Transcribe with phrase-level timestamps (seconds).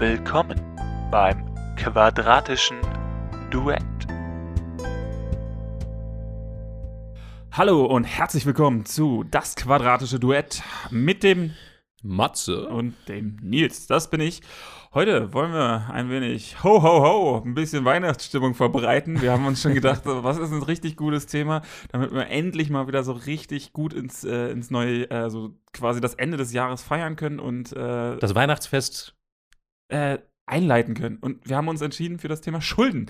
[0.00, 0.58] Willkommen
[1.10, 1.44] beim
[1.76, 2.78] quadratischen
[3.50, 3.82] Duett.
[7.52, 11.52] Hallo und herzlich willkommen zu Das quadratische Duett mit dem
[12.02, 12.66] Matze.
[12.68, 13.88] und dem Nils.
[13.88, 14.40] Das bin ich.
[14.94, 19.20] Heute wollen wir ein wenig ho ho ho, ein bisschen Weihnachtsstimmung verbreiten.
[19.20, 21.60] Wir haben uns schon gedacht, was ist ein richtig gutes Thema,
[21.92, 26.00] damit wir endlich mal wieder so richtig gut ins, äh, ins neue, äh, so quasi
[26.00, 29.19] das Ende des Jahres feiern können und äh, Das Weihnachtsfest.
[29.90, 30.18] Äh,
[30.50, 31.18] einleiten können.
[31.20, 33.06] Und wir haben uns entschieden für das Thema Schulden.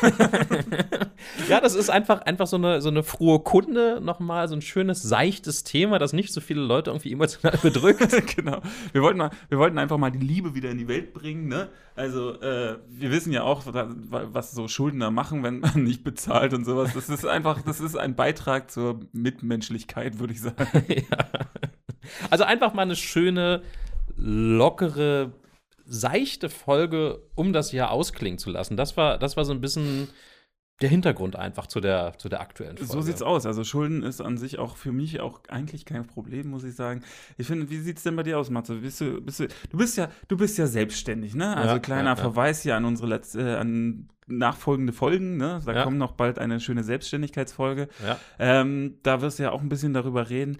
[1.48, 5.02] ja, das ist einfach, einfach so, eine, so eine frohe Kunde nochmal, so ein schönes,
[5.02, 8.10] seichtes Thema, das nicht so viele Leute irgendwie emotional bedrückt.
[8.36, 8.62] genau.
[8.92, 11.48] Wir wollten, mal, wir wollten einfach mal die Liebe wieder in die Welt bringen.
[11.48, 11.68] Ne?
[11.94, 16.64] Also, äh, wir wissen ja auch, was so Schuldner machen, wenn man nicht bezahlt und
[16.64, 16.94] sowas.
[16.94, 20.84] Das ist einfach, das ist ein Beitrag zur Mitmenschlichkeit, würde ich sagen.
[20.88, 21.18] ja.
[22.30, 23.60] Also einfach mal eine schöne,
[24.16, 25.32] lockere,
[25.88, 28.76] seichte Folge, um das Jahr ausklingen zu lassen.
[28.76, 30.08] Das war, das war so ein bisschen
[30.80, 32.92] der Hintergrund einfach zu der, zu der aktuellen Folge.
[32.92, 33.46] So sieht's aus.
[33.46, 37.02] Also Schulden ist an sich auch für mich auch eigentlich kein Problem, muss ich sagen.
[37.36, 38.76] Ich finde, wie sieht's denn bei dir aus, Matze?
[38.76, 41.56] Bist du, bist du, du bist ja, du bist ja selbstständig, ne?
[41.56, 42.16] Also Ja, kleiner ja, ja.
[42.16, 45.60] Verweis hier an unsere letzte, äh, an nachfolgende Folgen, ne?
[45.64, 47.88] Da kommt noch bald eine schöne Selbstständigkeitsfolge.
[48.38, 50.58] Ähm, da wirst du ja auch ein bisschen darüber reden.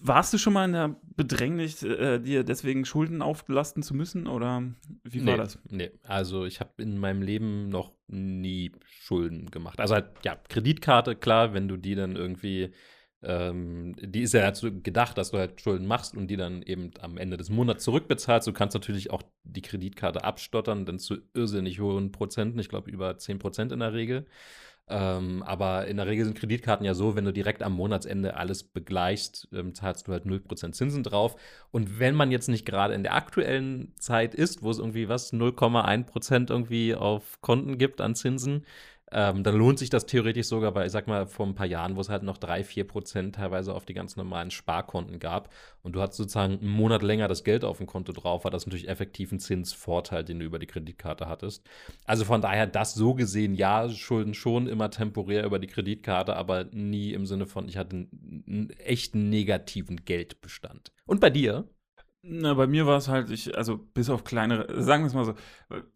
[0.00, 4.26] Warst du schon mal in der Bedrängnis, äh, dir deswegen Schulden auflasten zu müssen?
[4.26, 4.62] Oder
[5.04, 5.58] wie war nee, das?
[5.68, 9.80] Nee, also ich habe in meinem Leben noch nie Schulden gemacht.
[9.80, 12.72] Also halt, ja, Kreditkarte, klar, wenn du die dann irgendwie,
[13.22, 16.92] ähm, die ist ja dazu gedacht, dass du halt Schulden machst und die dann eben
[17.00, 18.46] am Ende des Monats zurückbezahlst.
[18.46, 23.18] Du kannst natürlich auch die Kreditkarte abstottern, dann zu irrsinnig hohen Prozenten, ich glaube über
[23.18, 24.26] 10 Prozent in der Regel.
[24.90, 28.64] Ähm, aber in der Regel sind Kreditkarten ja so, wenn du direkt am Monatsende alles
[28.64, 31.36] begleichst, ähm, zahlst du halt 0% Zinsen drauf.
[31.70, 35.32] Und wenn man jetzt nicht gerade in der aktuellen Zeit ist, wo es irgendwie was
[35.32, 38.64] 0,1% irgendwie auf Konten gibt an Zinsen,
[39.10, 41.96] ähm, dann lohnt sich das theoretisch sogar, weil ich sag mal, vor ein paar Jahren,
[41.96, 45.52] wo es halt noch 3, 4% teilweise auf die ganz normalen Sparkonten gab
[45.82, 48.66] und du hattest sozusagen einen Monat länger das Geld auf dem Konto drauf, war das
[48.66, 51.66] natürlich effektiv ein Zinsvorteil, den du über die Kreditkarte hattest.
[52.04, 56.64] Also von daher, das so gesehen, ja, Schulden schon immer temporär über die Kreditkarte, aber
[56.64, 60.92] nie im Sinne von, ich hatte einen, einen echten negativen Geldbestand.
[61.06, 61.66] Und bei dir?
[62.22, 65.24] Na, bei mir war es halt, ich, also bis auf kleinere, sagen wir es mal
[65.24, 65.34] so,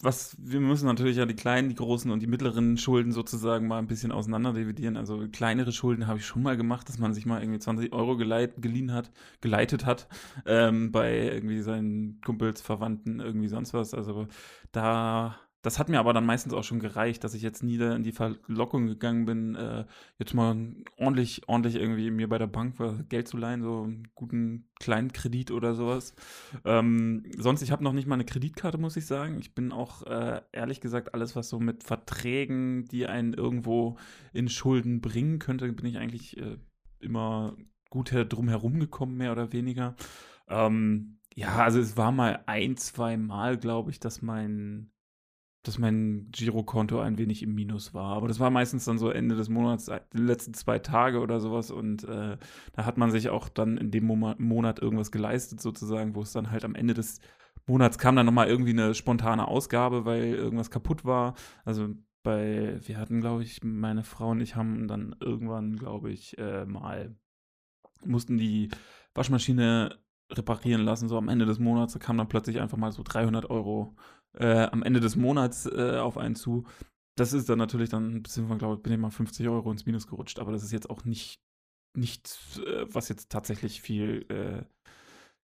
[0.01, 3.79] was, wir müssen natürlich ja die kleinen, die großen und die mittleren Schulden sozusagen mal
[3.79, 4.97] ein bisschen auseinander dividieren.
[4.97, 8.17] Also kleinere Schulden habe ich schon mal gemacht, dass man sich mal irgendwie 20 Euro
[8.17, 10.07] geleit, geliehen hat, geleitet hat,
[10.47, 13.93] ähm, bei irgendwie seinen Kumpels, Verwandten, irgendwie sonst was.
[13.93, 14.29] Also
[14.71, 18.03] da, das hat mir aber dann meistens auch schon gereicht, dass ich jetzt nie in
[18.03, 19.85] die Verlockung gegangen bin, äh,
[20.19, 20.57] jetzt mal
[20.99, 22.77] ordentlich, ordentlich irgendwie mir bei der Bank
[23.09, 26.15] Geld zu leihen, so einen guten kleinen Kredit oder sowas.
[26.65, 29.39] Ähm, sonst, ich habe noch nicht mal eine Kreditkarte, muss ich sagen.
[29.39, 33.97] Ich bin auch äh, ehrlich gesagt, alles, was so mit Verträgen, die einen irgendwo
[34.33, 36.59] in Schulden bringen könnte, bin ich eigentlich äh,
[36.99, 37.57] immer
[37.89, 39.95] gut drum herum gekommen, mehr oder weniger.
[40.49, 44.92] Ähm, ja, also es war mal ein, zwei Mal, glaube ich, dass mein
[45.63, 48.17] dass mein Girokonto ein wenig im Minus war.
[48.17, 51.41] Aber das war meistens dann so Ende des Monats, äh, die letzten zwei Tage oder
[51.41, 51.71] sowas.
[51.71, 52.37] Und äh,
[52.73, 56.33] da hat man sich auch dann in dem Mo Monat irgendwas geleistet, sozusagen, wo es
[56.33, 57.21] dann halt am Ende des
[57.67, 61.35] Monats kam dann nochmal irgendwie eine spontane Ausgabe, weil irgendwas kaputt war.
[61.65, 61.91] Also
[62.23, 66.65] bei, wir hatten, glaube ich, meine Frau und ich haben dann irgendwann, glaube ich, äh,
[66.67, 67.15] mal,
[68.05, 68.69] mussten die
[69.15, 69.99] Waschmaschine
[70.31, 71.93] reparieren lassen, so am Ende des Monats.
[71.93, 73.97] Da kam dann plötzlich einfach mal so 300 Euro
[74.39, 76.65] äh, am Ende des Monats äh, auf einen zu.
[77.17, 79.87] Das ist dann natürlich dann ein bisschen glaube ich, bin ich mal 50 Euro ins
[79.87, 80.39] Minus gerutscht.
[80.39, 81.41] Aber das ist jetzt auch nicht,
[81.97, 84.65] nicht äh, was jetzt tatsächlich viel äh,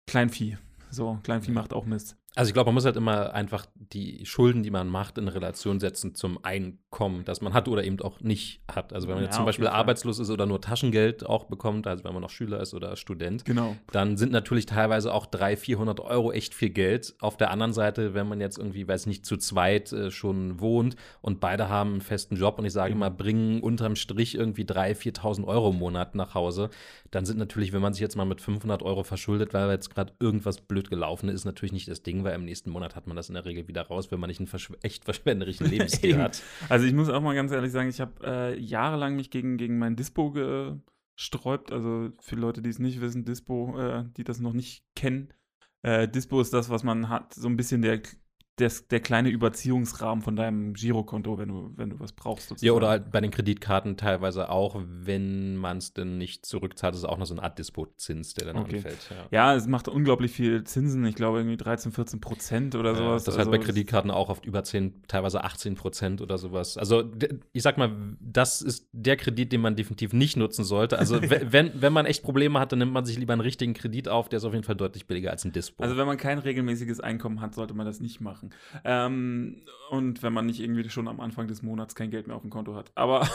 [0.06, 0.56] Kleinvieh.
[0.90, 2.16] So, Kleinvieh macht auch Mist.
[2.38, 5.80] Also ich glaube, man muss halt immer einfach die Schulden, die man macht, in Relation
[5.80, 8.92] setzen zum Einkommen, das man hat oder eben auch nicht hat.
[8.92, 12.04] Also wenn man Ja, jetzt zum Beispiel arbeitslos ist oder nur Taschengeld auch bekommt, also
[12.04, 13.74] wenn man noch Schüler ist oder Student, Genau.
[13.90, 17.16] dann sind natürlich teilweise auch 300, 400 Euro echt viel Geld.
[17.18, 20.94] Auf der anderen Seite, wenn man jetzt irgendwie, weiß nicht, zu zweit äh, schon wohnt
[21.20, 23.00] und beide haben einen festen Job und ich sage Eben.
[23.00, 26.70] mal, bringen unterm Strich irgendwie 3.000, 4.000 Euro im Monat nach Hause,
[27.10, 30.12] dann sind natürlich, wenn man sich jetzt mal mit 500 Euro verschuldet, weil jetzt gerade
[30.20, 33.28] irgendwas blöd gelaufen ist, natürlich nicht das Ding, weil im nächsten Monat hat man das
[33.28, 36.20] in der Regel wieder raus, wenn man nicht einen verschw echt verschwenderischen Lebensstil Eben.
[36.20, 36.42] hat.
[36.68, 39.78] Also ich muss auch mal ganz ehrlich sagen, ich habe äh, jahrelang mich gegen, gegen
[39.78, 41.72] mein Dispo gesträubt.
[41.72, 45.32] Also für Leute, die es nicht wissen, Dispo, äh, die das noch nicht kennen.
[45.82, 48.02] Äh, Dispo ist das, was man hat, so ein bisschen der
[48.60, 52.48] des, der kleine Überziehungsrahmen von deinem Girokonto, wenn du, wenn du was brauchst.
[52.48, 52.66] Sozusagen.
[52.66, 57.04] Ja, oder halt bei den Kreditkarten teilweise auch, wenn man es denn nicht zurückzahlt, ist
[57.04, 58.76] auch noch so eine Art Dispo-Zins, der dann okay.
[58.76, 58.98] anfällt.
[59.30, 59.52] Ja.
[59.52, 59.54] ja.
[59.56, 61.04] es macht unglaublich viel Zinsen.
[61.06, 63.24] Ich glaube irgendwie 13, 14 Prozent oder sowas.
[63.24, 66.76] das ist also halt bei Kreditkarten auch oft über 10, teilweise 18 Prozent oder sowas.
[66.76, 67.10] Also
[67.52, 70.98] ich sag mal, das ist der Kredit, den man definitiv nicht nutzen sollte.
[70.98, 74.08] Also wenn, wenn man echt Probleme hat, dann nimmt man sich lieber einen richtigen Kredit
[74.08, 75.82] auf, der ist auf jeden Fall deutlich billiger als ein Dispo.
[75.82, 78.47] Also wenn man kein regelmäßiges Einkommen hat, sollte man das nicht machen.
[78.84, 82.42] Ähm, und wenn man nicht irgendwie schon am Anfang des Monats kein Geld mehr auf
[82.42, 82.92] dem Konto hat.
[82.94, 83.28] Aber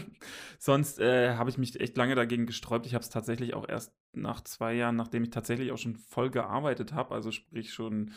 [0.58, 2.86] sonst äh, habe ich mich echt lange dagegen gesträubt.
[2.86, 6.30] Ich habe es tatsächlich auch erst nach zwei Jahren, nachdem ich tatsächlich auch schon voll
[6.30, 8.12] gearbeitet habe, also sprich schon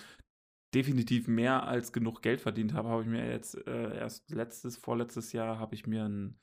[0.74, 5.32] definitiv mehr als genug Geld verdient habe, habe ich mir jetzt äh, erst letztes, vorletztes
[5.32, 6.40] Jahr habe ich mir ein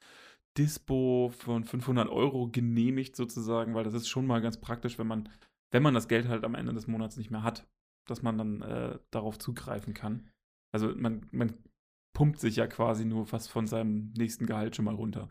[0.56, 5.28] Dispo von 500 Euro genehmigt sozusagen, weil das ist schon mal ganz praktisch, wenn man,
[5.70, 7.66] wenn man das Geld halt am Ende des Monats nicht mehr hat,
[8.10, 10.28] dass man dann äh, darauf zugreifen kann.
[10.72, 11.54] Also man, man
[12.12, 15.28] pumpt sich ja quasi nur fast von seinem nächsten Gehalt schon mal runter.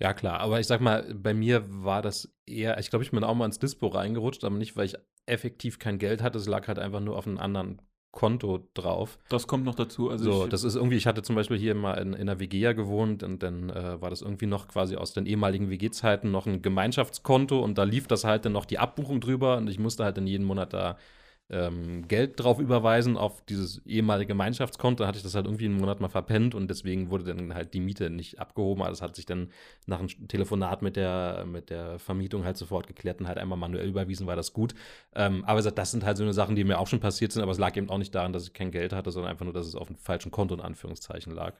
[0.00, 3.24] Ja, klar, aber ich sag mal, bei mir war das eher, ich glaube, ich bin
[3.24, 4.94] auch mal ins Dispo reingerutscht, aber nicht, weil ich
[5.26, 9.18] effektiv kein Geld hatte, es lag halt einfach nur auf einem anderen Konto drauf.
[9.28, 10.08] Das kommt noch dazu.
[10.08, 12.58] Also so, das ist irgendwie, ich hatte zum Beispiel hier mal in, in einer WG
[12.58, 16.46] ja gewohnt und dann äh, war das irgendwie noch quasi aus den ehemaligen WG-Zeiten noch
[16.46, 20.04] ein Gemeinschaftskonto und da lief das halt dann noch die Abbuchung drüber und ich musste
[20.04, 20.96] halt dann jeden Monat da
[21.50, 25.02] ähm, Geld drauf überweisen auf dieses ehemalige Gemeinschaftskonto.
[25.02, 27.72] Dann hatte ich das halt irgendwie einen Monat mal verpennt und deswegen wurde dann halt
[27.74, 28.82] die Miete nicht abgehoben.
[28.82, 29.50] Also das hat sich dann
[29.86, 33.88] nach einem Telefonat mit der, mit der Vermietung halt sofort geklärt und halt einmal manuell
[33.88, 34.74] überwiesen, war das gut.
[35.14, 37.52] Ähm, aber das sind halt so eine Sachen, die mir auch schon passiert sind, aber
[37.52, 39.66] es lag eben auch nicht daran, dass ich kein Geld hatte, sondern einfach nur, dass
[39.66, 41.54] es auf dem falschen Konto in Anführungszeichen lag.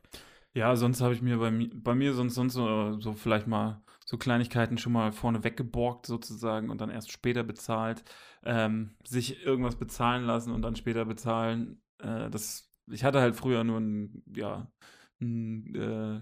[0.54, 3.80] Ja, sonst habe ich mir bei, mir bei mir sonst, sonst so, so, vielleicht mal
[4.04, 8.02] so Kleinigkeiten schon mal vorne weggeborgt sozusagen und dann erst später bezahlt.
[8.50, 11.82] Ähm, sich irgendwas bezahlen lassen und dann später bezahlen.
[11.98, 14.72] Äh, das, ich hatte halt früher nur ein, ja,
[15.20, 16.20] ein, äh,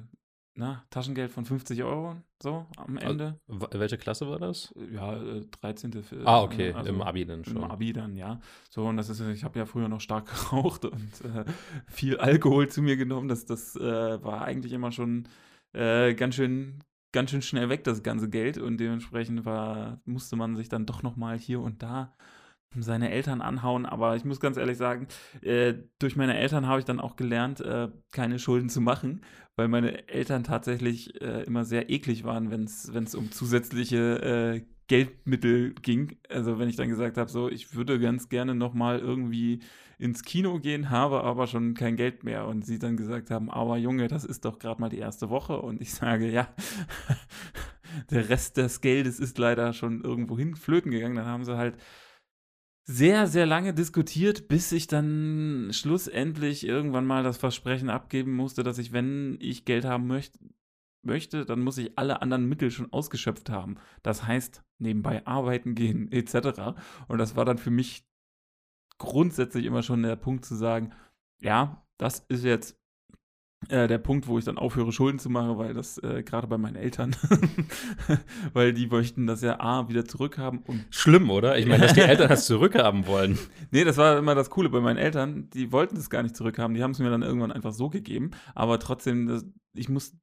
[0.56, 3.38] na, Taschengeld von 50 Euro, so am Ende.
[3.46, 4.74] Also, welche Klasse war das?
[4.92, 5.20] Ja,
[5.60, 5.92] 13.
[5.92, 7.58] Äh, ah, okay, also im Abi dann schon.
[7.58, 8.40] Im Abi dann, ja.
[8.70, 11.44] So, und das ist, ich habe ja früher noch stark geraucht und äh,
[11.86, 13.28] viel Alkohol zu mir genommen.
[13.28, 15.28] Das, das äh, war eigentlich immer schon
[15.74, 18.58] äh, ganz schön ganz schön schnell weg, das ganze Geld.
[18.58, 22.14] Und dementsprechend war, musste man sich dann doch nochmal hier und da
[22.78, 23.86] seine Eltern anhauen.
[23.86, 25.08] Aber ich muss ganz ehrlich sagen,
[25.40, 29.22] äh, durch meine Eltern habe ich dann auch gelernt, äh, keine Schulden zu machen,
[29.56, 35.74] weil meine Eltern tatsächlich äh, immer sehr eklig waren, wenn es um zusätzliche äh, Geldmittel
[35.74, 36.18] ging.
[36.28, 39.60] Also wenn ich dann gesagt habe, so, ich würde ganz gerne nochmal irgendwie
[39.98, 42.46] ins Kino gehen, habe aber schon kein Geld mehr.
[42.46, 45.60] Und sie dann gesagt haben, aber Junge, das ist doch gerade mal die erste Woche.
[45.60, 46.48] Und ich sage, ja,
[48.10, 51.16] der Rest des Geldes ist leider schon irgendwo hin flöten gegangen.
[51.16, 51.76] Dann haben sie halt
[52.84, 58.78] sehr, sehr lange diskutiert, bis ich dann schlussendlich irgendwann mal das Versprechen abgeben musste, dass
[58.78, 60.38] ich, wenn ich Geld haben möchte,
[61.02, 63.76] möchte, dann muss ich alle anderen Mittel schon ausgeschöpft haben.
[64.02, 66.78] Das heißt, nebenbei arbeiten gehen, etc.
[67.08, 68.05] Und das war dann für mich
[68.98, 70.92] grundsätzlich immer schon der Punkt zu sagen,
[71.40, 72.78] ja, das ist jetzt
[73.68, 76.58] äh, der Punkt, wo ich dann aufhöre, Schulden zu machen, weil das äh, gerade bei
[76.58, 77.16] meinen Eltern,
[78.52, 80.60] weil die möchten das ja A wieder zurückhaben.
[80.60, 81.58] Und Schlimm, oder?
[81.58, 83.38] Ich meine, dass die Eltern das zurückhaben wollen.
[83.70, 85.48] Nee, das war immer das Coole bei meinen Eltern.
[85.50, 86.74] Die wollten es gar nicht zurückhaben.
[86.74, 88.30] Die haben es mir dann irgendwann einfach so gegeben.
[88.54, 89.44] Aber trotzdem, das,
[89.74, 90.16] ich muss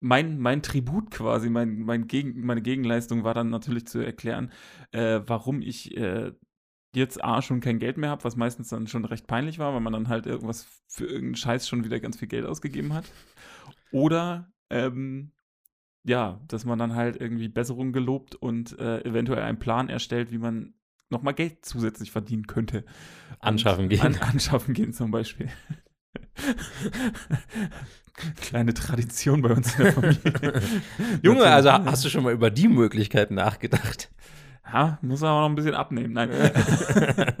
[0.00, 4.50] mein, mein Tribut quasi, mein, mein Gegen, meine Gegenleistung war dann natürlich zu erklären,
[4.92, 6.32] äh, warum ich äh,
[6.98, 9.80] jetzt A schon kein Geld mehr habe, was meistens dann schon recht peinlich war, weil
[9.80, 13.04] man dann halt irgendwas für irgendeinen Scheiß schon wieder ganz viel Geld ausgegeben hat.
[13.90, 15.32] Oder ähm,
[16.04, 20.38] ja, dass man dann halt irgendwie Besserung gelobt und äh, eventuell einen Plan erstellt, wie
[20.38, 20.74] man
[21.10, 22.84] nochmal Geld zusätzlich verdienen könnte.
[23.40, 24.00] Anschaffen gehen.
[24.00, 25.48] An, anschaffen gehen zum Beispiel.
[28.40, 30.62] Kleine Tradition bei uns in der Familie.
[31.22, 34.10] Junge, also hast du schon mal über die Möglichkeiten nachgedacht?
[34.72, 36.12] Ja, muss aber noch ein bisschen abnehmen.
[36.12, 36.30] Nein.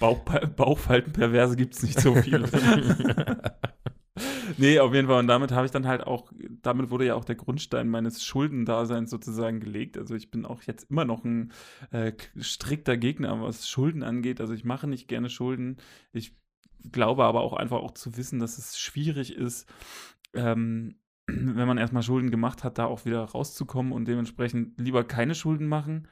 [0.00, 0.18] Bauch,
[0.56, 2.48] Bauchfaltenperverse gibt es nicht so viele.
[4.56, 5.20] nee, auf jeden Fall.
[5.20, 6.32] Und damit habe ich dann halt auch,
[6.62, 9.98] damit wurde ja auch der Grundstein meines Schuldendaseins sozusagen gelegt.
[9.98, 11.52] Also ich bin auch jetzt immer noch ein
[11.90, 14.40] äh, strikter Gegner, was Schulden angeht.
[14.40, 15.76] Also ich mache nicht gerne Schulden.
[16.12, 16.36] Ich
[16.90, 19.68] glaube aber auch einfach auch zu wissen, dass es schwierig ist,
[20.34, 20.96] ähm,
[21.28, 25.68] wenn man erstmal Schulden gemacht hat, da auch wieder rauszukommen und dementsprechend lieber keine Schulden
[25.68, 26.08] machen.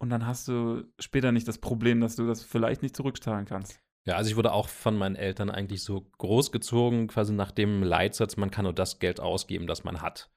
[0.00, 3.80] Und dann hast du später nicht das Problem, dass du das vielleicht nicht zurückzahlen kannst.
[4.06, 8.36] Ja, also ich wurde auch von meinen Eltern eigentlich so großgezogen, quasi nach dem Leitsatz,
[8.36, 10.30] man kann nur das Geld ausgeben, das man hat.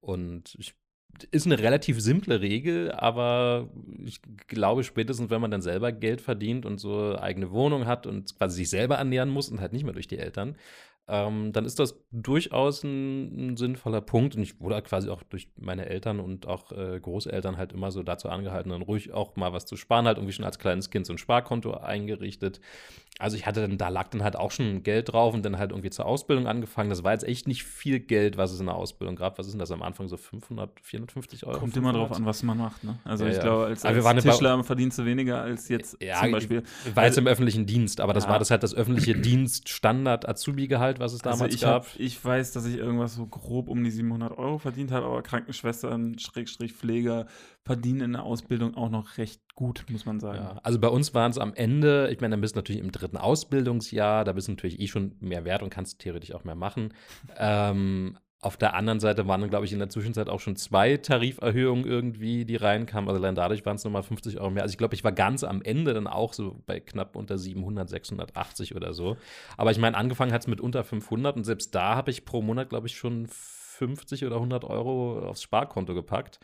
[0.00, 0.74] Und ich
[1.30, 3.70] ist eine relativ simple Regel, aber
[4.04, 8.36] ich glaube, spätestens, wenn man dann selber Geld verdient und so eigene Wohnung hat und
[8.36, 10.56] quasi sich selber ernähren muss und halt nicht mehr durch die Eltern,
[11.08, 14.34] ähm, dann ist das durchaus ein, ein, sinnvoller Punkt.
[14.34, 18.02] Und ich wurde quasi auch durch meine Eltern und auch äh, Großeltern halt immer so
[18.02, 21.06] dazu angehalten, dann ruhig auch mal was zu sparen, halt irgendwie schon als kleines Kind
[21.06, 22.60] so ein Sparkonto eingerichtet.
[23.18, 25.70] Also ich hatte dann, da lag dann halt auch schon Geld drauf und dann halt
[25.70, 26.90] irgendwie zur Ausbildung angefangen.
[26.90, 29.38] Das war jetzt echt nicht viel Geld, was es in der Ausbildung gab.
[29.38, 30.06] Was ist denn das am Anfang?
[30.08, 31.58] So 500, 450 Euro?
[31.58, 31.94] Kommt 500?
[31.94, 32.84] immer drauf an, was man macht.
[32.84, 32.98] Ne?
[33.04, 33.42] Also Ja, ich ja.
[33.42, 36.62] glaube, als, als Tischler verdienst du weniger als jetzt Ja, zum Beispiel.
[36.94, 41.20] War jetzt im öffentlichen Dienst, aber das war das halt das öffentliche Dienststandard-Azubi-Gehalt, was es
[41.20, 41.86] damals also ich, gab.
[41.86, 45.22] hab, ich weiß, dass ich irgendwas so grob um die 700 Euro verdient habe, aber
[45.22, 47.26] Krankenschwestern, Schrägstrich Pfleger
[47.66, 50.38] verdienen in der Ausbildung auch noch recht gut, muss man sagen.
[50.38, 52.92] Ja, also bei uns waren es am Ende, ich meine, dann bist du natürlich im
[52.92, 56.54] dritten Ausbildungsjahr, da bist du natürlich eh schon mehr wert und kannst theoretisch auch mehr
[56.54, 56.94] machen.
[57.38, 60.96] Ähm, auf der anderen Seite waren dann, glaube ich, in der Zwischenzeit auch schon zwei
[60.96, 63.08] Tariferhöhungen irgendwie, die reinkamen.
[63.08, 64.62] Also allein dadurch waren es nochmal 50 Euro mehr.
[64.62, 67.88] Also ich glaube, ich war ganz am Ende dann auch so bei knapp unter 700,
[67.88, 69.16] 680 oder so.
[69.56, 72.40] Aber ich meine, angefangen hat es mit unter 500 und selbst da habe ich pro
[72.42, 76.38] Monat, glaube ich, schon 50 oder 100 Euro aufs Sparkonto gepackt.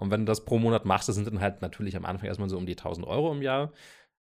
[0.00, 2.48] Und wenn du das pro Monat machst, das sind dann halt natürlich am Anfang erstmal
[2.48, 3.70] so um die 1000 Euro im Jahr.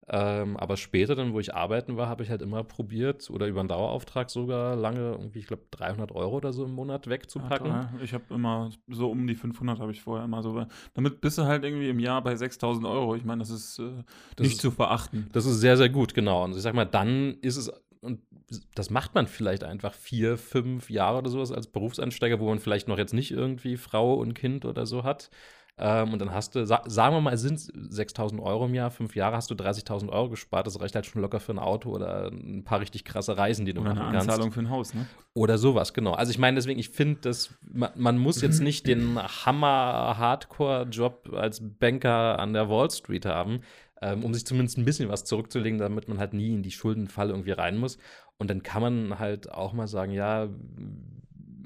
[0.07, 3.61] Ähm, aber später dann, wo ich arbeiten war, habe ich halt immer probiert oder über
[3.61, 7.69] einen Dauerauftrag sogar lange irgendwie, ich glaube, 300 Euro oder so im Monat wegzupacken.
[7.69, 10.67] Ja, ich habe immer so um die 500 habe ich vorher immer so.
[10.93, 13.15] Damit bist du halt irgendwie im Jahr bei 6000 Euro.
[13.17, 14.03] Ich meine, das ist äh,
[14.37, 15.31] Das nicht ist- zu verachten.
[15.33, 16.45] Das ist sehr, sehr gut, genau.
[16.45, 18.21] Und ich sag mal, dann ist es, und
[18.75, 22.89] das macht man vielleicht einfach vier, fünf Jahre oder sowas als Berufseinsteiger, wo man vielleicht
[22.89, 25.31] noch jetzt nicht irgendwie Frau und Kind oder so hat.
[25.77, 28.93] Ähm, und dann hast du, sa sagen wir mal, es sind 6000 Euro im Jahr,
[28.93, 30.69] fünf Jahre hast du 30.000 Euro gespart.
[30.69, 33.75] Das reicht halt schon locker für ein Auto oder ein paar richtig krasse Reisen, die
[33.75, 34.31] du Oder eine machen kannst.
[34.31, 35.07] Anzahlung für ein Haus, ne?
[35.33, 36.13] Oder sowas, genau.
[36.13, 41.61] Also ich meine, deswegen, ich finde, dass man, man muss jetzt nicht den Hammer-Hardcore-Job als
[41.61, 43.63] Banker an der Wall Street haben,
[44.01, 47.33] ähm, um sich zumindest ein bisschen was zurückzulegen, damit man halt nie in die Schuldenfalle
[47.33, 47.99] irgendwie rein muss.
[48.39, 50.49] Und dann kann man halt auch mal sagen, ja,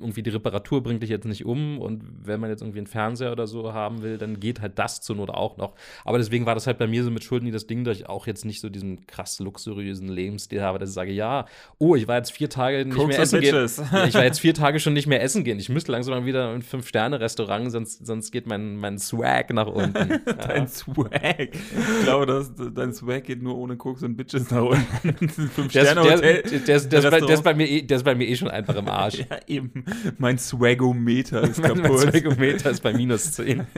[0.00, 3.32] irgendwie die Reparatur bringt dich jetzt nicht um und wenn man jetzt irgendwie einen Fernseher
[3.32, 5.74] oder so haben will, dann geht halt das zur Not auch noch.
[6.04, 8.08] Aber deswegen war das halt bei mir so mit Schulden nie das Ding, dass ich
[8.08, 11.46] auch jetzt nicht so diesen krass luxuriösen Lebensstil habe, dass ich sage, ja,
[11.78, 13.54] oh, ich war jetzt vier Tage nicht Koks mehr essen gehen.
[13.92, 15.58] Ja, ich war jetzt vier Tage schon nicht mehr essen gehen.
[15.58, 19.66] Ich müsste langsam mal wieder in ein Fünf-Sterne-Restaurant, sonst, sonst geht mein, mein Swag nach
[19.66, 20.20] unten.
[20.38, 21.48] Dein Swag.
[21.54, 25.28] Ich glaube, dass dein Swag geht nur ohne Koks und Bitches nach unten.
[25.28, 26.42] Fünf Der ist, Sterne der, Hotel.
[26.42, 27.44] der, der, ist- der, ist bei, der, ist Restaurant.
[27.44, 29.18] bei mir eh, der ist bei mir eh schon einfach im Arsch.
[29.18, 29.84] Ja, eben.
[30.18, 32.00] Mein Swagometer ist Mein, mein kaputt.
[32.00, 33.66] Swagometer ist bei minus 10.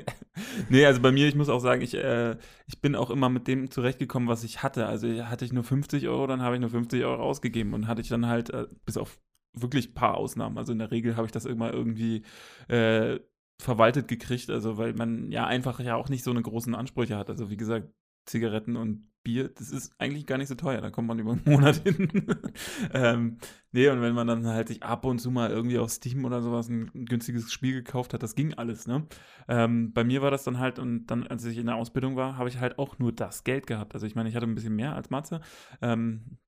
[0.70, 2.36] Nee, also bei mir, ich muss auch sagen, ich, äh,
[2.66, 4.86] ich bin auch immer mit dem zurechtgekommen, was ich hatte.
[4.86, 8.00] Also hatte ich nur 50 Euro, dann habe ich nur 50 Euro ausgegeben und hatte
[8.00, 9.18] ich dann halt, äh, bis auf
[9.52, 12.22] wirklich ein paar Ausnahmen, also in der Regel habe ich das immer irgendwie
[12.68, 13.18] äh,
[13.60, 17.28] verwaltet gekriegt, also weil man ja einfach ja auch nicht so eine großen Ansprüche hat.
[17.28, 17.92] Also wie gesagt,
[18.26, 21.42] Zigaretten und Bier, das ist eigentlich gar nicht so teuer, da kommt man über einen
[21.44, 22.08] Monat hin.
[22.94, 23.38] ähm,
[23.72, 26.40] nee, und wenn man dann halt sich ab und zu mal irgendwie auf Steam oder
[26.42, 29.06] sowas ein, ein günstiges Spiel gekauft hat, das ging alles, ne?
[29.48, 32.38] Ähm, bei mir war das dann halt, und dann, als ich in der Ausbildung war,
[32.38, 33.94] habe ich halt auch nur das Geld gehabt.
[33.94, 35.40] Also ich meine, ich hatte ein bisschen mehr als Matze.
[35.82, 36.38] Ähm,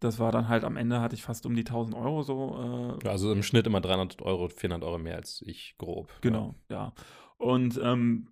[0.00, 2.98] das war dann halt am Ende hatte ich fast um die 1000 Euro so.
[3.02, 6.12] Äh, Also im Schnitt immer 300 Euro, 400 Euro mehr als ich, grob.
[6.20, 6.92] Genau, ja.
[7.38, 8.28] Und ähm,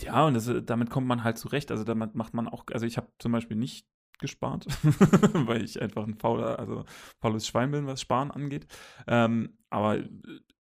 [0.00, 1.70] ja, und das, damit kommt man halt zurecht.
[1.70, 3.86] Also damit macht man auch, also ich habe zum Beispiel nicht
[4.18, 4.66] gespart,
[5.46, 6.84] weil ich einfach ein fauler, also
[7.20, 8.66] faules Schwein bin, was Sparen angeht.
[9.06, 9.98] Ähm, aber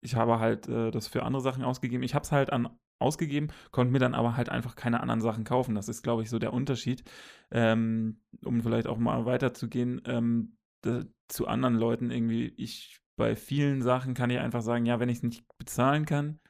[0.00, 2.02] ich habe halt äh, das für andere Sachen ausgegeben.
[2.02, 2.68] Ich habe es halt an
[3.00, 5.74] ausgegeben, konnte mir dann aber halt einfach keine anderen Sachen kaufen.
[5.74, 7.02] Das ist, glaube ich, so der Unterschied,
[7.50, 12.52] ähm, um vielleicht auch mal weiterzugehen ähm, da, zu anderen Leuten irgendwie.
[12.56, 16.40] Ich bei vielen Sachen kann ich einfach sagen, ja, wenn ich es nicht bezahlen kann,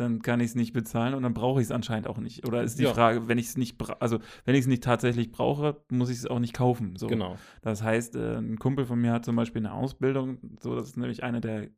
[0.00, 2.46] dann kann ich es nicht bezahlen und dann brauche ich es anscheinend auch nicht.
[2.46, 2.94] Oder ist die Ja.
[2.94, 6.26] Frage, wenn ich es nicht, also wenn ich es nicht tatsächlich brauche, muss ich es
[6.26, 6.96] auch nicht kaufen.
[6.96, 7.06] So.
[7.06, 7.36] Genau.
[7.62, 10.96] Das heißt, äh, ein Kumpel von mir hat zum Beispiel eine Ausbildung, so das ist
[10.96, 11.68] nämlich eine der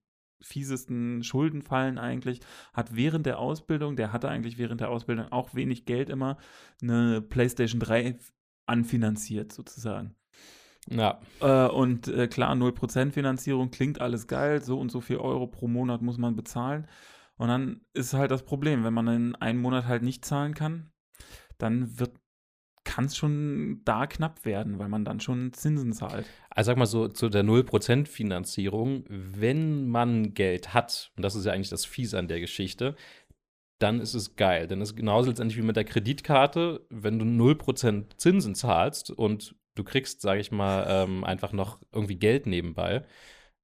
[0.40, 2.40] fiesesten Schuldenfallen eigentlich,
[2.72, 6.36] hat während der Ausbildung, der hatte eigentlich während der Ausbildung auch wenig Geld immer,
[6.82, 8.18] eine PlayStation 3
[8.66, 10.14] anfinanziert sozusagen.
[10.90, 15.46] Ja, Äh, und äh, klar, 0% Finanzierung klingt alles geil, so und so viel Euro
[15.46, 16.88] pro Monat muss man bezahlen.
[17.36, 20.92] Und dann ist halt das Problem, wenn man in einem Monat halt nicht zahlen kann,
[21.58, 22.12] dann wird
[22.84, 26.26] kann es schon da knapp werden, weil man dann schon Zinsen zahlt.
[26.50, 31.46] Also sag mal so zu der 0% Finanzierung, wenn man Geld hat, und das ist
[31.46, 32.96] ja eigentlich das Fies an der Geschichte,
[33.78, 34.66] dann ist es geil.
[34.66, 39.54] Denn es ist genauso letztendlich wie mit der Kreditkarte, wenn du 0% Zinsen zahlst und
[39.74, 43.04] du kriegst, sage ich mal, ähm, einfach noch irgendwie Geld nebenbei,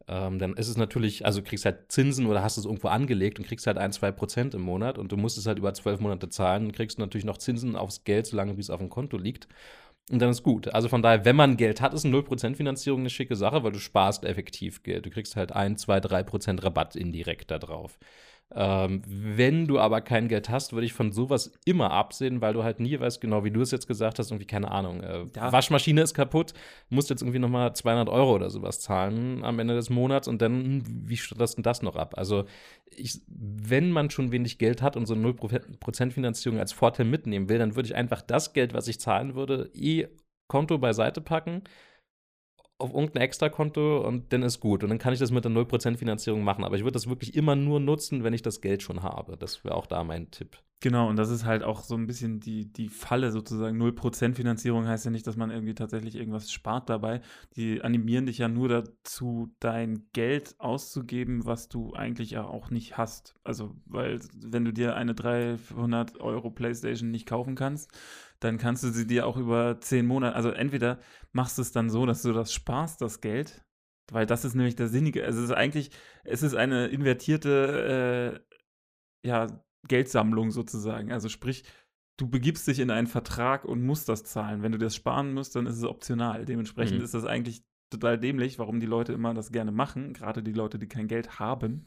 [0.08, 3.46] ähm, dann ist es natürlich, also kriegst halt Zinsen oder hast es irgendwo angelegt und
[3.46, 6.30] kriegst halt ein, zwei Prozent im Monat und du musst es halt über zwölf Monate
[6.30, 9.48] zahlen, dann kriegst natürlich noch Zinsen aufs Geld, solange wie es auf dem Konto liegt.
[10.10, 10.72] Und dann ist gut.
[10.74, 13.72] Also von daher, wenn man Geld hat, ist eine 0% Finanzierung eine schicke Sache, weil
[13.72, 15.04] du sparst effektiv Geld.
[15.04, 17.98] Du kriegst halt 1, 2, 3% Rabatt indirekt da drauf.
[18.54, 22.64] Ähm, wenn du aber kein Geld hast, würde ich von sowas immer absehen, weil du
[22.64, 25.02] halt nie weißt, genau wie du es jetzt gesagt hast, irgendwie keine Ahnung.
[25.02, 25.52] Äh, Ja.
[25.52, 26.54] Waschmaschine ist kaputt,
[26.88, 30.52] musst jetzt irgendwie nochmal 200 Euro oder sowas zahlen am Ende des Monats und dann,
[30.64, 32.14] hm, wie stattest du das noch ab?
[32.16, 32.44] Also,
[32.90, 37.50] ich, wenn man schon wenig Geld hat und so eine 0% Finanzierung als Vorteil mitnehmen
[37.50, 40.08] will, dann würde ich einfach das Geld, was ich zahlen würde, eh
[40.46, 41.62] Konto beiseite packen
[42.78, 44.82] auf irgendein Extrakonto und dann ist gut.
[44.84, 46.64] Und dann kann ich das mit der 0% Finanzierung machen.
[46.64, 49.36] Aber ich würde das wirklich immer nur nutzen, wenn ich das Geld schon habe.
[49.36, 50.58] Das wäre auch da mein Tipp.
[50.80, 53.76] Genau, und das ist halt auch so ein bisschen die, die Falle sozusagen.
[53.78, 57.20] 0% Finanzierung heißt ja nicht, dass man irgendwie tatsächlich irgendwas spart dabei.
[57.56, 62.96] Die animieren dich ja nur dazu, dein Geld auszugeben, was du eigentlich ja auch nicht
[62.96, 63.34] hast.
[63.42, 67.90] Also, weil wenn du dir eine 300 Euro Playstation nicht kaufen kannst,
[68.38, 71.00] dann kannst du sie dir auch über 10 Monate, also entweder
[71.32, 73.64] machst du es dann so, dass du das sparst, das Geld,
[74.12, 75.90] weil das ist nämlich der sinnige, also es ist eigentlich,
[76.22, 78.40] es ist eine invertierte,
[79.24, 79.48] äh, ja,
[79.88, 81.12] Geldsammlung sozusagen.
[81.12, 81.64] Also sprich,
[82.18, 84.62] du begibst dich in einen Vertrag und musst das zahlen.
[84.62, 86.44] Wenn du das sparen musst, dann ist es optional.
[86.44, 87.04] Dementsprechend Mhm.
[87.04, 90.78] ist das eigentlich total dämlich, warum die Leute immer das gerne machen, gerade die Leute,
[90.78, 91.84] die kein Geld haben,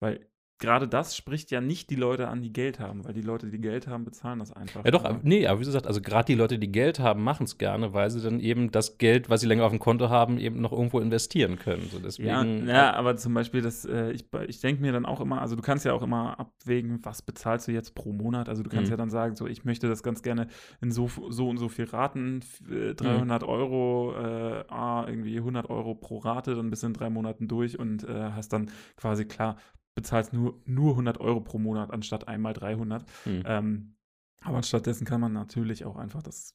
[0.00, 0.26] weil
[0.58, 3.60] gerade das spricht ja nicht die Leute an, die Geld haben, weil die Leute, die
[3.60, 4.84] Geld haben, bezahlen das einfach.
[4.84, 7.44] Ja, doch, Aber- nee, aber wie gesagt, also gerade die Leute, die Geld haben, machen
[7.44, 10.38] es gerne, weil sie dann eben das Geld, was sie länger auf dem Konto haben,
[10.38, 11.88] eben noch irgendwo investieren können.
[11.90, 12.28] So deswegen,
[12.66, 15.56] Ja, ja, aber zum Beispiel, das, äh, ich, ich denke mir dann auch immer, also
[15.56, 18.48] du kannst ja auch immer abwägen, was bezahlst du jetzt pro Monat.
[18.48, 18.92] Also du kannst Mhm.
[18.92, 20.46] ja dann sagen, so ich möchte das ganz gerne
[20.80, 25.68] in so, so und so viel Raten, f- äh, 300 Euro, äh, ah, irgendwie 100
[25.68, 29.26] Euro pro Rate, dann bist du in drei Monaten durch und äh, hast dann quasi
[29.26, 29.56] klar,
[29.96, 33.04] bezahlst nur, nur 100 Euro pro Monat anstatt einmal 300.
[33.24, 33.42] Hm.
[33.44, 33.96] Ähm,
[34.42, 36.54] aber stattdessen kann man natürlich auch einfach das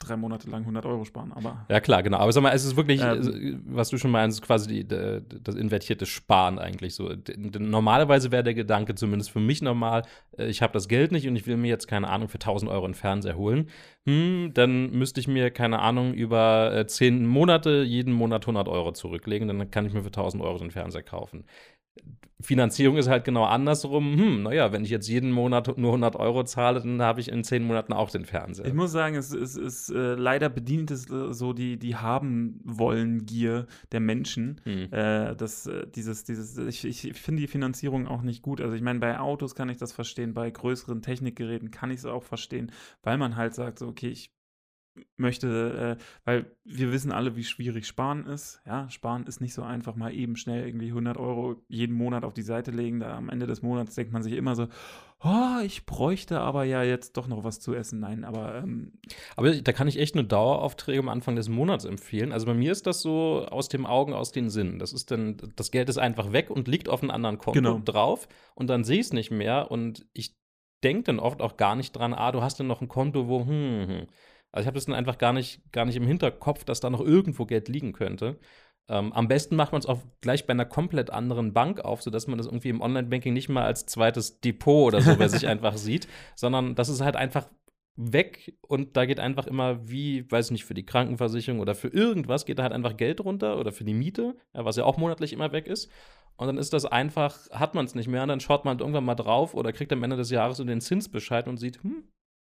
[0.00, 1.32] drei Monate lang 100 Euro sparen.
[1.32, 2.18] Aber Ja, klar, genau.
[2.18, 5.54] Aber sag mal, es ist wirklich, Ähm, äh, was du schon meinst, quasi die, das
[5.56, 7.12] invertierte Sparen eigentlich so.
[7.36, 10.02] Normalerweise wäre der Gedanke, zumindest für mich normal,
[10.38, 12.70] äh, ich habe das Geld nicht und ich will mir jetzt, keine Ahnung, für 1000
[12.70, 13.68] Euro einen Fernseher holen.
[14.06, 18.92] Hm, dann müsste ich mir, keine Ahnung, über äh, 10 Monate jeden Monat 100 Euro
[18.92, 19.48] zurücklegen.
[19.48, 21.44] Dann kann ich mir für 1000 Euro den Fernseher kaufen.
[22.40, 24.16] Finanzierung ist halt genau andersrum.
[24.16, 27.42] Hm, naja, wenn ich jetzt jeden Monat nur 100 Euro zahle, dann habe ich in
[27.42, 28.66] 10 Monaten auch den Fernseher.
[28.66, 31.96] Ich muss sagen, es ist, es ist äh, leider bedient es äh, so die, die
[31.96, 34.60] haben wollen Gier der Menschen.
[34.62, 34.92] Hm.
[34.92, 38.60] Äh, das, äh, dieses, dieses, ich, ich finde die Finanzierung auch nicht gut.
[38.60, 42.06] Also ich meine, bei Autos kann ich das verstehen, bei größeren Technikgeräten kann ich es
[42.06, 42.70] auch verstehen,
[43.02, 44.30] weil man halt sagt, so, okay, ich
[45.16, 48.60] möchte, äh, weil wir wissen alle, wie schwierig Sparen ist.
[48.66, 52.34] Ja, Sparen ist nicht so einfach, mal eben schnell irgendwie 100 Euro jeden Monat auf
[52.34, 53.00] die Seite legen.
[53.00, 54.68] Da am Ende des Monats denkt man sich immer so,
[55.22, 58.00] oh, ich bräuchte aber ja jetzt doch noch was zu essen.
[58.00, 58.92] Nein, aber ähm,
[59.36, 62.32] Aber da kann ich echt nur Daueraufträge am Anfang des Monats empfehlen.
[62.32, 64.78] Also bei mir ist das so aus dem Augen, aus den Sinnen.
[64.78, 67.80] Das ist dann, das Geld ist einfach weg und liegt auf einem anderen Konto Genau.
[67.84, 70.36] drauf und dann sehe ich es nicht mehr und ich
[70.84, 73.40] denke dann oft auch gar nicht dran, ah, du hast dann noch ein Konto, wo,
[73.40, 74.06] hm, hm.
[74.52, 77.00] Also ich habe das dann einfach gar nicht, gar nicht im Hinterkopf, dass da noch
[77.00, 78.38] irgendwo Geld liegen könnte.
[78.88, 82.26] Ähm, am besten macht man es auch gleich bei einer komplett anderen Bank auf, sodass
[82.26, 85.76] man das irgendwie im Online-Banking nicht mal als zweites Depot oder so bei sich einfach
[85.76, 87.48] sieht, sondern das ist halt einfach
[87.96, 91.88] weg und da geht einfach immer wie, weiß ich nicht, für die Krankenversicherung oder für
[91.88, 94.96] irgendwas geht da halt einfach Geld runter oder für die Miete, ja, was ja auch
[94.96, 95.90] monatlich immer weg ist.
[96.36, 98.80] Und dann ist das einfach, hat man es nicht mehr und dann schaut man halt
[98.80, 102.04] irgendwann mal drauf oder kriegt am Ende des Jahres so den Zinsbescheid und sieht, hm,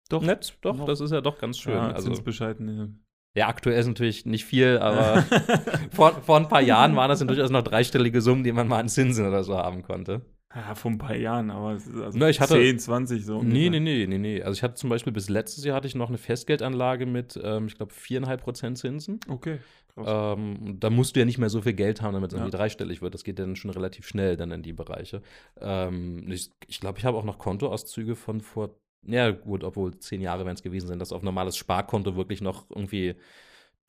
[0.09, 0.85] doch, nett, doch, Doch.
[0.85, 1.73] das ist ja doch ganz schön.
[1.73, 2.87] ja, also, Zinsbescheid, nee.
[3.35, 5.21] ja, aktuell ist natürlich nicht viel, aber
[5.91, 8.79] vor, vor ein paar Jahren waren das dann durchaus noch dreistellige Summen, die man mal
[8.79, 10.21] an Zinsen oder so haben konnte.
[10.53, 13.41] ja, vor ein paar Jahren, aber es ist also Na, ich hatte- 10, 20 so.
[13.41, 13.69] Nee, ungefähr.
[13.71, 14.41] nee, nee, nee, nee.
[14.43, 17.65] Also ich hatte zum Beispiel bis letztes Jahr hatte ich noch eine Festgeldanlage mit, ähm,
[17.67, 19.19] ich glaube, 4,5% Zinsen.
[19.27, 19.57] Okay.
[19.95, 22.57] Ähm, da musst du ja nicht mehr so viel Geld haben, damit es irgendwie Ja.
[22.57, 23.13] dreistellig wird.
[23.13, 25.21] Das geht dann schon relativ schnell dann in die Bereiche.
[25.61, 29.97] Ähm, ich glaube, ich, glaub, ich habe auch noch Kontoauszüge von vor, ja gut, obwohl
[29.99, 33.15] zehn Jahre werden es gewesen sein, dass du auf normales Sparkonto wirklich noch irgendwie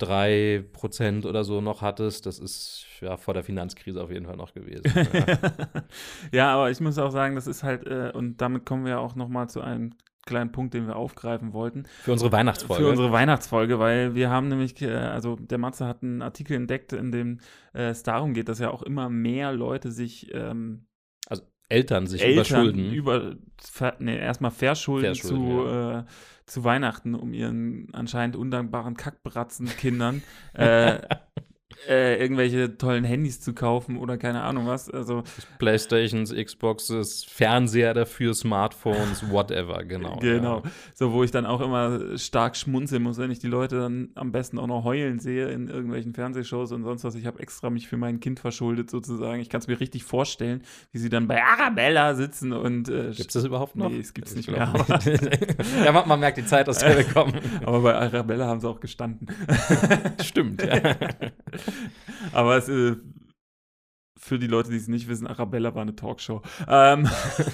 [0.00, 2.27] 3% oder so noch hattest.
[2.27, 4.83] Das ist ja vor der Finanzkrise auf jeden Fall noch gewesen.
[5.12, 5.38] ja.
[6.33, 9.14] ja, aber ich muss auch sagen, das ist halt, äh, und damit kommen wir auch
[9.14, 9.94] noch mal zu einem
[10.27, 11.85] kleinen Punkt, den wir aufgreifen wollten.
[12.03, 12.83] Für unsere Weihnachtsfolge.
[12.83, 16.92] Für unsere Weihnachtsfolge, weil wir haben nämlich, äh, also der Matze hat einen Artikel entdeckt,
[16.92, 17.40] in dem
[17.74, 20.87] äh, es darum geht, dass ja auch immer mehr Leute sich ähm,
[21.68, 22.92] Eltern sich Eltern überschulden.
[22.92, 26.05] über, ver, nee, erstmal verschulden, Verschulden, zu, äh,
[26.46, 30.22] zu Weihnachten, um ihren anscheinend undankbaren Kackbratzen-Kindern
[30.55, 31.00] äh,
[31.89, 34.91] äh, irgendwelche tollen Handys zu kaufen oder keine Ahnung was.
[34.91, 35.23] Also
[35.59, 40.19] Playstations, Xboxes, Fernseher dafür, Smartphones, whatever, genau.
[40.21, 40.63] Genau.
[40.65, 40.71] Ja.
[40.95, 44.33] So, wo ich dann auch immer stark schmunzeln muss, wenn ich die Leute dann am
[44.33, 47.15] besten auch noch heulen sehe in irgendwelchen Fernsehshows und sonst was.
[47.15, 49.41] Ich habe extra mich für mein Kind verschuldet sozusagen.
[49.41, 53.21] Ich kann es mir richtig vorstellen, wie sie dann bei Arabella sitzen und äh, Gibt
[53.21, 53.91] es das überhaupt noch?
[53.91, 54.99] Nee, es gibt's Ich nicht glaub mehr.
[55.05, 55.85] nicht.
[55.85, 57.35] ja, man, man merkt die Zeit, dass wir kommen.
[57.65, 59.27] Aber bei Arabella haben sie auch gestanden.
[60.23, 60.81] Stimmt, ja.
[62.33, 62.96] Aber es, äh,
[64.18, 66.40] für die Leute, die es nicht wissen, Arabella war eine Talkshow.
[66.68, 67.09] Ähm,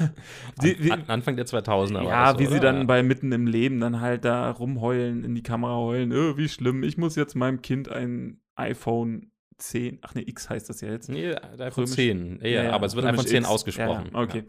[0.62, 2.60] die, wie, An, Anfang der 2000er war ja, das, wie sie oder?
[2.72, 6.48] dann bei Mitten im Leben dann halt da rumheulen, in die Kamera heulen, oh, wie
[6.48, 10.90] schlimm, ich muss jetzt meinem Kind ein iPhone 10, ach ne, X heißt das ja
[10.90, 11.08] jetzt.
[11.08, 12.38] Nee, iPhone Römisch- 10.
[12.42, 13.48] Ja, Ja, ja, aber es wird römisch iPhone 10 X.
[13.48, 14.10] ausgesprochen.
[14.12, 14.44] Ja, ja, okay.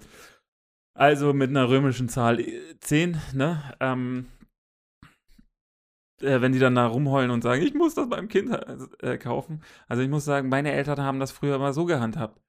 [0.94, 3.62] Also mit einer römischen Zahl äh, 10, ne?
[3.80, 4.28] Ähm,
[6.24, 8.52] äh, wenn die dann da rumheulen und sagen, ich muss das beim Kind
[9.00, 9.62] äh, kaufen.
[9.88, 12.42] Also ich muss sagen, meine Eltern haben das früher immer so gehandhabt.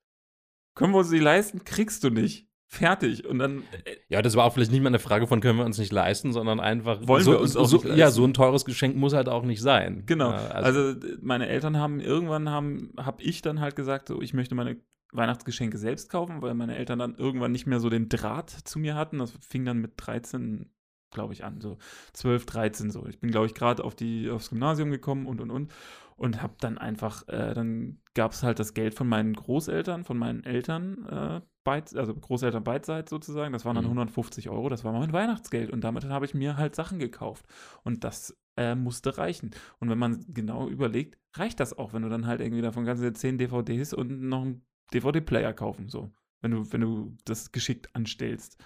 [0.74, 1.64] Können wir uns die leisten?
[1.64, 2.48] Kriegst du nicht.
[2.72, 3.26] Fertig.
[3.26, 5.66] Und dann äh, Ja, das war auch vielleicht nicht mal eine Frage von, können wir
[5.66, 7.06] uns nicht leisten, sondern einfach.
[7.06, 9.44] Wollen so, wir uns auch so, nicht Ja, so ein teures Geschenk muss halt auch
[9.44, 10.04] nicht sein.
[10.06, 10.30] Genau.
[10.30, 14.54] Also, äh, meine Eltern haben irgendwann haben, habe ich dann halt gesagt, so ich möchte
[14.54, 14.78] meine
[15.12, 18.94] Weihnachtsgeschenke selbst kaufen, weil meine Eltern dann irgendwann nicht mehr so den Draht zu mir
[18.94, 19.18] hatten.
[19.18, 20.70] Das fing dann mit 13,
[21.12, 21.78] glaube ich, an, so
[22.12, 23.06] 12, 13 so.
[23.06, 25.72] Ich bin, glaube ich, gerade auf die aufs Gymnasium gekommen und und und
[26.16, 30.18] und habe dann einfach, äh, dann gab es halt das Geld von meinen Großeltern, von
[30.18, 33.52] meinen Eltern, äh, beid, also Großeltern beidseits sozusagen.
[33.52, 33.90] Das waren dann Mhm.
[33.90, 34.68] 150 Euro.
[34.68, 37.46] Das war mein Weihnachtsgeld und damit habe ich mir halt Sachen gekauft
[37.82, 39.50] und das äh, musste reichen.
[39.80, 43.14] Und wenn man genau überlegt, reicht das auch, wenn du dann halt irgendwie davon dir
[43.14, 46.10] 10 DVDs und noch einen DVD-Player kaufen, so.
[46.42, 48.62] Wenn du, wenn du das geschickt anstellst.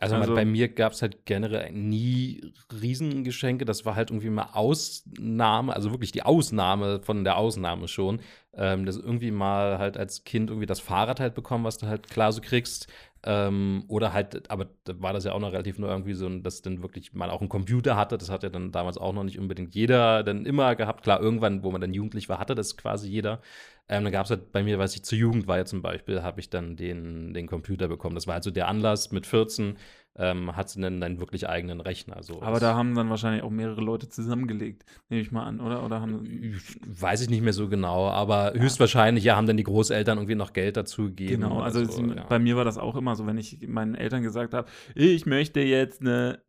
[0.00, 3.64] Also, Also- bei mir gab es halt generell nie Riesengeschenke.
[3.64, 8.20] Das war halt irgendwie mal Ausnahme, also wirklich die Ausnahme von der Ausnahme schon.
[8.54, 12.08] Ähm, dass irgendwie mal halt als Kind irgendwie das Fahrrad halt bekommen, was du halt
[12.10, 12.86] klar so kriegst.
[13.24, 16.62] Ähm, oder halt, aber da war das ja auch noch relativ nur irgendwie so, dass
[16.62, 18.16] dann wirklich mal auch einen Computer hatte.
[18.18, 21.02] Das hat ja dann damals auch noch nicht unbedingt jeder dann immer gehabt.
[21.02, 23.40] Klar, irgendwann, wo man dann jugendlich war, hatte das quasi jeder.
[23.88, 26.22] Ähm, dann gab es halt bei mir, weiß ich, zur Jugend war ja zum Beispiel,
[26.22, 28.14] habe ich dann den, den Computer bekommen.
[28.14, 29.76] Das war halt so der Anlass mit 14,
[30.16, 32.22] ähm, hat sie dann einen wirklich eigenen Rechner.
[32.22, 32.42] So.
[32.42, 35.84] Aber da haben dann wahrscheinlich auch mehrere Leute zusammengelegt, nehme ich mal an, oder?
[35.84, 36.60] Oder haben.
[36.86, 40.52] Weiß ich nicht mehr so genau, aber höchstwahrscheinlich, ja, haben dann die Großeltern irgendwie noch
[40.52, 41.42] Geld dazu gegeben.
[41.42, 42.24] Genau, also so, es- ja.
[42.24, 45.60] bei mir war das auch immer so, wenn ich meinen Eltern gesagt habe, ich möchte
[45.60, 46.40] jetzt eine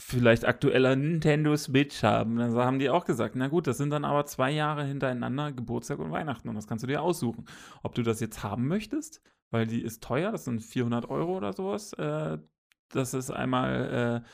[0.00, 4.04] vielleicht aktueller Nintendo Switch haben, dann haben die auch gesagt, na gut, das sind dann
[4.04, 7.44] aber zwei Jahre hintereinander Geburtstag und Weihnachten und das kannst du dir aussuchen,
[7.82, 11.52] ob du das jetzt haben möchtest, weil die ist teuer, das sind 400 Euro oder
[11.52, 12.38] sowas, äh,
[12.88, 14.28] das ist einmal, äh,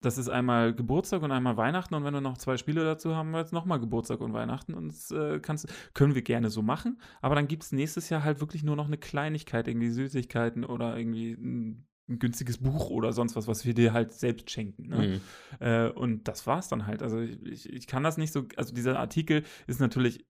[0.00, 3.32] das ist einmal Geburtstag und einmal Weihnachten und wenn du noch zwei Spiele dazu haben
[3.34, 7.34] willst, nochmal Geburtstag und Weihnachten und das äh, kannst, können wir gerne so machen, aber
[7.34, 11.32] dann gibt es nächstes Jahr halt wirklich nur noch eine Kleinigkeit, irgendwie Süßigkeiten oder irgendwie
[11.32, 14.88] ein, ein günstiges Buch oder sonst was, was wir dir halt selbst schenken.
[14.88, 15.20] Ne?
[15.60, 15.66] Mhm.
[15.66, 17.02] Äh, und das war's dann halt.
[17.02, 20.24] Also ich, ich, ich kann das nicht so, also dieser Artikel ist natürlich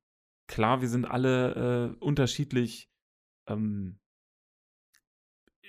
[0.46, 2.88] klar, wir sind alle äh, unterschiedlich,
[3.46, 3.98] ähm,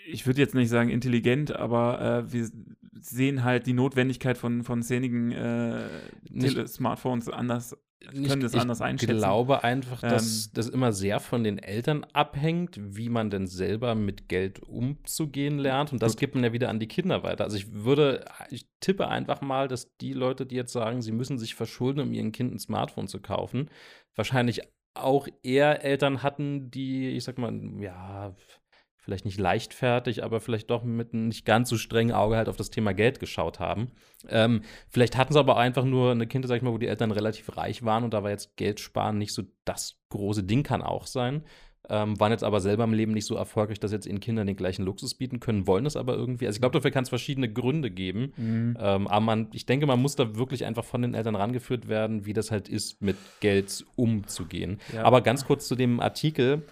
[0.10, 2.50] ich würde jetzt nicht sagen intelligent, aber äh, wir
[2.94, 8.82] sehen halt die Notwendigkeit von, von szenigen äh, Smartphones anders, Ich- können das ich anders
[8.82, 9.18] einschätzen.
[9.18, 13.96] glaube einfach, dass Ähm, das immer sehr von den Eltern abhängt, wie man denn selber
[13.96, 15.92] mit Geld umzugehen lernt.
[15.92, 16.20] Und das Gut.
[16.20, 17.44] gibt man ja wieder an die Kinder weiter.
[17.44, 21.38] Also ich würde, ich tippe einfach mal, dass die Leute, die jetzt sagen, sie müssen
[21.40, 23.70] sich verschulden, um ihren Kind ein Smartphone zu kaufen,
[24.16, 24.62] wahrscheinlich
[24.94, 28.36] auch eher Eltern hatten, die, ich sag mal, ja,
[29.08, 32.58] vielleicht nicht leichtfertig, aber vielleicht doch mit einem nicht ganz so strengen Auge halt auf
[32.58, 33.92] das Thema Geld geschaut haben.
[34.28, 37.12] Ähm, vielleicht hatten sie aber einfach nur eine Kinder, sag ich mal, wo die Eltern
[37.12, 40.82] relativ reich waren und da war jetzt Geld sparen nicht so das große Ding, kann
[40.82, 41.44] auch sein.
[41.90, 44.58] Ähm, waren jetzt aber selber im Leben nicht so erfolgreich, dass jetzt ihren Kindern den
[44.58, 46.46] gleichen Luxus bieten können, wollen es aber irgendwie.
[46.46, 48.34] Also ich glaube, dafür kann es verschiedene Gründe geben.
[48.36, 48.78] Mhm.
[48.78, 52.26] Ähm, aber man, ich denke, man muss da wirklich einfach von den Eltern rangeführt werden,
[52.26, 54.82] wie das halt ist, mit Geld umzugehen.
[54.94, 55.04] Ja.
[55.04, 56.64] Aber ganz kurz zu dem Artikel.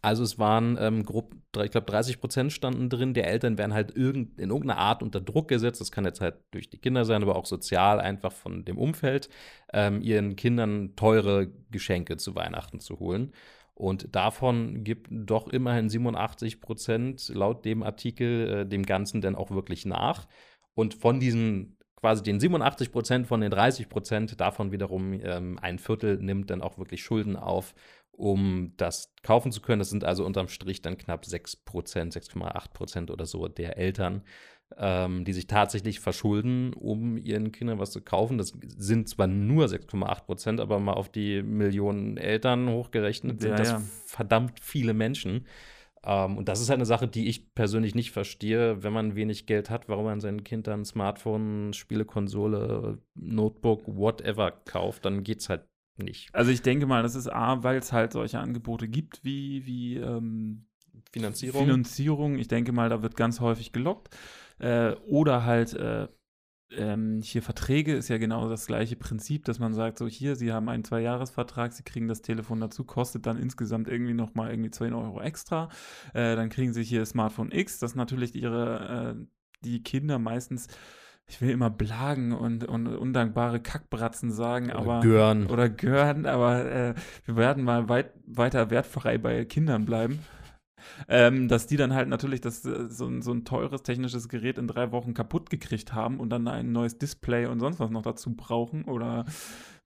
[0.00, 3.94] Also es waren ähm, grob, ich glaube 30 Prozent standen drin, der Eltern werden halt
[3.94, 5.80] irgend, in irgendeiner Art unter Druck gesetzt.
[5.80, 9.28] Das kann jetzt halt durch die Kinder sein, aber auch sozial einfach von dem Umfeld,
[9.72, 13.32] ähm, ihren Kindern teure Geschenke zu Weihnachten zu holen.
[13.74, 19.50] Und davon gibt doch immerhin 87 Prozent laut dem Artikel äh, dem Ganzen dann auch
[19.50, 20.26] wirklich nach.
[20.74, 25.78] Und von diesen quasi den 87 Prozent von den 30 Prozent, davon wiederum ähm, ein
[25.78, 27.74] Viertel nimmt dann auch wirklich Schulden auf
[28.12, 29.78] um das kaufen zu können.
[29.80, 34.22] Das sind also unterm Strich dann knapp 6%, 6,8% oder so der Eltern,
[34.76, 38.38] ähm, die sich tatsächlich verschulden, um ihren Kindern was zu kaufen.
[38.38, 43.70] Das sind zwar nur 6,8%, aber mal auf die Millionen Eltern hochgerechnet sind Ja, das
[43.70, 43.82] ja.
[44.06, 45.46] verdammt viele Menschen.
[46.04, 49.46] Ähm, und das ist halt eine Sache, die ich persönlich nicht verstehe, wenn man wenig
[49.46, 55.62] Geld hat, warum man seinem Kind dann Smartphone, Spielekonsole, Notebook, whatever kauft, dann geht's halt
[55.96, 56.34] nicht.
[56.34, 59.96] Also ich denke mal, das ist A, weil es halt solche Angebote gibt wie, wie
[59.96, 60.66] ähm,
[61.10, 61.66] Finanzierung.
[61.66, 62.38] Finanzierung.
[62.38, 64.14] Ich denke mal, da wird ganz häufig gelockt.
[64.58, 66.08] Äh, oder halt äh,
[66.76, 70.52] ähm, hier Verträge ist ja genau das gleiche Prinzip, dass man sagt, so hier, Sie
[70.52, 74.94] haben einen Zweijahresvertrag, Sie kriegen das Telefon dazu, kostet dann insgesamt irgendwie nochmal irgendwie 10
[74.94, 75.68] Euro extra.
[76.14, 79.26] Äh, dann kriegen Sie hier Smartphone X, das natürlich ihre, äh,
[79.64, 80.68] die Kinder meistens,
[81.28, 85.46] ich will immer Blagen und, und undankbare Kackbratzen sagen, Oder aber Gören.
[85.46, 90.18] oder gehören, aber äh, wir werden mal weit, weiter wertfrei bei Kindern bleiben.
[91.08, 94.58] Ähm, dass die dann halt natürlich das, äh, so, ein- so ein teures technisches Gerät
[94.58, 98.02] in drei Wochen kaputt gekriegt haben und dann ein neues Display und sonst was noch
[98.02, 99.24] dazu brauchen oder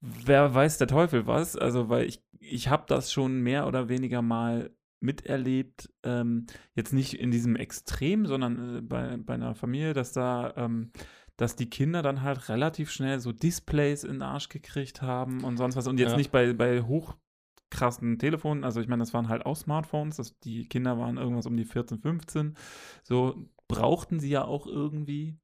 [0.01, 1.55] wer weiß der Teufel was.
[1.55, 4.71] Also, weil ich, ich habe das schon mehr oder weniger mal
[5.01, 10.55] miterlebt, ähm, jetzt nicht in diesem Extrem, sondern äh, bei, bei einer Familie, dass da
[10.57, 10.91] ähm,
[11.37, 15.57] dass die Kinder dann halt relativ schnell so Displays in den Arsch gekriegt haben und
[15.59, 15.87] sonst was.
[15.87, 16.17] Und jetzt Ja.
[16.17, 20.67] nicht bei, bei hochkrassen Telefonen, also ich meine, das waren halt auch Smartphones, das, die
[20.69, 22.57] Kinder waren irgendwas um die 14, 15.
[23.03, 25.37] So brauchten sie ja auch irgendwie,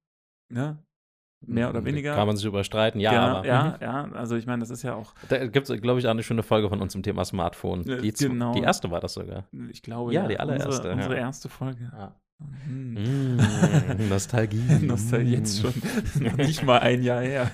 [0.53, 0.79] ne?
[1.45, 2.15] Mehr oder weniger.
[2.15, 3.83] Kann man sich überstreiten, ja, Genau, aber ja, mhm.
[3.83, 6.23] ja, also ich meine, das ist ja auch, da gibt es, glaube ich, auch eine
[6.23, 7.83] schöne Folge von uns zum Thema Smartphone.
[7.83, 8.53] Ja, Die, genau.
[8.53, 9.49] die erste war das sogar.
[9.69, 10.95] ich glaube, Ja, die allererste, Unsere, ja.
[10.95, 11.91] unsere erste Folge.
[11.93, 12.15] Ja.
[12.67, 12.95] Hm.
[12.95, 14.63] Mm, Nostalgie.
[14.83, 15.75] Nostalgie jetzt schon
[16.21, 17.51] noch nicht mal ein Jahr her.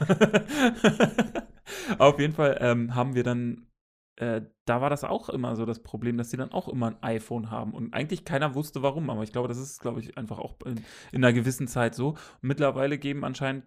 [1.99, 3.67] Auf jeden Fall ähm, haben wir dann,
[4.17, 7.03] äh, da war das auch immer so das Problem, dass sie dann auch immer ein
[7.03, 10.39] iPhone haben und eigentlich keiner wusste warum, aber ich glaube, das ist, glaube ich, einfach
[10.39, 10.81] auch in,
[11.13, 12.17] in einer gewissen Zeit so.
[12.41, 13.65] Mittlerweile geben anscheinend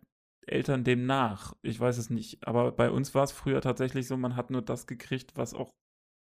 [0.47, 1.53] Eltern dem nach.
[1.61, 4.61] Ich weiß es nicht, aber bei uns war es früher tatsächlich so, man hat nur
[4.61, 5.71] das gekriegt, was auch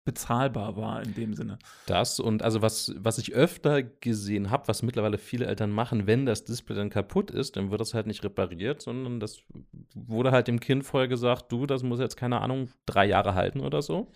[0.05, 1.59] bezahlbar war in dem Sinne.
[1.87, 6.27] Das und also was, was ich öfter gesehen habe, was mittlerweile viele Eltern machen, wenn
[6.27, 9.43] das Display dann kaputt ist, dann wird das halt nicht repariert, sondern das
[9.95, 13.61] wurde halt dem Kind vorher gesagt, du, das muss jetzt keine Ahnung, drei Jahre halten
[13.61, 14.11] oder so.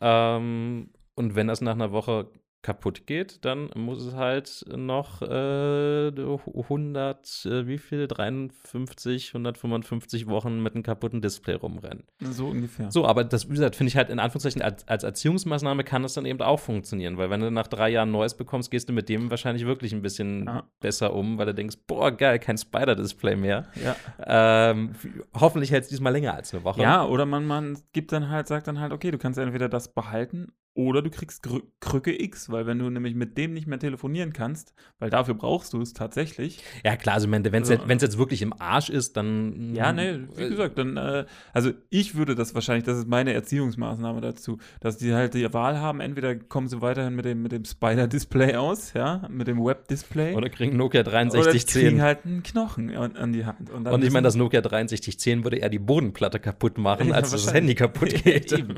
[0.00, 2.30] Ähm, und wenn das nach einer Woche
[2.66, 8.08] kaputt geht, dann muss es halt noch äh, 100, äh, wie viel?
[8.08, 12.02] 53, 155 Wochen mit einem kaputten Display rumrennen.
[12.20, 12.90] So ungefähr.
[12.90, 16.14] So, aber das, wie gesagt, finde ich halt in Anführungszeichen als, als Erziehungsmaßnahme kann das
[16.14, 19.08] dann eben auch funktionieren, weil wenn du nach drei Jahren Neues bekommst, gehst du mit
[19.08, 20.64] dem wahrscheinlich wirklich ein bisschen Ja.
[20.80, 23.66] besser um, weil du denkst, boah, geil, kein Spider-Display mehr.
[23.84, 23.94] Ja.
[24.26, 24.96] Ähm,
[25.38, 26.82] hoffentlich hält es diesmal länger als eine Woche.
[26.82, 29.94] Ja, oder man, man gibt dann halt, sagt dann halt, okay, du kannst entweder das
[29.94, 33.78] behalten oder du kriegst Grü Krücke X, weil wenn du nämlich mit dem nicht mehr
[33.78, 36.62] telefonieren kannst, weil dafür brauchst du es tatsächlich.
[36.84, 39.74] Ja, klar, also wenn es jetzt, jetzt wirklich im Arsch ist, dann.
[39.74, 43.32] Ja, ne, wie äh, gesagt, dann, äh, also ich würde das wahrscheinlich, das ist meine
[43.32, 47.52] Erziehungsmaßnahme dazu, dass die halt die Wahl haben, entweder kommen sie weiterhin mit dem, mit
[47.52, 50.34] dem Spider-Display aus, ja, mit dem Web-Display.
[50.34, 51.82] Oder kriegen Nokia oder die 6310.
[51.82, 53.70] kriegen halt einen Knochen an, an die Hand.
[53.72, 57.30] dann Und ich meine, das Nokia 6310 würde eher die Bodenplatte kaputt machen, Ja, als
[57.30, 57.54] dass das.
[57.54, 58.52] Handy kaputt geht.
[58.58, 58.74] Eben.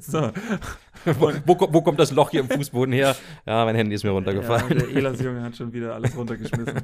[0.00, 0.30] So.
[1.04, 3.16] wo, wo, wo kommt das Loch hier im Fußboden her?
[3.46, 4.68] Ja, mein Handy ist mir Ja, runtergefallen.
[4.68, 6.82] der Elas-Junge hat schon wieder alles runtergeschmissen.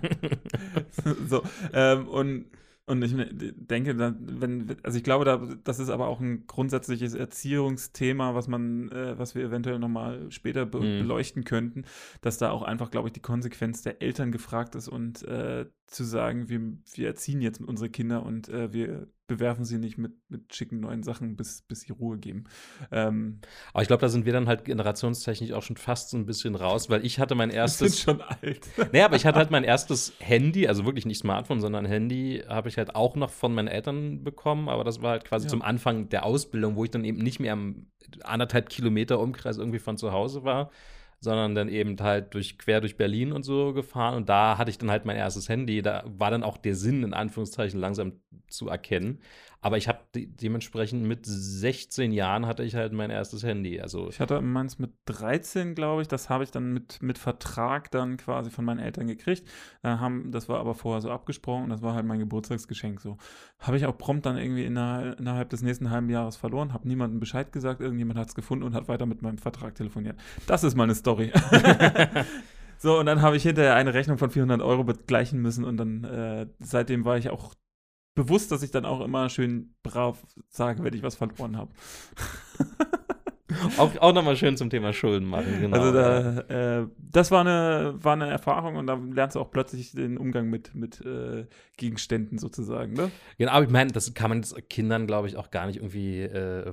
[1.29, 1.42] so,
[1.73, 2.47] ähm, und,
[2.87, 3.14] und ich
[3.57, 8.90] denke, wenn, also ich glaube, da, das ist aber auch ein grundsätzliches Erziehungsthema, was man,
[8.90, 10.99] äh, was wir eventuell nochmal später be Mhm.
[11.01, 11.85] beleuchten könnten,
[12.23, 16.05] dass da auch einfach, glaube ich, die Konsequenz der Eltern gefragt ist und äh, zu
[16.05, 16.61] sagen, wir,
[16.94, 21.05] wir erziehen jetzt unsere Kinder und äh, wir bewerfen sie nicht mit, mit schicken neuen
[21.05, 22.45] Sachen, bis, bis sie Ruhe geben.
[22.91, 23.38] Ähm,
[23.73, 26.57] Aber ich glaube, da sind wir dann halt generationstechnisch auch schon fast so ein bisschen
[26.57, 28.01] raus, weil ich hatte mein wir sind erstes.
[28.01, 28.67] schon alt.
[28.93, 32.69] Naja, aber ich hatte halt mein erstes Handy, also wirklich nicht Smartphone, sondern Handy, habe
[32.69, 35.51] ich halt auch noch von meinen Eltern bekommen, aber das war halt quasi Ja.
[35.51, 37.87] zum Anfang der Ausbildung, wo ich dann eben nicht mehr am
[38.25, 40.71] anderthalb Kilometer Umkreis irgendwie von zu Hause war,
[41.20, 44.14] sondern dann eben halt durch quer durch Berlin und so gefahren.
[44.14, 47.02] Und da hatte ich dann halt mein erstes Handy, da war dann auch der Sinn
[47.02, 49.20] in Anführungszeichen langsam zu erkennen,
[49.61, 54.09] aber ich habe de dementsprechend mit 16 Jahren hatte ich halt mein erstes Handy, also
[54.09, 56.09] Ich hatte meins mit 13, glaube ich.
[56.09, 59.49] Das habe ich dann mit, mit Vertrag dann quasi von meinen Eltern gekriegt.
[59.83, 63.16] Äh, haben, das war aber vorher so abgesprochen und das war halt mein Geburtstagsgeschenk so.
[63.59, 67.18] Habe ich auch prompt dann irgendwie innerhalb, innerhalb des nächsten halben Jahres verloren, habe niemandem
[67.18, 70.16] Bescheid gesagt, irgendjemand hat es gefunden und hat weiter mit meinem Vertrag telefoniert.
[70.47, 71.33] Das ist meine Story.
[72.79, 76.05] so, und dann habe ich hinterher eine Rechnung von 400 Euro begleichen müssen und dann
[76.05, 77.55] äh, seitdem war ich auch
[78.14, 81.73] bewusst, dass ich dann auch immer schön brav sage, wenn ich was verloren habe.
[83.78, 85.76] auch auch nochmal schön zum Thema Schulden machen, genau.
[85.76, 89.92] Also da, äh, das war eine, war eine Erfahrung und da lernst du auch plötzlich
[89.92, 93.11] den Umgang mit, mit äh, Gegenständen sozusagen, ne?
[93.38, 96.20] Genau, aber ich meine, das kann man jetzt Kindern, glaube ich, auch gar nicht irgendwie
[96.22, 96.72] äh,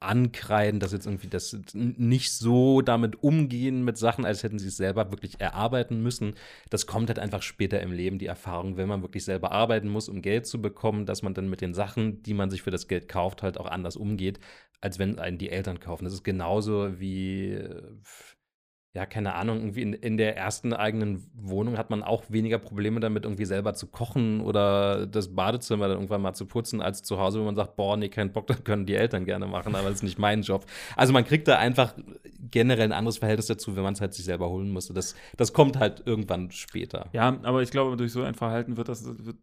[0.00, 4.76] ankreiden, dass jetzt irgendwie das nicht so damit umgehen mit Sachen, als hätten sie es
[4.76, 6.34] selber wirklich erarbeiten müssen.
[6.68, 10.08] Das kommt halt einfach später im Leben, die Erfahrung, wenn man wirklich selber arbeiten muss,
[10.08, 12.88] um Geld zu bekommen, dass man dann mit den Sachen, die man sich für das
[12.88, 14.40] Geld kauft, halt auch anders umgeht,
[14.80, 16.04] als wenn einen die Eltern kaufen.
[16.04, 17.82] Das ist genauso wie äh,
[18.92, 22.98] ja, keine Ahnung, irgendwie in, in der ersten eigenen Wohnung hat man auch weniger Probleme
[22.98, 27.18] damit, irgendwie selber zu kochen oder das Badezimmer dann irgendwann mal zu putzen, als zu
[27.20, 29.84] Hause, wo man sagt, boah, nee, kein Bock, das können die Eltern gerne machen, aber
[29.88, 30.66] das ist nicht mein Job.
[30.96, 31.94] Also man kriegt da einfach
[32.50, 34.92] generell ein anderes Verhältnis dazu, wenn man es halt sich selber holen musste.
[34.92, 37.10] Das, das kommt halt irgendwann später.
[37.12, 39.36] Ja, aber ich glaube, durch so ein Verhalten wird das, wird,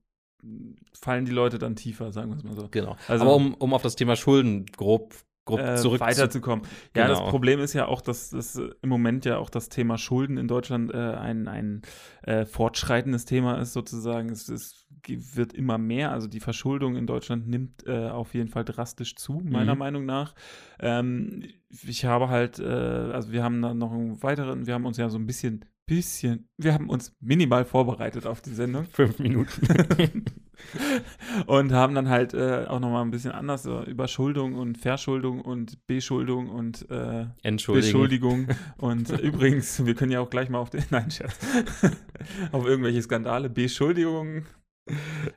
[0.93, 2.67] fallen die Leute dann tiefer, sagen wir es mal so.
[2.69, 2.97] Genau.
[3.07, 5.15] Also- aber um, um auf das Thema Schulden grob,
[5.47, 6.65] grob äh, zurück weiterzukommen.
[6.95, 7.29] Ja, das Genau.
[7.31, 10.47] Problem ist ja auch, dass das äh, im Moment ja auch das Thema Schulden in
[10.47, 11.81] Deutschland äh, ein, ein
[12.21, 14.29] äh, fortschreitendes Thema ist sozusagen.
[14.29, 18.65] Es, es wird immer mehr, also die Verschuldung in Deutschland nimmt äh, auf jeden Fall
[18.65, 19.79] drastisch zu, meiner Mhm.
[19.79, 20.35] Meinung nach.
[20.79, 24.97] Ähm, ich habe halt, äh, also wir haben dann noch einen weiteren, wir haben uns
[24.97, 28.85] ja so ein bisschen, bisschen, wir haben uns minimal vorbereitet auf die Sendung.
[28.85, 29.65] fünf Minuten.
[31.47, 35.87] und haben dann halt äh, auch nochmal ein bisschen anders so Überschuldung und Verschuldung und
[35.87, 37.27] Beschuldung und äh.
[37.67, 38.47] Beschuldigung.
[38.77, 41.39] Und äh, übrigens, wir können ja auch gleich mal auf den, nein, Scherz,
[42.51, 44.45] auf irgendwelche Skandale, Beschuldigungen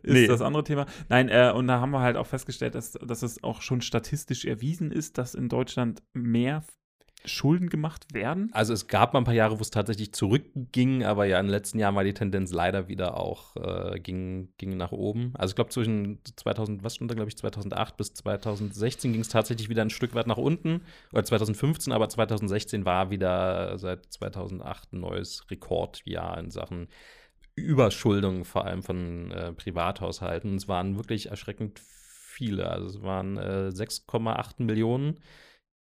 [0.03, 0.27] ist Nee.
[0.27, 0.87] das andere Thema.
[1.09, 4.45] Nein, äh, und da haben wir halt auch festgestellt, dass, dass es auch schon statistisch
[4.45, 6.63] erwiesen ist, dass in Deutschland mehr
[7.25, 8.51] Schulden gemacht werden.
[8.53, 11.51] Also es gab mal ein paar Jahre, wo es tatsächlich zurückging, aber ja, in den
[11.51, 15.33] letzten Jahren war die Tendenz leider wieder auch, äh, ging, ging nach oben.
[15.37, 19.29] Also ich glaube zwischen 2000, was stand da, glaube ich, 2008 bis 2016 ging es
[19.29, 20.83] tatsächlich wieder ein Stück weit nach unten.
[21.13, 26.89] Oder 2015, aber 2016 war wieder seit 2008 ein neues Rekordjahr in Sachen
[27.55, 30.57] Überschuldung, vor allem von äh, Privathaushalten.
[30.57, 32.71] Es waren wirklich erschreckend viele.
[32.71, 35.21] Also es waren äh, 6,8 Millionen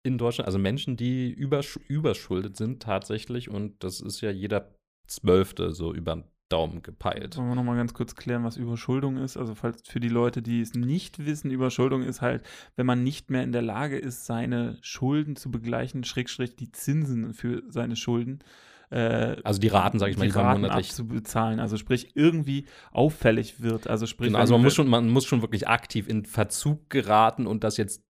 [0.04, 4.74] in Deutschland, also Menschen, die übersch überschuldet sind tatsächlich und das ist ja jeder
[5.08, 7.38] Zwölfte so über den Daumen gepeilt.
[7.38, 9.36] Wollen wir nochmal ganz kurz klären, was Überschuldung ist?
[9.36, 12.44] Also, falls für die Leute, die es nicht wissen, Überschuldung ist halt,
[12.76, 17.34] wenn man nicht mehr in der Lage ist, seine Schulden zu begleichen, Schrägstrich die Zinsen
[17.34, 18.40] für seine Schulden.
[18.90, 20.90] Äh, Also die Raten, sag ich mal, die Raten monatlich.
[20.90, 21.60] abzubezahlen.
[21.60, 23.88] Also sprich, irgendwie auffällig wird.
[23.88, 27.48] Also sprich, Genau, also man muss, schon, man muss schon wirklich aktiv in Verzug geraten
[27.48, 28.04] und das jetzt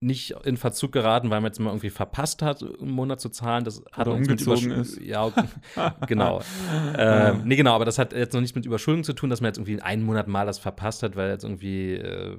[0.00, 3.64] nicht in Verzug geraten, weil man jetzt mal irgendwie verpasst hat, einen Monat zu zahlen.
[3.64, 5.00] Das hat Oder umgezogen ist.
[5.00, 5.44] Ja, okay.
[6.06, 6.40] genau.
[6.96, 9.48] ähm, nee, genau, aber das hat jetzt noch nichts mit Überschuldung zu tun, dass man
[9.48, 12.38] jetzt irgendwie einen Monat mal das verpasst hat, weil jetzt irgendwie, äh,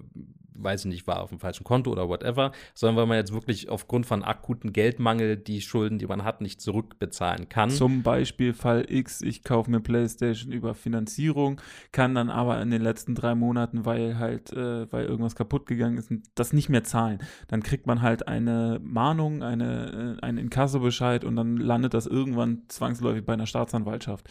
[0.56, 3.70] weiß ich nicht, war auf dem falschen Konto oder whatever, sondern weil man jetzt wirklich
[3.70, 7.70] aufgrund von akuten Geldmangel die Schulden, die man hat, nicht zurückbezahlen kann.
[7.70, 11.60] Zum Beispiel Fall X, ich kaufe mir PlayStation über Finanzierung,
[11.92, 15.98] kann dann aber in den letzten drei Monaten, weil halt, äh, weil irgendwas kaputt gegangen
[15.98, 17.20] ist, das nicht mehr zahlen.
[17.48, 22.64] Dann kriegt man halt eine Mahnung, eine, äh, einen Inkassobescheid und dann landet das irgendwann
[22.68, 24.30] zwangsläufig bei einer Staatsanwaltschaft.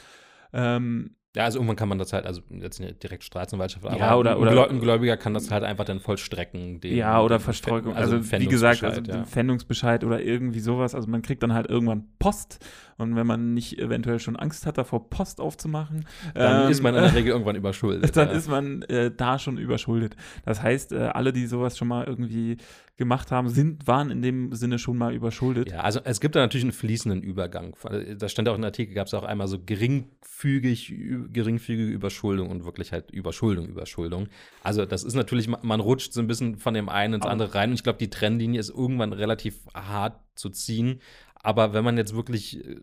[0.53, 4.17] Ähm, Ja, also irgendwann kann man das halt, also jetzt nicht direkt Staatsanwaltschaft, aber Ja,
[4.17, 6.81] oder- ein, oder- ein Gläubiger kann das halt einfach dann vollstrecken.
[6.83, 7.87] Den, ja, oder Verstreuung.
[7.87, 9.25] Pfänd- Also, wie gesagt, also ja.
[9.25, 10.95] Pfändungsbescheid oder irgendwie sowas.
[10.95, 12.59] Also man kriegt dann halt irgendwann Post
[12.99, 16.95] und wenn man nicht eventuell schon Angst hat, davor Post aufzumachen, Dann ähm, ist man
[16.95, 18.15] in der Regel irgendwann überschuldet.
[18.15, 18.35] dann ja.
[18.35, 20.17] ist man äh, da schon überschuldet.
[20.45, 22.59] Das heißt, äh, alle, die sowas schon mal irgendwie
[22.97, 25.71] gemacht haben, sind, waren in dem Sinne schon mal überschuldet.
[25.71, 27.75] Ja, also es gibt da natürlich einen fließenden Übergang.
[28.19, 30.95] Da stand auch in der Artikel, gab es auch einmal so geringfügig,
[31.33, 34.29] geringfügige Überschuldung und wirklich halt Überschuldung, Überschuldung.
[34.63, 37.55] Also das ist natürlich, ma- man rutscht so ein bisschen von dem einen ins andere
[37.55, 41.01] rein und ich glaube, die Trennlinie ist irgendwann relativ hart zu ziehen.
[41.35, 42.77] Aber wenn man jetzt wirklich, äh,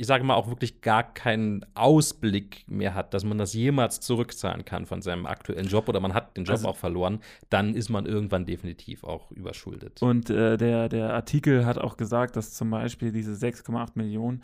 [0.00, 4.64] ich sage mal, auch wirklich gar keinen Ausblick mehr hat, dass man das jemals zurückzahlen
[4.64, 7.18] kann von seinem aktuellen Job oder man hat den Job Also- auch verloren,
[7.50, 10.00] dann ist man irgendwann definitiv auch überschuldet.
[10.00, 14.42] Und äh, der, der Artikel hat auch gesagt, dass zum Beispiel diese 6,8 Millionen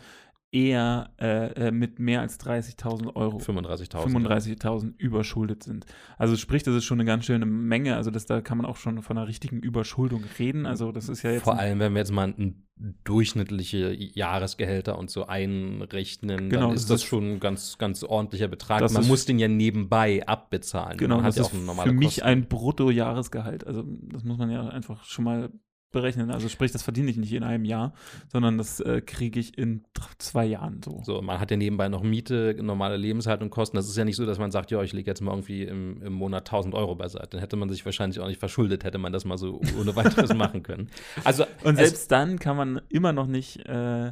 [0.55, 4.07] eher äh, äh, mit mehr als 30.000 Euro 35.000.
[4.07, 5.85] 35.000 überschuldet sind.
[6.17, 7.95] Also sprich, das ist schon eine ganz schöne Menge.
[7.97, 10.65] Also das, da kann man auch schon von einer richtigen Überschuldung reden.
[10.65, 12.61] Also das ist ja jetzt Vor allem, wenn wir jetzt mal ein
[13.05, 18.47] durchschnittliche Jahresgehälter und so einrechnen, Genau, dann ist das- das schon ein ganz, ganz ordentlicher
[18.47, 18.81] Betrag.
[18.91, 20.97] Man ist- muss den ja nebenbei abbezahlen.
[20.97, 22.21] Genau, Man das ja ist für mich Kosten.
[22.23, 23.65] ein Bruttojahresgehalt.
[23.67, 25.49] Also das muss man ja einfach schon mal
[25.95, 26.29] berechnen.
[26.29, 27.93] Also sprich, das verdiene ich nicht in einem Jahr,
[28.31, 29.83] sondern das äh, kriege ich in
[30.19, 31.01] zwei Jahren so.
[31.03, 33.77] So, man hat ja nebenbei noch Miete, normale Lebenshaltung, Kosten.
[33.77, 36.01] Das ist ja nicht so, dass man sagt, ja, ich lege jetzt mal irgendwie im,
[36.03, 37.29] im Monat 1000 Euro beiseite.
[37.31, 40.33] Dann hätte man sich wahrscheinlich auch nicht verschuldet, hätte man das mal so ohne weiteres
[40.35, 40.89] machen können.
[41.23, 44.11] Also, Und selbst dann kann man immer noch nicht äh,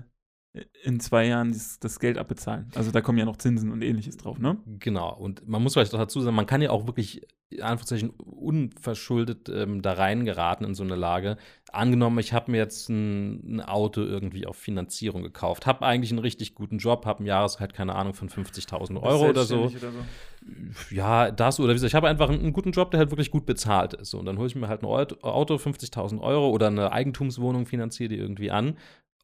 [0.84, 2.70] in zwei Jahren das, das, Geld abbezahlen.
[2.76, 4.58] Also da kommen ja noch Zinsen und ähnliches drauf, ne?
[4.80, 5.16] Genau.
[5.16, 9.50] Und man muss vielleicht auch dazu sagen, man kann ja auch wirklich, in Anführungszeichen, unverschuldet
[9.50, 11.38] ähm, da reingeraten in so eine Lage.
[11.74, 16.20] Angenommen, ich habe mir jetzt ein, ein, Auto irgendwie auf Finanzierung gekauft, habe eigentlich einen
[16.20, 19.64] richtig guten Job, habe ein Jahresgehalt, keine Ahnung, von 50.000 Euro oder so.
[19.64, 20.96] oder so.
[20.96, 23.32] Ja, das oder wie gesagt, ich habe einfach einen, einen, guten Job, der halt wirklich
[23.32, 24.14] gut bezahlt ist.
[24.14, 28.18] Und dann hole ich mir halt ein Auto, 50.000 Euro oder eine Eigentumswohnung, finanziere die
[28.18, 28.78] irgendwie an.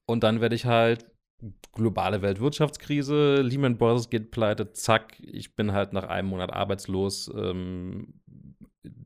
[0.08, 1.06] Und dann werde ich halt
[1.74, 8.16] globale Weltwirtschaftskrise, Lehman Brothers geht pleite, zack, ich bin halt nach einem Monat arbeitslos, ähm,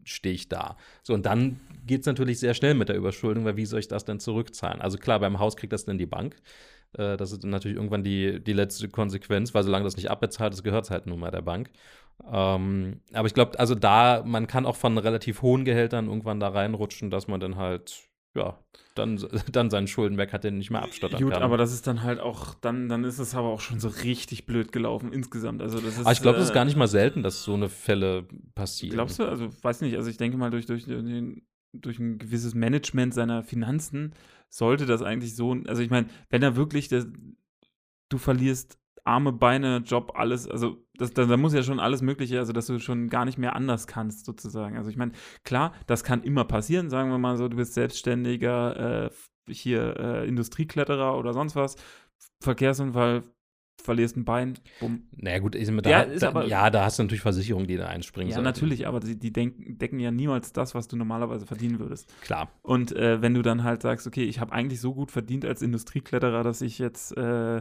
[0.04, 0.78] stehe ich da.
[1.04, 3.88] So, und dann geht es natürlich sehr schnell mit der Überschuldung, weil wie soll ich
[3.88, 4.82] das denn zurückzahlen?
[4.82, 6.36] Also klar, beim Haus kriegt das dann die Bank.
[6.94, 10.64] Äh, das ist natürlich irgendwann die, die letzte Konsequenz, weil solange das nicht abbezahlt ist,
[10.64, 11.70] gehört es halt nun mal der Bank.
[12.32, 16.50] Ähm, aber ich glaube, also da, man kann auch von relativ hohen Gehältern irgendwann da
[16.50, 18.58] reinrutschen, dass man dann halt ja,
[18.96, 19.20] dann,
[19.52, 21.44] dann seinen Schulden weg hat, den nicht mehr abstottern Gut, kann.
[21.44, 24.46] aber das ist dann halt auch, dann, dann ist es aber auch schon so richtig
[24.46, 25.62] blöd gelaufen insgesamt.
[25.62, 27.70] Also das ist, aber ich glaube, das ist gar nicht mal selten, dass so eine
[27.70, 28.96] Fälle passieren.
[28.96, 29.26] Glaubst du?
[29.26, 30.86] Also weiß nicht, also ich denke mal, durch, durch,
[31.74, 34.14] durch ein gewisses Management seiner Finanzen
[34.50, 37.08] sollte das eigentlich so, also ich meine, wenn er wirklich, das,
[38.10, 42.40] du verlierst Arme, Beine, Job, alles, also das, da, da, muss ja schon alles Mögliche,
[42.40, 44.78] also dass du schon gar nicht mehr anders kannst, sozusagen.
[44.78, 45.12] Also ich meine,
[45.44, 49.10] klar, das kann immer passieren, sagen wir mal so, du bist selbstständiger, äh,
[49.52, 51.76] hier äh, Industriekletterer oder sonst was,
[52.40, 53.24] Verkehrsunfall,
[53.82, 55.08] verlierst ein Bein, bumm.
[55.16, 57.88] Naja, gut, ich, da, ja, da, aber, ja, da hast du natürlich Versicherungen, die da
[57.88, 58.30] einspringen.
[58.30, 58.46] Ja, sollten.
[58.46, 62.14] natürlich, aber die, die denk, decken ja niemals das, was du normalerweise verdienen würdest.
[62.22, 62.50] Klar.
[62.62, 65.62] Und äh, wenn du dann halt sagst, okay, ich habe eigentlich so gut verdient als
[65.62, 67.58] Industriekletterer, dass ich jetzt äh,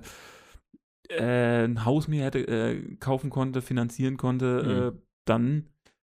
[1.08, 4.96] äh, ein Haus mir hätte äh, kaufen konnte, finanzieren konnte, mhm.
[4.96, 5.66] äh, dann,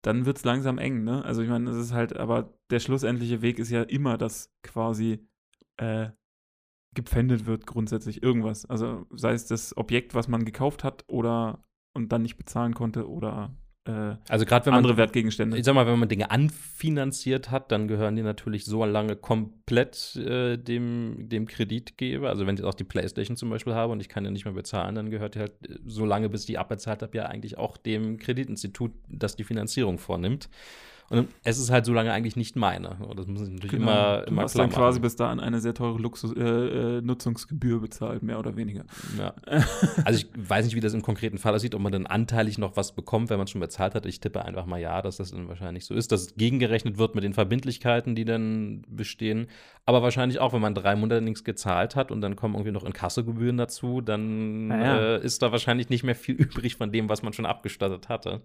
[0.02, 1.24] dann wird es langsam eng, ne?
[1.26, 5.28] Also ich meine, das ist halt, aber der schlussendliche Weg ist ja immer, dass quasi
[5.78, 6.10] äh,
[6.98, 8.66] gepfändet wird grundsätzlich irgendwas.
[8.66, 13.08] Also sei es das Objekt, was man gekauft hat oder und dann nicht bezahlen konnte
[13.08, 13.56] oder
[13.88, 15.58] äh, also gerade wenn man andere Wertgegenstände.
[15.58, 20.16] Ich sag mal, wenn man Dinge anfinanziert hat, dann gehören die natürlich so lange komplett
[20.16, 22.30] äh, dem, dem Kreditgeber.
[22.30, 24.54] Also wenn ich auch die Playstation zum Beispiel habe und ich kann ja nicht mehr
[24.56, 27.78] bezahlen, dann gehört die halt äh, so lange, bis die abbezahlt habe, ja eigentlich auch
[27.78, 30.50] dem Kreditinstitut, das die Finanzierung vornimmt.
[31.10, 32.98] Und es ist halt so lange eigentlich nicht meine.
[33.16, 33.84] Das muss ich natürlich genau.
[33.84, 37.80] immer, du immer hast dann quasi bis dahin eine sehr teure Luxus, äh, äh, Nutzungsgebühr
[37.80, 38.84] bezahlt, mehr oder weniger.
[39.18, 39.34] Ja.
[40.04, 42.76] also ich weiß nicht, wie das im konkreten Fall aussieht, ob man dann anteilig noch
[42.76, 44.06] was bekommt, wenn man schon bezahlt hat.
[44.06, 47.16] Ich tippe einfach mal ja, dass das dann wahrscheinlich so ist, dass es gegengerechnet wird
[47.16, 49.48] mit den Verbindlichkeiten, die dann bestehen.
[49.86, 52.84] Aber wahrscheinlich auch, wenn man drei Monate nichts gezahlt hat und dann kommen irgendwie noch
[52.84, 55.16] Inkassogebühren dazu, dann ja.
[55.16, 58.42] äh, ist da wahrscheinlich nicht mehr viel übrig von dem, was man schon abgestattet hatte.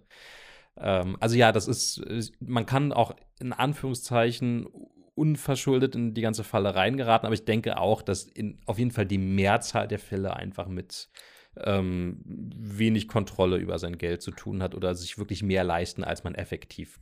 [0.77, 2.01] Ähm, also ja, das ist,
[2.39, 4.67] man kann auch in Anführungszeichen
[5.15, 9.05] unverschuldet in die ganze Falle reingeraten, aber ich denke auch, dass in, auf jeden Fall
[9.05, 11.09] die Mehrzahl der Fälle einfach mit
[11.57, 16.23] ähm, wenig Kontrolle über sein Geld zu tun hat oder sich wirklich mehr leisten, als
[16.23, 16.99] man effektiv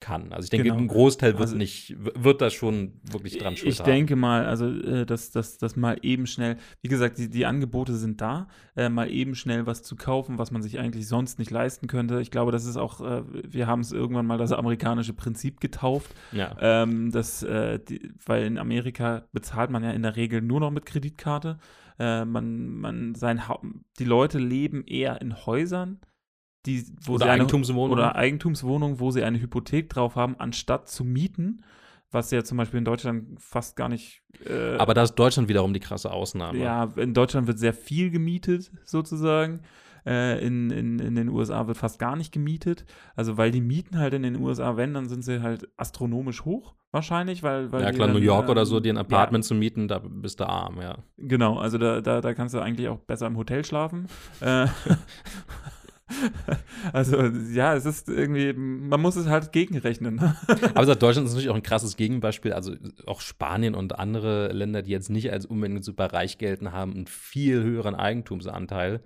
[0.00, 0.32] kann.
[0.32, 0.76] Also ich denke, genau.
[0.76, 3.86] ein Großteil wird also, nicht, wird da schon wirklich dran schuld Ich haben.
[3.86, 7.94] denke mal, also äh, dass das, das mal eben schnell, wie gesagt, die, die Angebote
[7.94, 11.50] sind da, äh, mal eben schnell was zu kaufen, was man sich eigentlich sonst nicht
[11.50, 12.20] leisten könnte.
[12.20, 16.14] Ich glaube, das ist auch, äh, wir haben es irgendwann mal das amerikanische Prinzip getauft.
[16.32, 16.54] Ja.
[16.60, 20.70] Ähm, das, äh, die, weil in Amerika bezahlt man ja in der Regel nur noch
[20.70, 21.58] mit Kreditkarte.
[21.98, 23.58] Äh, man, man sein ha
[23.98, 26.00] die Leute leben eher in Häusern
[26.66, 27.92] die, wo oder sie Eigentumswohnung.
[27.92, 31.62] oder Eigentumswohnung, wo sie eine Hypothek drauf haben, anstatt zu mieten,
[32.10, 34.22] was ja zum Beispiel in Deutschland fast gar nicht.
[34.46, 36.58] Äh, Aber da ist Deutschland wiederum die krasse Ausnahme.
[36.58, 39.60] Ja, in Deutschland wird sehr viel gemietet, sozusagen.
[40.06, 42.84] Äh, in, in, in den USA wird fast gar nicht gemietet.
[43.16, 46.74] Also, weil die Mieten halt in den USA, wenn, dann sind sie halt astronomisch hoch,
[46.92, 47.72] wahrscheinlich, weil.
[47.72, 49.48] weil ja, klar, dann, New York äh, oder so, dir ein Apartment ja.
[49.48, 50.98] zu mieten, da bist du arm, ja.
[51.16, 54.06] Genau, also da, da, da kannst du eigentlich auch besser im Hotel schlafen.
[56.92, 60.16] also ja, es ist irgendwie, man muss es halt gegenrechnen.
[60.16, 60.36] Ne?
[60.74, 62.52] Aber sagt, Deutschland ist natürlich auch ein krasses Gegenbeispiel.
[62.52, 62.74] Also
[63.06, 67.06] auch Spanien und andere Länder, die jetzt nicht als unbedingt super reich gelten, haben einen
[67.06, 69.02] viel höheren Eigentumsanteil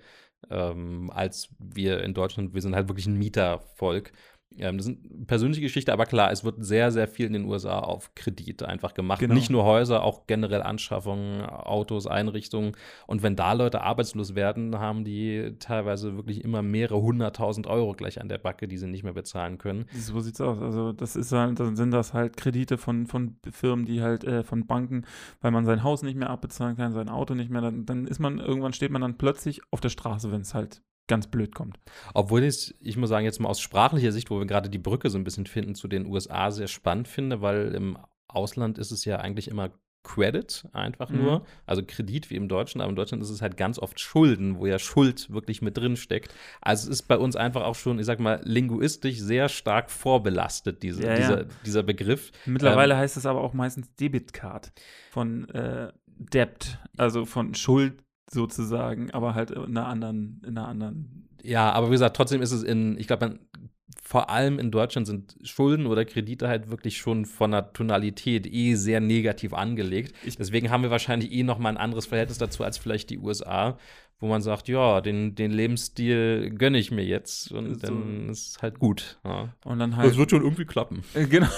[0.50, 2.54] ähm, als wir in Deutschland.
[2.54, 4.12] Wir sind halt wirklich ein Mietervolk.
[4.56, 7.44] Ähm, das ist eine persönliche Geschichte, aber klar, es wird sehr, sehr viel in den
[7.44, 9.20] USA auf Kredit einfach gemacht.
[9.20, 9.34] Genau.
[9.34, 12.72] Nicht nur Häuser, auch generell Anschaffungen, Autos, Einrichtungen.
[13.06, 18.20] Und wenn da Leute arbeitslos werden, haben die teilweise wirklich immer mehrere hunderttausend Euro gleich
[18.20, 19.86] an der Backe, die sie nicht mehr bezahlen können.
[19.92, 20.60] So sieht's aus.
[20.60, 24.42] Also das ist halt, dann sind das halt Kredite von, von Firmen, die halt, äh,
[24.42, 25.04] von Banken,
[25.40, 28.18] weil man sein Haus nicht mehr abbezahlen kann, sein Auto nicht mehr, dann, dann ist
[28.18, 31.78] man, irgendwann steht man dann plötzlich auf der Straße, wenn es halt ganz blöd kommt.
[32.14, 35.10] Obwohl ich, ich muss sagen, jetzt mal aus sprachlicher Sicht, wo wir gerade die Brücke
[35.10, 37.98] so ein bisschen finden zu den USA, sehr spannend finde, weil im
[38.28, 39.70] Ausland ist es ja eigentlich immer
[40.04, 41.16] Credit einfach Mhm.
[41.18, 44.58] nur, also Kredit wie im Deutschen, aber im Deutschen ist es halt ganz oft Schulden,
[44.58, 46.34] wo ja Schuld wirklich mit drin steckt.
[46.62, 50.82] Also es ist bei uns einfach auch schon, ich sag mal, linguistisch sehr stark vorbelastet,
[50.82, 51.16] diese, Ja, ja.
[51.16, 52.30] dieser, dieser Begriff.
[52.46, 54.72] Mittlerweile Ähm, heißt es aber auch meistens Debitcard
[55.10, 61.28] von äh, Debt, also von Schuld sozusagen, aber halt in einer anderen, in einer anderen.
[61.42, 63.38] Ja, aber wie gesagt, trotzdem ist es in, ich glaube, man-
[64.02, 68.74] vor allem in Deutschland sind Schulden oder Kredite halt wirklich schon von der Tonalität eh
[68.74, 70.14] sehr negativ angelegt.
[70.38, 73.76] Deswegen haben wir wahrscheinlich eh noch mal ein anderes Verhältnis dazu als vielleicht die USA,
[74.20, 77.86] wo man sagt, ja, den, den Lebensstil gönne ich mir jetzt und So.
[77.86, 79.20] dann ist es halt gut.
[79.24, 79.54] Ja.
[79.64, 80.16] Und dann halt.
[80.16, 81.02] wird schon irgendwie klappen.
[81.14, 81.48] Äh, Genau.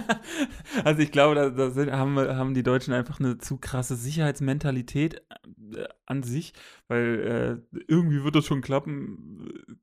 [0.84, 5.14] also ich glaube, da, da sind, haben, haben die Deutschen einfach eine zu krasse Sicherheitsmentalität
[5.74, 6.52] äh, an sich,
[6.88, 9.78] weil äh, irgendwie wird das schon klappen.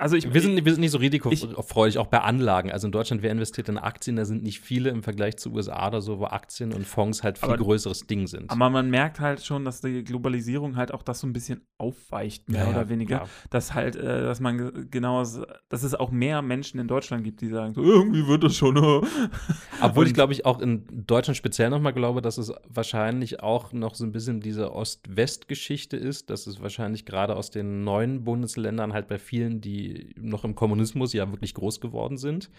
[0.00, 2.72] Also ich, Wir sind, wir sind nicht so risikofreudig, auch bei Anlagen.
[2.72, 5.88] Also in Deutschland, wer investiert in Aktien, da sind nicht viele im Vergleich zu USA
[5.88, 8.50] oder so, wo Aktien und Fonds halt viel Aber- größeres Ding sind.
[8.50, 12.48] aber man merkt halt schon, dass die Globalisierung halt auch das so ein bisschen aufweicht,
[12.48, 13.16] mehr Ja, ja, oder weniger.
[13.18, 13.28] klar.
[13.50, 17.40] Dass halt, äh, dass man ge- genau, dass es auch mehr Menschen in Deutschland gibt,
[17.42, 18.76] die sagen, so, irgendwie wird das schon.
[18.78, 19.00] äh.
[19.82, 23.94] Obwohl ich glaube ich auch in Deutschland speziell nochmal glaube, dass es wahrscheinlich auch noch
[23.94, 29.06] so ein bisschen diese Ost-West-Geschichte ist, dass es wahrscheinlich gerade aus den neuen Bundesländern halt
[29.08, 32.50] bei vielen, die noch im Kommunismus ja wirklich groß geworden sind,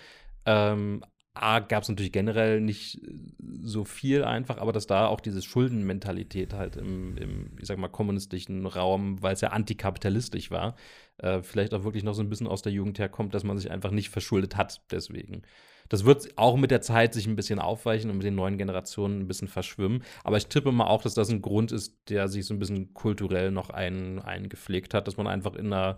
[0.45, 1.03] ähm,
[1.33, 2.99] A, gab es natürlich generell nicht
[3.61, 7.87] so viel einfach, aber dass da auch diese Schuldenmentalität halt im, im ich sag mal,
[7.87, 10.75] kommunistischen Raum, weil es ja antikapitalistisch war,
[11.19, 13.71] äh, vielleicht auch wirklich noch so ein bisschen aus der Jugend herkommt, dass man sich
[13.71, 15.43] einfach nicht verschuldet hat deswegen.
[15.87, 19.21] Das wird auch mit der Zeit sich ein bisschen aufweichen und mit den neuen Generationen
[19.21, 20.03] ein bisschen verschwimmen.
[20.23, 22.93] Aber ich tippe mal auch, dass das ein Grund ist, der sich so ein bisschen
[22.93, 25.97] kulturell noch ein, eingepflegt hat, dass man einfach in einer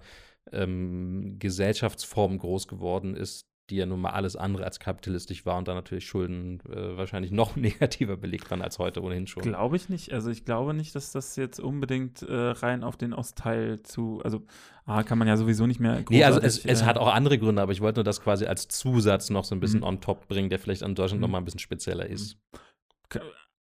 [0.52, 5.70] ähm, Gesellschaftsform groß geworden ist, die ja nun mal alles andere als kapitalistisch war und
[5.70, 9.42] dann natürlich Schulden äh, wahrscheinlich noch negativer belegt waren als heute ohnehin schon.
[9.42, 10.12] Glaube ich nicht.
[10.12, 14.42] Also ich glaube nicht, dass das jetzt unbedingt äh, rein auf den Ostteil zu, also
[14.86, 17.14] A, kann man ja sowieso nicht mehr Nee, also es, großartig, es äh, hat auch
[17.14, 19.86] andere Gründe, aber ich wollte nur das quasi als Zusatz noch so ein bisschen Mhm.
[19.86, 21.22] on top bringen, der vielleicht an Deutschland Mhm.
[21.22, 22.38] noch mal ein bisschen spezieller ist.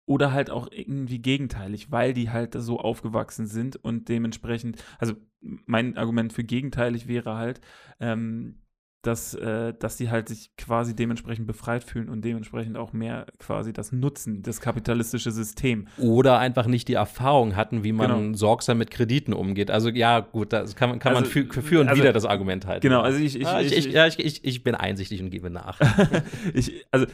[0.06, 5.96] Oder halt auch irgendwie gegenteilig, weil die halt so aufgewachsen sind und dementsprechend, also mein
[5.96, 7.60] Argument für gegenteilig wäre halt,
[8.00, 8.56] ähm,
[9.02, 13.72] dass, äh, dass die halt sich quasi dementsprechend befreit fühlen und dementsprechend auch mehr quasi
[13.72, 15.86] das nutzen, das kapitalistische System.
[15.98, 18.36] Oder einfach nicht die Erfahrung hatten, wie man Genau.
[18.36, 19.70] sorgsam mit Krediten umgeht.
[19.70, 22.24] Also ja, gut, das kann, man- kann man Also, für, für und also- wieder das
[22.24, 22.82] Argument halten.
[22.82, 25.30] Genau, also ich, ich, ah, ich, ich, ich, ja, ich, ich, ich bin einsichtig und
[25.30, 25.78] gebe nach.
[26.54, 27.06] ich, also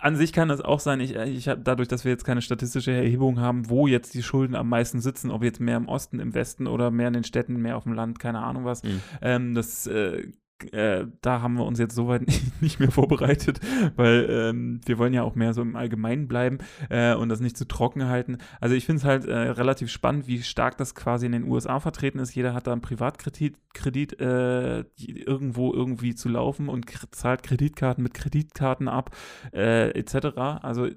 [0.00, 2.92] an sich kann das auch sein, ich, ich habe dadurch, dass wir jetzt keine statistische
[2.92, 6.34] Erhebung haben, wo jetzt die Schulden am meisten sitzen, ob jetzt mehr im Osten, im
[6.34, 8.82] Westen oder mehr in den Städten, mehr auf dem Land, keine Ahnung was.
[8.82, 9.00] Mhm.
[9.20, 10.28] Ähm, das, äh,
[10.72, 12.22] äh, da haben wir uns jetzt soweit
[12.60, 13.60] nicht mehr vorbereitet,
[13.96, 16.58] weil ähm, wir wollen ja auch mehr so im Allgemeinen bleiben
[16.88, 18.38] äh, und das nicht zu trocken halten.
[18.60, 21.80] Also ich finde es halt äh, relativ spannend, wie stark das quasi in den USA
[21.80, 22.34] vertreten ist.
[22.34, 28.14] Jeder hat da einen Privatkredit Kredit, äh, irgendwo irgendwie zu laufen und zahlt Kreditkarten mit
[28.14, 29.16] Kreditkarten ab,
[29.52, 30.36] äh, etc.
[30.62, 30.88] Also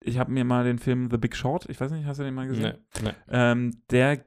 [0.00, 2.34] ich habe mir mal den Film The Big Short, ich weiß nicht, hast du den
[2.34, 2.78] mal gesehen?
[3.00, 3.14] Nee, nee.
[3.28, 4.24] Ähm, der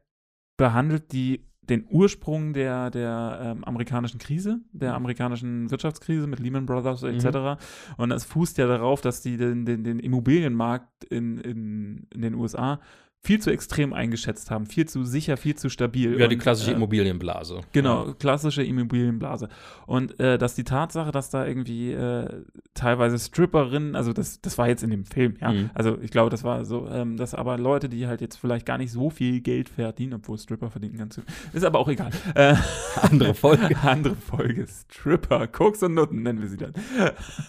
[0.57, 7.03] behandelt die, den Ursprung der, der ähm, amerikanischen Krise, der amerikanischen Wirtschaftskrise mit Lehman Brothers
[7.03, 7.61] etc.
[7.97, 12.36] Und es fußt ja darauf, dass die den, den, den Immobilienmarkt in, in, in den
[12.36, 12.80] USA
[13.26, 16.19] viel zu extrem eingeschätzt haben, viel zu sicher, viel zu stabil.
[16.19, 17.61] Ja, die Und, klassische äh, Immobilienblase.
[17.71, 19.49] Genau, klassische Immobilienblase.
[19.88, 22.43] Und äh, dass die Tatsache, dass da irgendwie äh,
[22.76, 25.51] teilweise Stripperinnen, also das, das war jetzt in dem Film, ja.
[25.51, 25.71] Mhm.
[25.73, 28.78] Also ich glaube, das war so, ähm, dass aber Leute, die halt jetzt vielleicht gar
[28.78, 32.11] nicht so viel Geld verdienen, obwohl Stripper verdienen ganz gut, ist aber auch egal.
[32.36, 32.55] Äh,
[33.01, 33.76] Andere Folge.
[33.82, 34.67] andere Folge.
[34.67, 36.73] Stripper, Koks und Nutten nennen wir sie dann.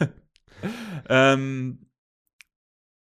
[1.08, 1.85] ähm,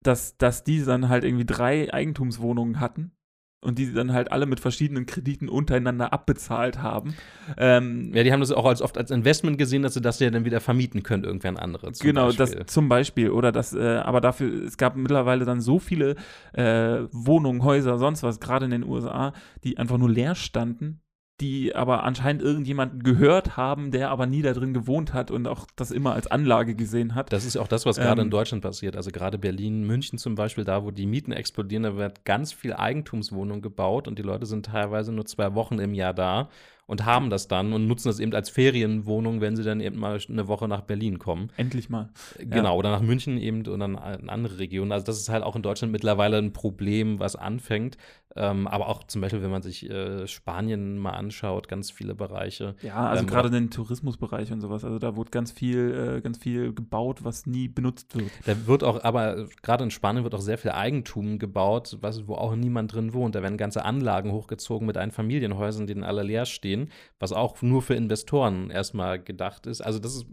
[0.09, 3.13] dass, dass die dann halt irgendwie drei Eigentumswohnungen hatten
[3.61, 7.15] und die sie dann halt alle mit verschiedenen Krediten untereinander abbezahlt haben.
[7.57, 10.31] Ähm, Ja, die haben das auch als, oft als Investment gesehen, dass sie das ja
[10.31, 11.93] dann wieder vermieten können, irgendwer andere.
[12.01, 12.47] genau, Beispiel.
[12.47, 13.31] das zum Beispiel.
[13.31, 16.15] Oder das, äh, aber dafür, es gab mittlerweile dann so viele
[16.53, 19.33] äh, Wohnungen, Häuser, sonst was, gerade in den USA,
[19.65, 21.03] die einfach nur leer standen,
[21.41, 25.67] die aber anscheinend irgendjemanden gehört haben, der aber nie da drin gewohnt hat und auch
[25.77, 27.33] das immer als Anlage gesehen hat.
[27.33, 28.97] Das ist auch das, was gerade Ähm, in Deutschland passiert.
[28.97, 32.73] Also gerade Berlin, München zum Beispiel, da wo die Mieten explodieren, da wird ganz viel
[32.73, 36.49] Eigentumswohnung gebaut und die Leute sind teilweise nur zwei Wochen im Jahr da
[36.89, 40.19] und haben das dann und nutzen das eben als Ferienwohnung, wenn sie dann eben mal
[40.27, 41.51] eine Woche nach Berlin kommen.
[41.59, 42.09] Endlich mal.
[42.39, 44.91] Genau, oder nach München eben und dann in andere Regionen.
[44.91, 47.99] Also das ist halt auch in Deutschland mittlerweile ein Problem, was anfängt.
[48.37, 52.77] Ähm, aber auch zum Beispiel, wenn man sich äh, Spanien mal anschaut, ganz viele Bereiche.
[52.83, 54.85] Ja, also Ähm, gerade den Tourismusbereich und sowas.
[54.85, 58.31] Also da wurde ganz viel, äh, ganz viel gebaut, was nie benutzt wird.
[58.45, 62.35] Da wird auch, aber gerade in Spanien wird auch sehr viel Eigentum gebaut, was, wo
[62.35, 63.35] auch niemand drin wohnt.
[63.35, 67.81] Da werden ganze Anlagen hochgezogen mit Einfamilienhäusern, die dann alle leer stehen, was auch nur
[67.81, 69.81] für Investoren erstmal gedacht ist.
[69.81, 70.27] Also das ist,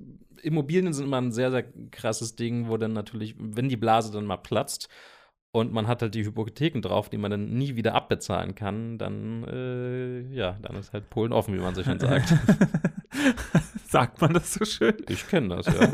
[0.43, 4.25] Immobilien sind immer ein sehr, sehr krasses Ding, wo dann natürlich, wenn die Blase dann
[4.25, 4.89] mal platzt
[5.55, 9.45] und man hat halt die Hypotheken drauf, die man dann nie wieder abbezahlen kann, dann,
[9.45, 12.33] äh, ja, dann ist halt Polen offen, wie man so schön sagt.
[13.87, 14.97] Sagt man das so schön?
[15.07, 15.89] Ich kenne das, ja.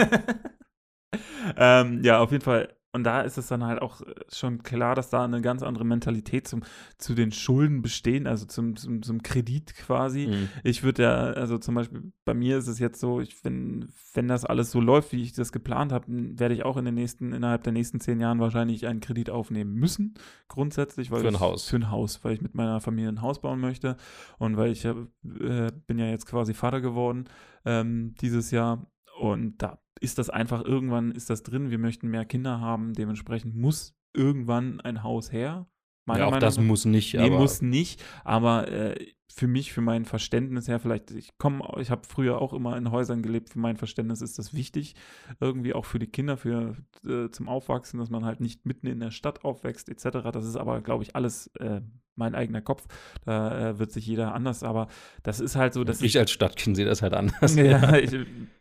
[1.81, 2.75] ähm, ja, auf jeden Fall.
[2.93, 5.85] Und da ist es dann halt auch äh, schon klar, dass da eine ganz andere
[5.85, 6.63] Mentalität zum,
[6.97, 10.27] zu den Schulden bestehen, also zum, zum, zum Kredit quasi.
[10.27, 10.49] Mhm.
[10.63, 14.27] Ich würde ja, also zum Beispiel bei mir ist es jetzt so, ich, wenn, wenn
[14.27, 17.31] das alles so läuft, wie ich das geplant habe, werde ich auch in den nächsten,
[17.31, 20.15] innerhalb der nächsten zehn Jahren wahrscheinlich einen Kredit aufnehmen müssen,
[20.49, 21.11] grundsätzlich.
[21.11, 21.69] Weil Für ein ich, Haus.
[21.69, 23.95] Für ein Haus, weil ich mit meiner Familie ein Haus bauen möchte
[24.37, 27.29] und weil ich äh, bin ja jetzt quasi Vater geworden
[27.63, 28.85] ähm, dieses Jahr
[29.17, 33.55] und da ist das einfach, irgendwann ist das drin, wir möchten mehr Kinder haben, dementsprechend
[33.55, 35.67] muss irgendwann ein Haus her.
[36.07, 36.63] Ja, auch das nach.
[36.63, 38.95] muss nicht, Nee, aber muss nicht, aber äh,
[39.33, 42.91] für mich, für mein Verständnis her, vielleicht, ich komme, ich habe früher auch immer in
[42.91, 44.95] Häusern gelebt, für mein Verständnis ist das wichtig,
[45.39, 46.75] irgendwie auch für die Kinder, für
[47.05, 50.31] äh, zum Aufwachsen, dass man halt nicht mitten in der Stadt aufwächst, etc.
[50.33, 51.81] Das ist aber, glaube ich, alles äh,
[52.21, 52.85] mein eigener Kopf.
[53.25, 54.87] Da äh, wird sich jeder anders, aber
[55.23, 57.55] das ist halt so, dass ich als Stadtkind sehe das halt anders.
[57.55, 58.15] ja, ich,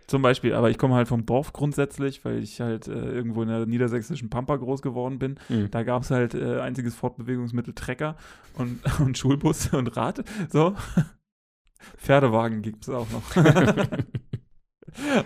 [0.06, 3.48] zum Beispiel, aber ich komme halt vom Dorf grundsätzlich, weil ich halt äh, irgendwo in
[3.48, 5.38] der niedersächsischen Pampa groß geworden bin.
[5.48, 5.70] Mhm.
[5.70, 8.16] Da gab es halt äh, einziges Fortbewegungsmittel Trecker
[8.54, 10.24] und, und Schulbus und Rad.
[10.48, 10.74] So.
[11.96, 13.22] Pferdewagen gibt es auch noch.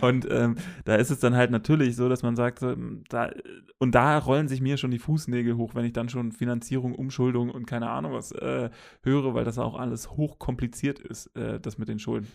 [0.00, 2.74] Und ähm, da ist es dann halt natürlich so, dass man sagt, so,
[3.08, 3.30] da,
[3.78, 7.50] und da rollen sich mir schon die Fußnägel hoch, wenn ich dann schon Finanzierung, Umschuldung
[7.50, 8.70] und keine Ahnung was äh,
[9.02, 12.28] höre, weil das auch alles hochkompliziert ist, äh, das mit den Schulden.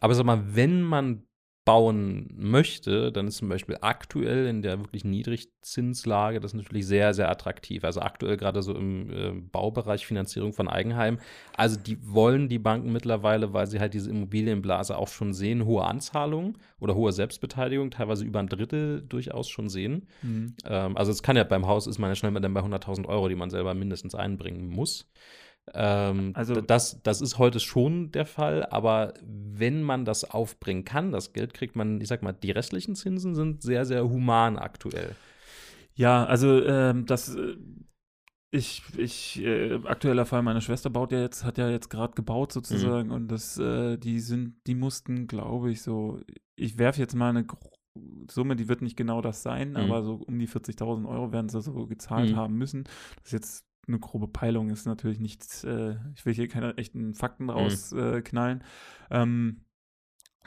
[0.00, 1.22] Aber sag mal, wenn man
[1.68, 7.30] bauen möchte, dann ist zum Beispiel aktuell in der wirklich Niedrigzinslage das natürlich sehr, sehr
[7.30, 7.84] attraktiv.
[7.84, 11.18] Also aktuell gerade so im äh, Baubereich Finanzierung von Eigenheim.
[11.58, 15.84] Also die wollen die Banken mittlerweile, weil sie halt diese Immobilienblase auch schon sehen, hohe
[15.84, 20.06] Anzahlungen oder hohe Selbstbeteiligung, teilweise über ein Drittel durchaus schon sehen.
[20.22, 20.54] Mhm.
[20.64, 23.04] Ähm, also es kann ja beim Haus ist man ja schnell mal dann bei 100.000
[23.04, 25.06] Euro, die man selber mindestens einbringen muss.
[25.74, 31.12] Ähm, Also- das, das ist heute schon der Fall, aber wenn man das aufbringen kann,
[31.12, 35.14] das Geld kriegt man, ich sag mal, die restlichen Zinsen sind sehr, sehr human aktuell.
[35.94, 37.56] Ja, also ähm, das äh,
[38.50, 42.50] ich, ich, äh, aktueller Fall, meine Schwester baut ja jetzt, hat ja jetzt gerade gebaut
[42.52, 46.20] sozusagen und das, äh, die sind, die mussten, glaube ich, so,
[46.56, 47.46] ich werfe jetzt mal eine
[48.30, 49.76] Summe, die wird nicht genau das sein, Mhm.
[49.76, 52.36] aber so um die 40.000 Euro werden sie so gezahlt Mhm.
[52.36, 52.84] haben müssen.
[53.16, 57.14] Das ist jetzt eine grobe Peilung, ist natürlich nichts, äh, ich will hier keine echten
[57.14, 58.14] Fakten rausknallen.
[58.14, 58.64] Äh, knallen.
[59.10, 59.64] ähm,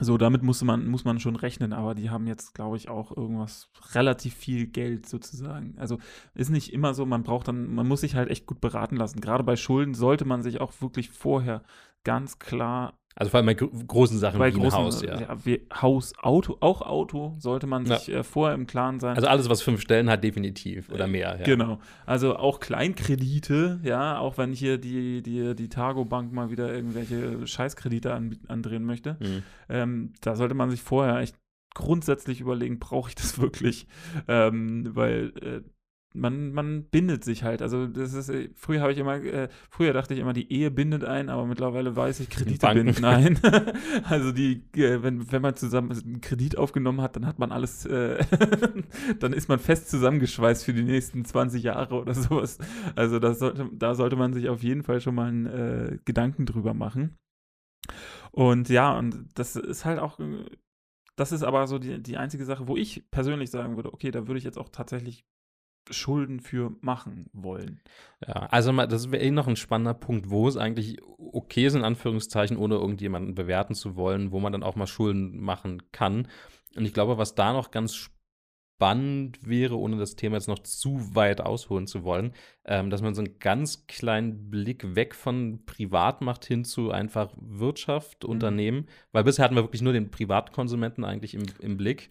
[0.03, 3.15] so, damit muss man, muss man schon rechnen, aber die haben jetzt, glaube ich, auch
[3.15, 5.77] irgendwas relativ viel Geld sozusagen.
[5.77, 5.99] Also
[6.33, 9.21] ist nicht immer so, man braucht dann, man muss sich halt echt gut beraten lassen.
[9.21, 11.61] Gerade bei Schulden sollte man sich auch wirklich vorher
[12.03, 15.35] ganz klar Also vor allem bei gro großen Sachen bei wie ein großen Haus, ja.
[15.43, 17.97] wie Haus, Auto, auch Auto sollte man Ja.
[17.97, 19.15] sich äh, vorher im Klaren sein.
[19.15, 21.37] Also alles, was fünf Stellen hat, definitiv oder mehr.
[21.37, 21.43] Ja.
[21.43, 21.79] Genau.
[22.05, 27.45] Also auch Kleinkredite, ja, auch wenn hier die, die, die Targo Bank mal wieder irgendwelche
[27.45, 29.43] Scheißkredite an, andrehen möchte, Mhm.
[29.69, 31.35] ähm, da sollte man sich vorher echt
[31.73, 33.87] grundsätzlich überlegen, brauche ich das wirklich?
[34.27, 35.61] Ähm, weil äh,
[36.13, 37.61] man, man bindet sich halt.
[37.61, 40.69] Also das ist, äh, früher habe ich immer, äh, früher dachte ich immer, die Ehe
[40.71, 42.85] bindet ein, aber mittlerweile weiß ich, Kredite Banken.
[42.85, 43.39] binden ein.
[44.03, 47.85] also die, äh, wenn, wenn man zusammen einen Kredit aufgenommen hat, dann hat man alles,
[47.85, 48.23] äh,
[49.19, 52.57] dann ist man fest zusammengeschweißt für die nächsten 20 Jahre oder sowas.
[52.95, 56.45] Also das sollte, da sollte man sich auf jeden Fall schon mal einen äh, Gedanken
[56.45, 57.17] drüber machen.
[58.31, 60.45] Und ja, und das ist halt auch, äh,
[61.15, 64.27] das ist aber so die, die einzige Sache, wo ich persönlich sagen würde, okay, da
[64.27, 65.25] würde ich jetzt auch tatsächlich
[65.89, 67.81] Schulden für machen wollen.
[68.25, 71.75] Ja, also mal, das wäre eh noch ein spannender Punkt, wo es eigentlich okay ist,
[71.75, 76.27] in Anführungszeichen, ohne irgendjemanden bewerten zu wollen, wo man dann auch mal Schulden machen kann.
[76.75, 77.95] Und ich glaube, was da noch ganz
[78.81, 82.33] spannend wäre, ohne das Thema jetzt noch zu weit ausholen zu wollen,
[82.65, 87.31] ähm, dass man so einen ganz kleinen Blick weg von Privat macht hin zu einfach
[87.39, 88.29] Wirtschaft, Mhm.
[88.31, 92.09] Unternehmen, weil bisher hatten wir wirklich nur den Privatkonsumenten eigentlich im, im Blick.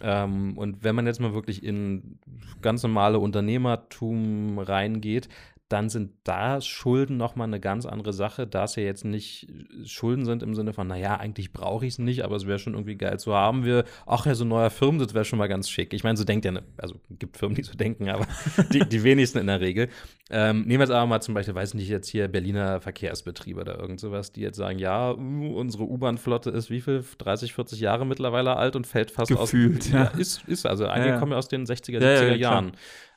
[0.00, 2.18] Ähm, und wenn man jetzt mal wirklich in
[2.62, 5.28] ganz normale Unternehmertum reingeht,
[5.68, 9.48] dann sind da Schulden nochmal eine ganz andere Sache, da es ja jetzt nicht
[9.84, 12.74] Schulden sind im Sinne von, naja, eigentlich brauche ich es nicht, aber es wäre schon
[12.74, 13.64] irgendwie geil zu haben.
[13.64, 15.92] Wir, ach ja, so ein neuer Firmensitz wäre schon mal ganz schick.
[15.92, 18.28] Ich meine, so denkt ja, ne, also gibt Firmen, die so denken, aber
[18.72, 19.88] die, die wenigsten in der Regel.
[20.30, 23.78] Ähm, nehmen wir jetzt aber mal zum Beispiel, weiß nicht, jetzt hier Berliner Verkehrsbetriebe oder
[23.78, 28.06] irgend sowas, die jetzt sagen, ja, uh, unsere U-Bahn-Flotte ist wie viel, 30, 40 Jahre
[28.06, 29.90] mittlerweile alt und fällt fast Gefühlt, aus.
[29.90, 30.04] ja.
[30.18, 31.18] ist, ist, also einige ja.
[31.18, 32.72] kommen ja aus den 60er, 70er Ja, ja, klar.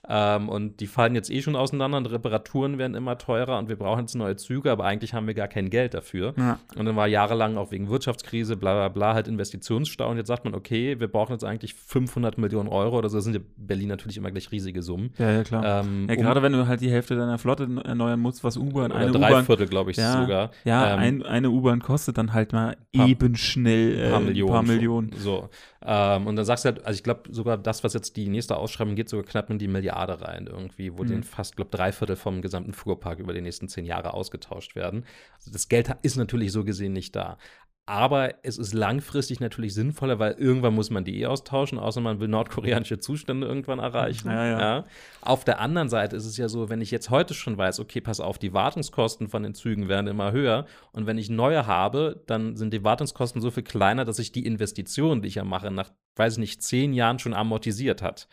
[0.08, 3.76] Ähm, und die fallen jetzt eh schon auseinander und Reparaturen werden immer teurer und wir
[3.76, 6.34] brauchen jetzt neue Züge, aber eigentlich haben wir gar kein Geld dafür.
[6.38, 6.58] Ja.
[6.78, 10.10] Und dann war jahrelang auch wegen Wirtschaftskrise, bla bla bla, halt Investitionsstau.
[10.10, 13.18] Und jetzt sagt man, okay, wir brauchen jetzt eigentlich 500 Millionen Euro oder so.
[13.18, 15.12] Das sind ja Berlin natürlich immer gleich riesige Summen.
[15.18, 15.82] Ja, ja, klar.
[15.84, 18.91] Ähm, ja, um- gerade wenn du halt die Hälfte deiner Flotte erneuern musst, was U-Bahn,
[18.91, 19.43] eine drei.
[19.43, 20.52] Viertel, glaube ich, Ja, sogar.
[20.64, 24.52] Ja, Ähm, ein, eine U-Bahn kostet dann halt mal Paar- eben schnell äh, paar Millionen.
[24.54, 25.12] paar Millionen.
[25.18, 25.50] So.
[25.86, 28.58] Ähm, und dann sagst du halt, also ich glaube sogar das, was jetzt die nächste
[28.58, 29.68] Ausschreibung geht, sogar knapp in die
[30.00, 31.08] Milliarde rein irgendwie, wo Mhm.
[31.08, 35.06] den fast, glaube drei Viertel vom gesamten Fuhrpark über die nächsten zehn Jahre ausgetauscht werden.
[35.38, 37.38] Also das Geld ist natürlich so gesehen nicht da.
[37.86, 42.20] Aber es ist langfristig natürlich sinnvoller, weil irgendwann muss man die eh austauschen, außer man
[42.20, 44.30] will nordkoreanische Zustände irgendwann erreichen.
[44.30, 44.84] Ja, ja.
[45.22, 48.00] Auf der anderen Seite ist es ja so, wenn ich jetzt heute schon weiß, okay,
[48.00, 52.24] pass auf, die Wartungskosten von den Zügen werden immer höher und wenn ich neue habe,
[52.28, 55.72] dann sind die Wartungskosten so viel kleiner, dass sich die Investition, die ich ja mache,
[55.72, 58.28] nach, weiß ich nicht, zehn Jahren schon amortisiert hat.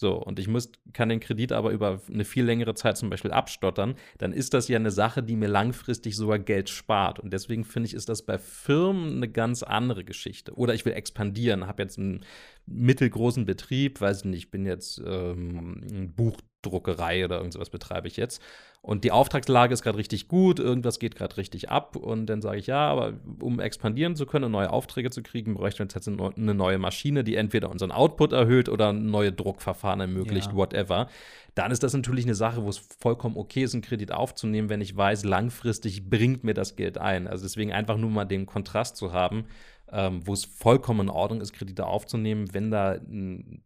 [0.00, 3.32] So, und ich muss, kann den Kredit aber über eine viel längere Zeit zum Beispiel
[3.32, 7.18] abstottern, dann ist das ja eine Sache, die mir langfristig sogar Geld spart.
[7.18, 10.54] Und deswegen finde ich, ist das bei Firmen eine ganz andere Geschichte.
[10.54, 12.24] Oder ich will expandieren, habe jetzt einen
[12.66, 16.06] mittelgroßen Betrieb, weiß ich nicht, ich bin jetzt ähm, eine
[16.62, 18.42] Buchdruckerei oder irgendwas betreibe ich jetzt.
[18.80, 21.96] Und die Auftragslage ist gerade richtig gut, irgendwas geht gerade richtig ab.
[21.96, 25.54] Und dann sage ich, ja, aber um expandieren zu können und neue Aufträge zu kriegen,
[25.54, 29.32] bräuchten wir jetzt eine neu- eine neue Maschine, die entweder unseren Output erhöht oder neue
[29.32, 30.56] Druckverfahren ermöglicht, Ja.
[30.56, 31.08] whatever.
[31.54, 34.80] Dann ist das natürlich eine Sache, wo es vollkommen okay ist, einen Kredit aufzunehmen, wenn
[34.80, 37.26] ich weiß, langfristig bringt mir das Geld ein.
[37.26, 39.46] Also deswegen einfach nur mal den Kontrast zu haben,
[39.90, 43.62] ähm, wo es vollkommen in Ordnung ist, Kredite aufzunehmen, wenn da ein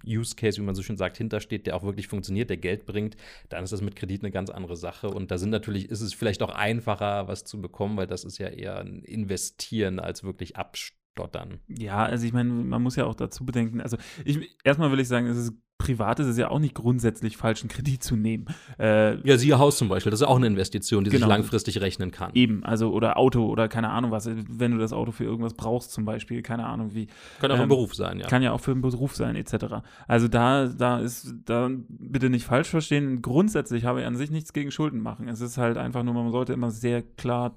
[0.00, 3.16] Business-Use-Case, wie man so schön sagt, hintersteht, der auch wirklich funktioniert, der Geld bringt,
[3.48, 5.08] dann ist das mit Kredit eine ganz andere Sache.
[5.10, 8.38] Und da sind natürlich, ist es vielleicht auch einfacher, was zu bekommen, weil das ist
[8.38, 11.60] ja eher ein Investieren als wirklich abstottern.
[11.68, 15.08] Ja, also ich meine, man muss ja auch dazu bedenken, also ich erstmal will ich
[15.08, 18.44] sagen, es ist privat ist es ja auch nicht grundsätzlich falsch, einen Kredit zu nehmen.
[18.78, 21.26] Äh, Ja, siehe Haus zum Beispiel, das ist auch eine Investition, die Genau.
[21.26, 22.30] sich langfristig rechnen kann.
[22.34, 25.90] Eben, also oder Auto oder keine Ahnung was, wenn du das Auto für irgendwas brauchst
[25.92, 27.08] zum Beispiel, keine Ahnung wie.
[27.40, 28.26] Kann auch ein Ähm, Beruf sein, ja.
[28.28, 29.82] Kann ja auch für einen Beruf sein, etc.
[30.06, 33.22] Also da, da ist, da bitte nicht falsch verstehen.
[33.22, 35.26] Grundsätzlich habe ich an sich nichts gegen Schulden machen.
[35.28, 37.56] Es ist halt einfach nur, man sollte immer sehr klar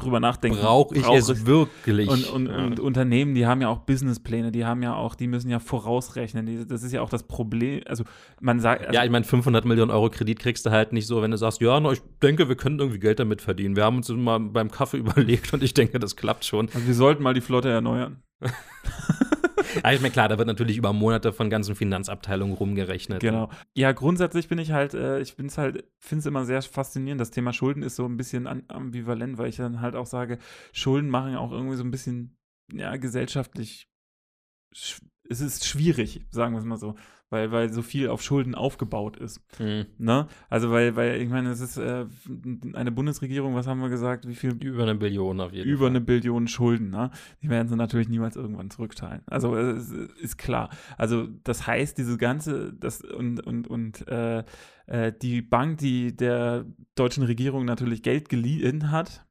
[0.00, 0.58] drüber nachdenken.
[0.60, 2.08] Brauche ich Brauch es wirklich?
[2.08, 2.56] Und, und, Ja.
[2.64, 6.46] und Unternehmen, die haben ja auch Businesspläne, die haben ja auch, die müssen ja vorausrechnen.
[6.46, 7.82] Die, das ist ja auch das Problem.
[7.86, 8.04] Also
[8.40, 11.22] man sagt, also, ja, ich meine, 500 Millionen Euro Kredit kriegst du halt nicht so,
[11.22, 13.76] wenn du sagst, ja, na, ich denke, wir können irgendwie Geld damit verdienen.
[13.76, 16.68] Wir haben uns mal beim Kaffee überlegt und ich denke, das klappt schon.
[16.74, 18.22] also wir sollten mal die Flotte erneuern.
[19.82, 23.20] Aber ich meine, klar, da wird natürlich über Monate von ganzen Finanzabteilungen rumgerechnet.
[23.20, 23.50] Genau.
[23.74, 27.20] Ja, grundsätzlich bin ich halt, äh, ich bin es halt, finde es immer sehr faszinierend.
[27.20, 30.38] Das Thema Schulden ist so ein bisschen ambivalent, weil ich dann halt auch sage,
[30.72, 32.36] Schulden machen auch irgendwie so ein bisschen,
[32.72, 33.88] ja, gesellschaftlich,
[34.74, 36.96] sch- es ist schwierig, sagen wir es mal so,
[37.30, 39.40] weil, weil so viel auf Schulden aufgebaut ist.
[39.56, 39.86] Hm.
[39.98, 40.26] Ne?
[40.48, 42.06] Also, weil, weil, ich meine, es ist äh,
[42.74, 45.90] eine Bundesregierung, was haben wir gesagt, wie viel Über eine Billion auf jeden über Fall.
[45.90, 47.10] eine Billion Schulden, ne?
[47.42, 49.22] Die werden sie natürlich niemals irgendwann zurückzahlen.
[49.26, 50.70] Also äh, es ist klar.
[50.98, 54.44] Also das heißt, diese ganze, das und und und äh,
[54.86, 56.66] äh, die Bank, die der
[56.96, 59.24] deutschen Regierung natürlich Geld geliehen hat,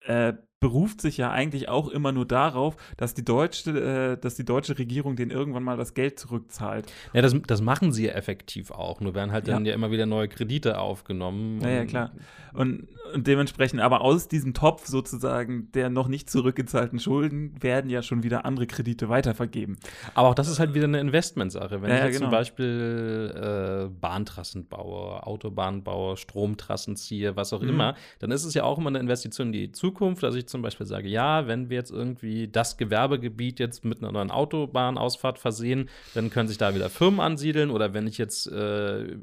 [0.00, 0.32] äh,
[0.62, 4.78] beruft sich ja eigentlich auch immer nur darauf, dass die deutsche, äh, dass die deutsche
[4.78, 6.90] Regierung denen irgendwann mal das Geld zurückzahlt.
[7.12, 9.00] Ja, das, das machen sie ja effektiv auch.
[9.00, 9.70] Nur werden halt dann Ja.
[9.70, 11.60] ja immer wieder neue Kredite aufgenommen.
[11.60, 12.12] Ja, ja, klar.
[12.54, 18.02] Und, und dementsprechend, aber aus diesem Topf sozusagen der noch nicht zurückgezahlten Schulden werden ja
[18.02, 19.78] schon wieder andere Kredite weitervergeben.
[20.14, 21.82] Aber auch das ist halt wieder eine Investmentsache.
[21.82, 22.36] Wenn Ja, ich ja, jetzt zum genau.
[22.36, 27.68] Beispiel äh, Bahntrassen baue, Autobahn baue, Stromtrassen ziehe, was auch Mhm.
[27.70, 30.22] immer, dann ist es ja auch immer eine Investition in die Zukunft.
[30.24, 34.12] Also ich zum Beispiel sage, ja, wenn wir jetzt irgendwie das Gewerbegebiet jetzt mit einer
[34.12, 37.70] neuen Autobahnausfahrt versehen, dann können sich da wieder Firmen ansiedeln.
[37.70, 39.16] Oder wenn ich jetzt äh,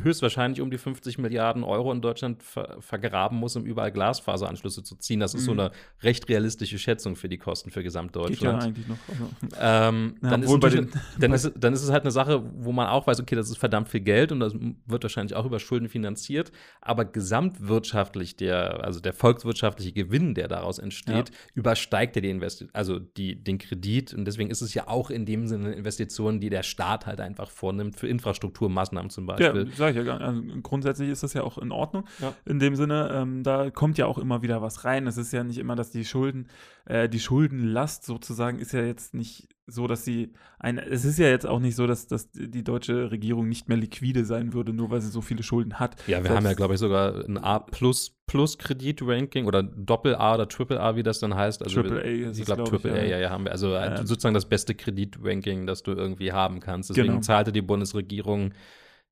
[0.00, 4.96] höchstwahrscheinlich um die 50 Milliarden Euro in Deutschland ver vergraben muss, um überall Glasfaseranschlüsse zu
[4.96, 5.20] ziehen.
[5.20, 5.60] Das ist so Mhm.
[5.60, 5.70] eine
[6.02, 8.62] recht realistische Schätzung für die Kosten für Geht ja Gesamtdeutschland.
[8.62, 8.98] eigentlich noch.
[9.08, 12.72] Also, Ähm, Ja, dann, ist den- dann, ist, dann ist es halt eine Sache, wo
[12.72, 14.54] man auch weiß, okay, das ist verdammt viel Geld und das
[14.86, 16.52] wird wahrscheinlich auch über Schulden finanziert.
[16.80, 22.98] Aber gesamtwirtschaftlich der, also der volkswirtschaftliche Gewinn, der daraus entsteht, übersteigt ja die Investi also
[22.98, 24.14] die, den Kredit.
[24.14, 27.50] Und deswegen ist es ja auch in dem Sinne Investitionen, die der Staat halt einfach
[27.50, 29.70] vornimmt für Infrastrukturmaßnahmen zum ja, Beispiel.
[29.74, 32.04] sag ich ja gar also Grundsätzlich ist das ja auch in Ordnung.
[32.20, 32.34] Ja.
[32.44, 35.06] In dem Sinne, ähm, da kommt ja auch immer wieder was rein.
[35.06, 36.48] Es ist ja nicht immer, dass die Schulden,
[36.86, 41.28] äh, die Schuldenlast sozusagen ist ja jetzt nicht so, dass sie ein, es ist ja
[41.28, 44.90] jetzt auch nicht so, dass, dass die deutsche Regierung nicht mehr liquide sein würde, nur
[44.90, 45.96] weil sie so viele Schulden hat.
[46.06, 50.14] Ja, wir Selbst- haben ja, glaube ich, sogar ein A plus plus Kreditranking oder Doppel
[50.14, 51.62] A oder Triple A, wie das dann heißt.
[51.62, 53.04] Also Triple A ist ich es, glaube Triple A, ja.
[53.04, 53.52] ja, ja, haben wir.
[53.52, 54.06] Also äh, Ähm.
[54.06, 56.90] sozusagen das beste Kreditranking, das du irgendwie haben kannst.
[56.90, 57.20] Deswegen Genau.
[57.20, 58.52] zahlte die Bundesregierung.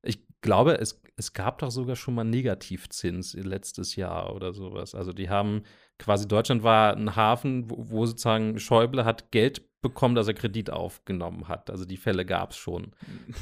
[0.02, 4.94] Ich glaube, es, es gab doch sogar schon mal Negativzins letztes Jahr oder sowas.
[4.94, 5.62] Also die haben
[5.98, 10.70] quasi Deutschland war ein Hafen, wo, wo sozusagen Schäuble hat Geld bekommen, dass er Kredit
[10.70, 11.70] aufgenommen hat.
[11.70, 12.93] Also die Fälle gab es schon.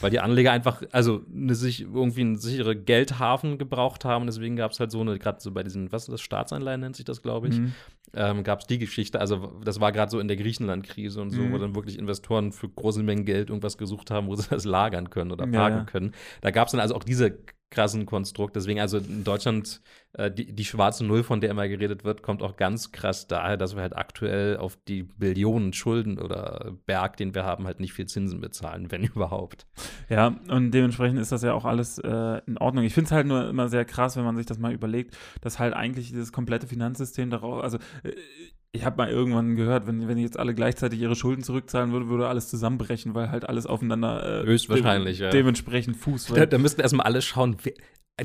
[0.00, 4.26] Weil die Anleger einfach, also eine, sich, irgendwie einen sicheren Geldhafen gebraucht haben.
[4.26, 6.96] Deswegen gab es halt so eine, gerade so bei diesen, was ist das, Staatsanleihen nennt
[6.96, 7.72] sich das, glaube ich, Mhm.
[8.16, 9.20] Ähm, gab es die Geschichte.
[9.20, 11.52] Also das war gerade so in der Griechenland-Krise und so, Mhm.
[11.52, 15.10] wo dann wirklich Investoren für große Mengen Geld irgendwas gesucht haben, wo sie das lagern
[15.10, 15.84] können oder parken ja.
[15.84, 16.12] können.
[16.40, 17.38] Da gab es dann also auch diese
[17.70, 18.56] krassen Konstrukt.
[18.56, 19.80] Deswegen also in Deutschland
[20.12, 23.56] äh, die, die schwarze Null, von der immer geredet wird, kommt auch ganz krass daher,
[23.56, 27.92] dass wir halt aktuell auf die Billionen Schulden oder Berg, den wir haben, halt nicht
[27.92, 29.66] viel Zinsen bezahlen, wenn überhaupt.
[30.08, 32.84] Ja, und dementsprechend ist das ja auch alles äh, in Ordnung.
[32.84, 35.58] Ich finde es halt nur immer sehr krass, wenn man sich das mal überlegt, dass
[35.58, 37.78] halt eigentlich dieses komplette Finanzsystem darauf, also
[38.72, 42.26] ich habe mal irgendwann gehört, wenn, wenn jetzt alle gleichzeitig ihre Schulden zurückzahlen würde, würde
[42.28, 45.30] alles zusammenbrechen, weil halt alles aufeinander äh, Höchstwahrscheinlich, dem, ja.
[45.30, 46.26] dementsprechend Fuß.
[46.34, 47.72] Da, da müssten erstmal alle schauen, wer,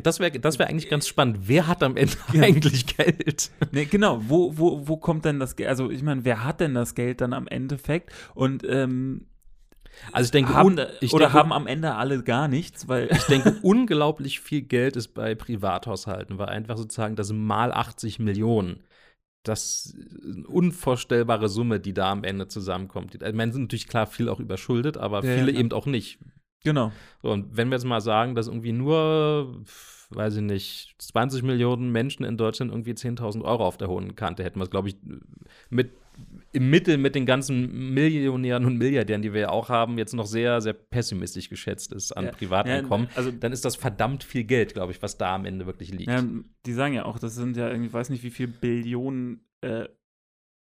[0.02, 1.42] das wäre das wär eigentlich ganz spannend.
[1.48, 2.44] Wer hat am Ende Ja.
[2.44, 3.52] eigentlich Geld?
[3.72, 5.70] nee, genau, wo, wo, wo kommt denn das Geld?
[5.70, 8.12] Also ich meine, wer hat denn das Geld dann am Endeffekt?
[8.34, 9.28] Und ähm,
[10.12, 13.24] Also ich denke, haben, ich oder denke, haben am Ende alle gar nichts, weil ich
[13.24, 18.84] denke, unglaublich viel Geld ist bei Privathaushalten, weil einfach sozusagen das mal 80 Millionen,
[19.44, 23.14] das ist eine unvorstellbare Summe, die da am Ende zusammenkommt.
[23.14, 25.60] Die- Ich meine, sind natürlich klar viel auch überschuldet, aber Ja, ja, viele klar.
[25.62, 26.20] eben auch nicht.
[26.64, 26.92] genau.
[27.22, 29.62] So, und wenn wir jetzt mal sagen, dass irgendwie nur,
[30.10, 34.44] weiß ich nicht, 20 Millionen Menschen in Deutschland irgendwie 10.000 Euro auf der hohen Kante
[34.44, 34.98] hätten, was glaube ich
[35.70, 35.92] mit
[36.52, 40.26] im Mittel mit den ganzen Millionären und Milliardären, die wir ja auch haben, jetzt noch
[40.26, 44.44] sehr, sehr pessimistisch geschätzt ist an Ja, Privateinkommen, ja, also dann ist das verdammt viel
[44.44, 46.10] Geld, glaube ich, was da am Ende wirklich liegt.
[46.10, 46.24] Ja,
[46.66, 49.86] die sagen ja auch, das sind ja irgendwie, ich weiß nicht, wie viel Billionen äh,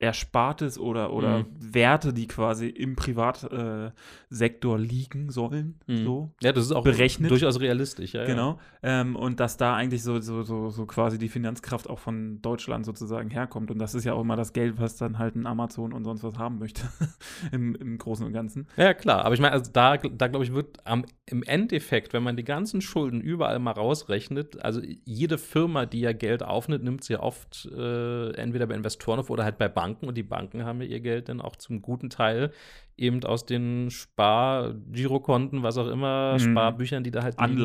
[0.03, 1.45] Erspartes oder, oder Mhm.
[1.59, 5.79] Werte, die quasi im Privatsektor äh, liegen sollen.
[5.87, 6.03] Mhm.
[6.03, 6.31] So.
[6.41, 7.31] Ja, das ist auch berechnet.
[7.31, 8.13] durchaus realistisch.
[8.13, 8.59] Ja, Genau.
[8.83, 12.85] Ähm, und dass da eigentlich so, so, so, so quasi die Finanzkraft auch von Deutschland
[12.85, 13.71] sozusagen herkommt.
[13.71, 16.23] Und das ist ja auch immer das Geld, was dann halt ein Amazon und sonst
[16.23, 16.81] was haben möchte.
[17.53, 18.67] Im, Im Großen und Ganzen.
[18.75, 19.23] Ja, ja, klar.
[19.23, 22.43] Aber ich meine, also da, da glaube ich, wird am, im Endeffekt, wenn man die
[22.43, 27.19] ganzen Schulden überall mal rausrechnet, also jede Firma, die ja Geld aufnimmt, nimmt sie ja
[27.21, 29.92] oft äh, entweder bei Investoren auf oder halt bei Banken.
[30.01, 32.51] Und die Banken haben ja ihr Geld dann auch zum guten Teil
[32.97, 36.39] eben aus den Spar-Girokonten, was auch immer, Mhm.
[36.39, 37.61] Sparbüchern, die da halt liegen.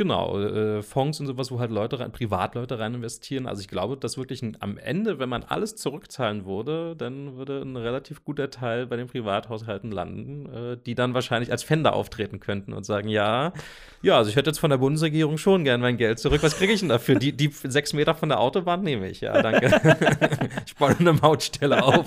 [0.00, 3.46] Genau, äh, Fonds und sowas, wo halt Leute rein, Privatleute rein investieren.
[3.46, 7.60] Also ich glaube, dass wirklich ein, am Ende, wenn man alles zurückzahlen würde, dann würde
[7.60, 12.40] ein relativ guter Teil bei den Privathaushalten landen, äh, die dann wahrscheinlich als Fender auftreten
[12.40, 13.52] könnten und sagen, ja,
[14.00, 16.42] ja, also ich hätte jetzt von der Bundesregierung schon gern mein Geld zurück.
[16.42, 17.16] Was kriege ich denn dafür?
[17.16, 19.20] Die, die sechs Meter von der Autobahn nehme ich.
[19.20, 19.66] Ja, danke.
[20.66, 22.06] ich baue eine Mautstelle auf.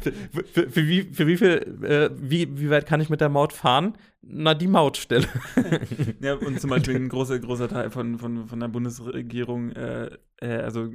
[0.00, 0.12] Für,
[0.44, 3.52] für, für, wie, für wie viel, äh, wie, wie weit kann ich mit der Maut
[3.52, 3.94] fahren?
[4.22, 5.26] Na, die Mautstelle.
[6.20, 10.10] Ja, und zum Beispiel ein großer, großer Teil von, von, von der Bundesregierung, äh,
[10.40, 10.88] äh, also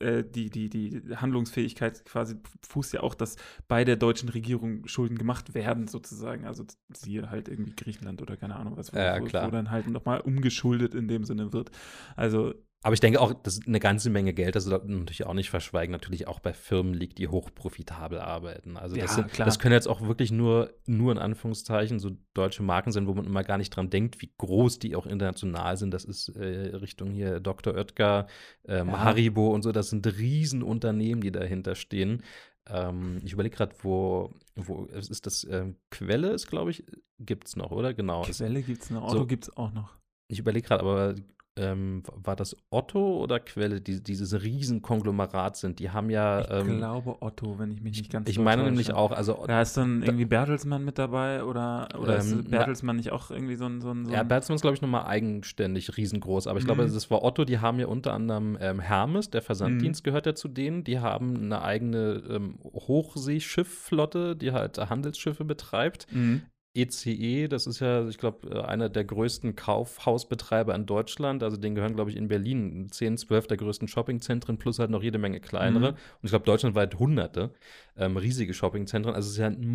[0.00, 2.36] äh, die, die, die Handlungsfähigkeit quasi
[2.68, 3.36] fußt ja auch, dass
[3.68, 6.44] bei der deutschen Regierung Schulden gemacht werden, sozusagen.
[6.44, 9.88] Also siehe halt irgendwie Griechenland oder keine Ahnung was, wo, Ja, wo, wo dann halt
[9.88, 11.70] nochmal umgeschuldet in dem Sinne wird.
[12.14, 12.54] Also
[12.86, 15.34] Aber ich denke auch, das ist eine ganze Menge Geld, das sollte man natürlich auch
[15.34, 18.76] nicht verschweigen, natürlich auch bei Firmen liegt, die hochprofitabel arbeiten.
[18.76, 22.62] Also das, Ja, sind, das können jetzt auch wirklich nur, nur in Anführungszeichen so deutsche
[22.62, 25.92] Marken sein, wo man immer gar nicht dran denkt, wie groß die auch international sind.
[25.92, 27.74] Das ist äh, Richtung hier Dr.
[27.74, 28.28] Oetker,
[28.68, 29.00] ähm, Ja.
[29.00, 32.22] Haribo und so, das sind Riesenunternehmen, die dahinter stehen.
[32.68, 36.84] Ähm, ich überlege gerade, wo, wo ist das ähm, Quelle ist, glaube ich,
[37.18, 37.94] gibt es noch, oder?
[37.94, 38.22] Genau.
[38.22, 39.16] Quelle gibt es noch, So.
[39.16, 39.96] Auto gibt es auch noch.
[40.28, 41.14] ich überlege gerade, aber
[41.58, 45.78] ähm, war das Otto oder Quelle, die dieses Riesenkonglomerat sind?
[45.78, 46.42] Die haben ja.
[46.42, 48.70] Ich Ähm, glaube Otto, wenn ich mich nicht ganz ich so meine täusche.
[48.70, 52.96] nämlich auch, also Da ist dann irgendwie Bertelsmann mit dabei oder, oder Ähm, ist Bertelsmann
[52.96, 53.80] nicht auch irgendwie so ein.
[53.80, 56.46] So ein, so Ja, Bertelsmann ist, glaube ich, nochmal eigenständig riesengroß.
[56.46, 56.92] Aber ich glaube, Mhm.
[56.92, 60.04] das war Otto, die haben ja unter anderem ähm, Hermes, der Versanddienst Mhm.
[60.04, 60.84] gehört ja zu denen.
[60.84, 66.06] Die haben eine eigene ähm, Hochseeschiffflotte, die halt Handelsschiffe betreibt.
[66.12, 66.42] Mhm.
[66.76, 71.42] ECE, das ist ja, ich glaube, einer der größten Kaufhausbetreiber in Deutschland.
[71.42, 75.02] Also denen gehören, glaube ich, in Berlin 10, 12 der größten Shoppingzentren plus halt noch
[75.02, 75.92] jede Menge kleinere.
[75.92, 75.96] Mhm.
[75.96, 77.50] Und ich glaube, deutschlandweit hunderte
[77.98, 79.14] ähm, riesige Shoppingzentren.
[79.14, 79.66] Also es ist ja ein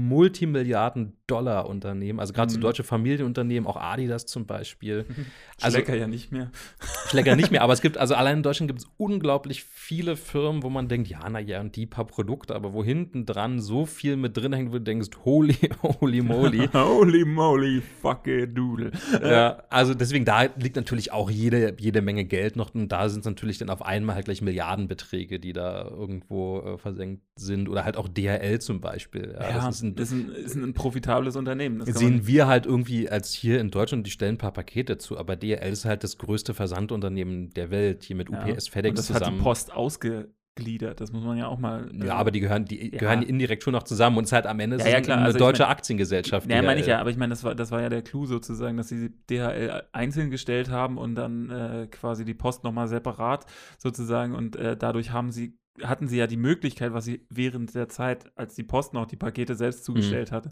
[0.91, 2.19] Multimilliarden-Dollar-Unternehmen.
[2.19, 2.61] Also gerade so Mhm.
[2.61, 5.05] deutsche Familienunternehmen, auch Adidas zum Beispiel.
[5.61, 6.49] Also- Schlecker ja nicht mehr.
[7.09, 10.63] Schlecker nicht mehr, aber es gibt, also allein in Deutschland gibt es unglaublich viele Firmen,
[10.63, 13.85] wo man denkt, ja, na ja, und die paar Produkte, aber wo hinten dran so
[13.85, 16.67] viel mit drin hängt, wo du denkst, holy, holy moly.
[16.91, 18.91] Holy moly, fuck it, doodle.
[19.21, 23.21] ja, also deswegen, da liegt natürlich auch jede, jede Menge Geld noch und da sind
[23.21, 27.85] es natürlich dann auf einmal halt gleich Milliardenbeträge, die da irgendwo äh, versenkt sind oder
[27.85, 29.35] halt auch DHL zum Beispiel.
[29.39, 31.79] Ja, Ja, das ist ein, ist ein, ist ein profitables Unternehmen.
[31.79, 35.17] Das sehen wir halt irgendwie als hier in Deutschland, die stellen ein paar Pakete zu,
[35.17, 38.71] aber DHL ist halt das größte Versandunternehmen der Welt, hier mit UPS, ja.
[38.71, 39.25] FedEx Und das zusammen.
[39.25, 39.73] hat die Post
[40.61, 41.01] ausgegliedert.
[41.01, 41.89] Das muss man ja auch mal.
[41.99, 42.97] äh, Ja, aber die gehören, die Ja.
[42.99, 45.17] gehören indirekt schon noch zusammen und es ist halt am Ende Ja, ja, klar.
[45.17, 46.49] eine Also ich deutsche mein- Aktiengesellschaft.
[46.49, 48.77] Ja, meine ich ja, aber ich meine, das war, das war ja der Clou sozusagen,
[48.77, 53.45] dass sie DHL einzeln gestellt haben und dann äh, quasi die Post nochmal separat
[53.77, 57.89] sozusagen und äh, dadurch haben sie, hatten sie ja die Möglichkeit, was sie während der
[57.89, 60.51] Zeit, als die Post noch die Pakete selbst zugestellt hatte,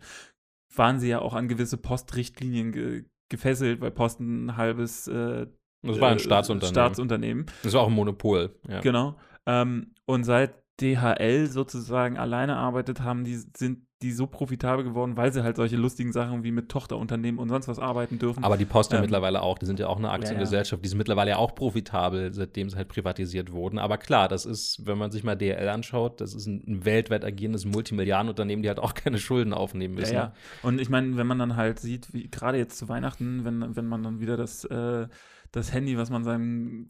[0.76, 5.46] waren sie ja auch an gewisse Postrichtlinien ge gefesselt, weil Post ein halbes äh,
[5.84, 6.74] Das war ein äh, Staatsunternehmen.
[6.74, 7.46] Staatsunternehmen.
[7.62, 8.56] Das war auch ein Monopol.
[8.68, 8.80] Ja.
[8.82, 9.18] Genau.
[9.50, 15.34] Ähm, und seit DHL sozusagen alleine arbeitet, haben die, sind die so profitabel geworden, weil
[15.34, 18.46] sie halt solche lustigen Sachen wie mit Tochterunternehmen und sonst was arbeiten dürfen.
[18.46, 19.58] Aber die Post ja Ähm, mittlerweile auch.
[19.58, 20.86] Die sind ja auch eine Aktiengesellschaft.
[20.86, 23.78] Die sind mittlerweile ja auch profitabel, seitdem sie halt privatisiert wurden.
[23.78, 27.66] Aber klar, das ist, wenn man sich mal DHL anschaut, das ist ein, weltweit agierendes
[27.66, 30.14] Multimilliardenunternehmen, die halt auch keine Schulden aufnehmen ja, müssen.
[30.14, 30.34] ja.
[30.64, 33.88] Und ich meine, wenn man dann halt sieht, wie gerade jetzt zu Weihnachten, wenn, wenn
[33.88, 35.08] man dann wieder das, äh,
[35.52, 36.88] das Handy, was man seinem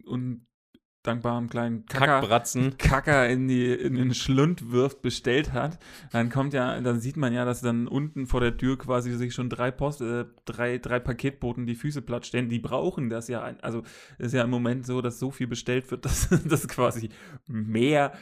[0.99, 2.77] undankbaren kleinen Kacker, Kackbratzen.
[2.77, 5.79] Kacker in, die, in den Schlund wirft, bestellt hat,
[6.11, 9.33] dann kommt ja, dann sieht man ja, dass dann unten vor der Tür quasi sich
[9.33, 12.49] schon drei Post, äh, drei, drei Paketboten die Füße platt stellen.
[12.49, 13.83] Die brauchen das ja, also
[14.17, 17.09] ist ja im Moment so, dass so viel bestellt wird, dass, dass quasi
[17.47, 18.13] mehr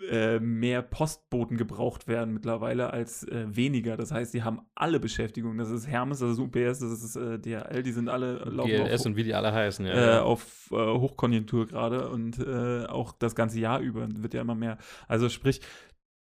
[0.00, 3.96] äh, mehr Postboten gebraucht werden mittlerweile als äh, weniger.
[3.96, 5.58] Das heißt, die haben alle Beschäftigung.
[5.58, 8.70] Das ist Hermes, das ist UPS, das ist äh, DHL, die sind alle äh, laufen
[8.70, 9.86] GLS auf, und wie die alle heißen.
[9.86, 14.78] Ja, äh, auf Hochkonjunktur gerade und auch das ganze Jahr über wird ja immer mehr.
[15.06, 15.60] Also sprich,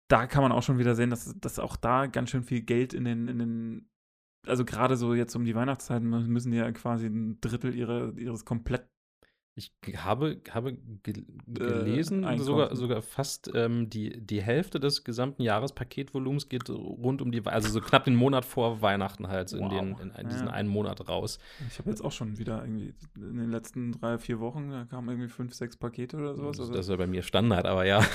[0.07, 2.93] da kann man auch schon wieder sehen, dass, dass auch da ganz schön viel Geld
[2.93, 3.89] in den, in den
[4.47, 8.45] also gerade so jetzt um die Weihnachtszeit müssen die ja quasi ein Drittel ihre, ihres
[8.45, 8.87] komplett
[9.59, 11.13] Ich habe, habe Äh,
[11.47, 12.45] gelesen, einkaufen.
[12.45, 17.51] sogar, sogar fast ähm, die, die Hälfte des gesamten Jahrespaketvolumens geht rund um die, We-
[17.51, 19.71] also so knapp den Monat vor Weihnachten halt, so in, Wow.
[19.71, 20.53] den, in, in diesen Ja.
[20.53, 21.39] einen Monat raus.
[21.71, 25.09] Ich habe jetzt auch schon wieder irgendwie in den letzten drei, vier Wochen, da kamen
[25.09, 26.57] irgendwie fünf, sechs Pakete oder sowas.
[26.57, 28.05] Das, Also, das ist ja bei mir Standard, aber ja.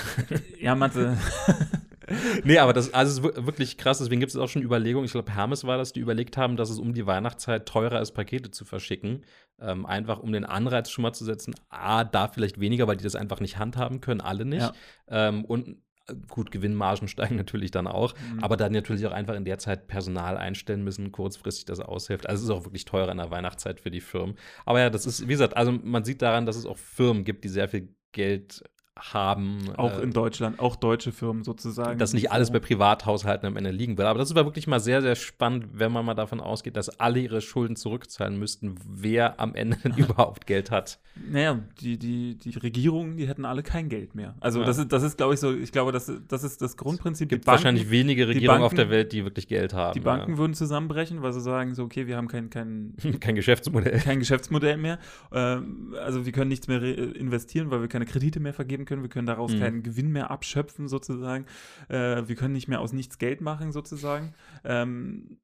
[0.61, 1.17] ja, Mathe.
[2.43, 3.99] nee, aber das also ist wir- wirklich krass.
[3.99, 5.05] Deswegen gibt es auch schon Überlegungen.
[5.05, 8.11] Ich glaube, Hermes war das, die überlegt haben, dass es um die Weihnachtszeit teurer ist,
[8.11, 9.23] Pakete zu verschicken.
[9.59, 11.55] Ähm, einfach um den Anreiz schon mal zu setzen.
[11.69, 14.61] A, da vielleicht weniger, weil die das einfach nicht handhaben können, alle nicht.
[14.61, 14.73] Ja.
[15.07, 15.77] Ähm, und
[16.07, 18.13] äh, gut, Gewinnmargen steigen natürlich dann auch.
[18.33, 18.43] Mhm.
[18.43, 22.27] Aber dann natürlich auch einfach in der Zeit Personal einstellen müssen, kurzfristig das aushilft.
[22.27, 24.35] Also es ist auch wirklich teurer in der Weihnachtszeit für die Firmen.
[24.65, 27.43] Aber ja, das ist, wie gesagt, also man sieht daran, dass es auch Firmen gibt,
[27.43, 28.63] die sehr viel Geld
[28.99, 29.69] haben.
[29.77, 31.97] auch äh, in Deutschland, auch deutsche Firmen sozusagen.
[31.97, 34.07] dass nicht alles bei Privathaushalten am Ende liegen wird.
[34.07, 36.99] Aber das ist aber wirklich mal sehr, sehr spannend, wenn man mal davon ausgeht, dass
[36.99, 40.99] alle ihre Schulden zurückzahlen müssten, wer am Ende überhaupt Geld hat.
[41.29, 44.35] Naja, die, die, die Regierungen, die hätten alle kein Geld mehr.
[44.39, 44.65] Also Ja.
[44.65, 47.27] das ist, das ist, glaube ich, so, ich glaube, das, das ist das Grundprinzip.
[47.27, 49.93] Es gibt Banken- wahrscheinlich wenige Regierungen auf Banken- der Welt, die wirklich Geld haben.
[49.93, 53.11] Die Banken würden zusammenbrechen, weil sie sagen, so, okay, wir haben kein, kein, ja.
[53.19, 53.99] Kein Geschäftsmodell.
[53.99, 54.99] kein Geschäftsmodell mehr.
[55.31, 59.01] Ähm, also wir können nichts mehr re- investieren, weil wir keine Kredite mehr vergeben können.
[59.03, 59.59] Wir können daraus Mhm.
[59.59, 61.45] keinen Gewinn mehr abschöpfen, sozusagen.
[61.89, 64.33] Äh, wir können nicht mehr aus nichts Geld machen, sozusagen.
[64.63, 65.37] Ähm,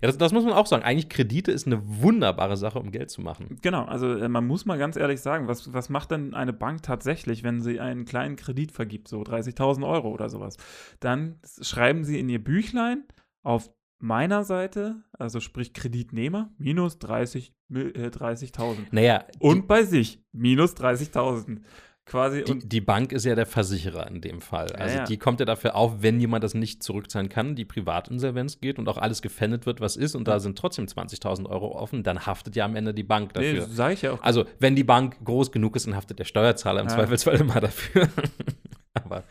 [0.00, 0.82] Ja, das, das muss man auch sagen.
[0.82, 3.58] Eigentlich Kredite ist eine wunderbare Sache, um Geld zu machen.
[3.60, 6.82] Genau, also äh, man muss mal ganz ehrlich sagen, was, was macht denn eine Bank
[6.82, 10.56] tatsächlich, wenn sie einen kleinen Kredit vergibt, so 30.000 Euro oder sowas?
[11.00, 13.04] Dann schreiben sie in ihr Büchlein
[13.42, 13.68] auf
[13.98, 18.86] meiner Seite, also sprich Kreditnehmer, minus 30 Mil- äh, 30.000.
[18.92, 21.60] Naja, Und bei sich, minus 30.000.
[22.06, 22.44] quasi.
[22.44, 24.72] Die, die Bank ist ja der Versicherer in dem Fall.
[24.72, 25.04] Also ja.
[25.04, 28.88] die kommt ja dafür auf, wenn jemand das nicht zurückzahlen kann, die Privatinsolvenz geht und
[28.88, 32.56] auch alles gefändet wird, was ist, und da sind trotzdem 20.000 Euro offen, dann haftet
[32.56, 33.66] ja am Ende die Bank nee, dafür.
[33.74, 34.22] sage ich ja auch.
[34.22, 36.94] Also, wenn die Bank groß genug ist, dann haftet der Steuerzahler im Ja.
[36.94, 38.08] Zweifelsfall immer dafür.
[38.94, 39.24] Aber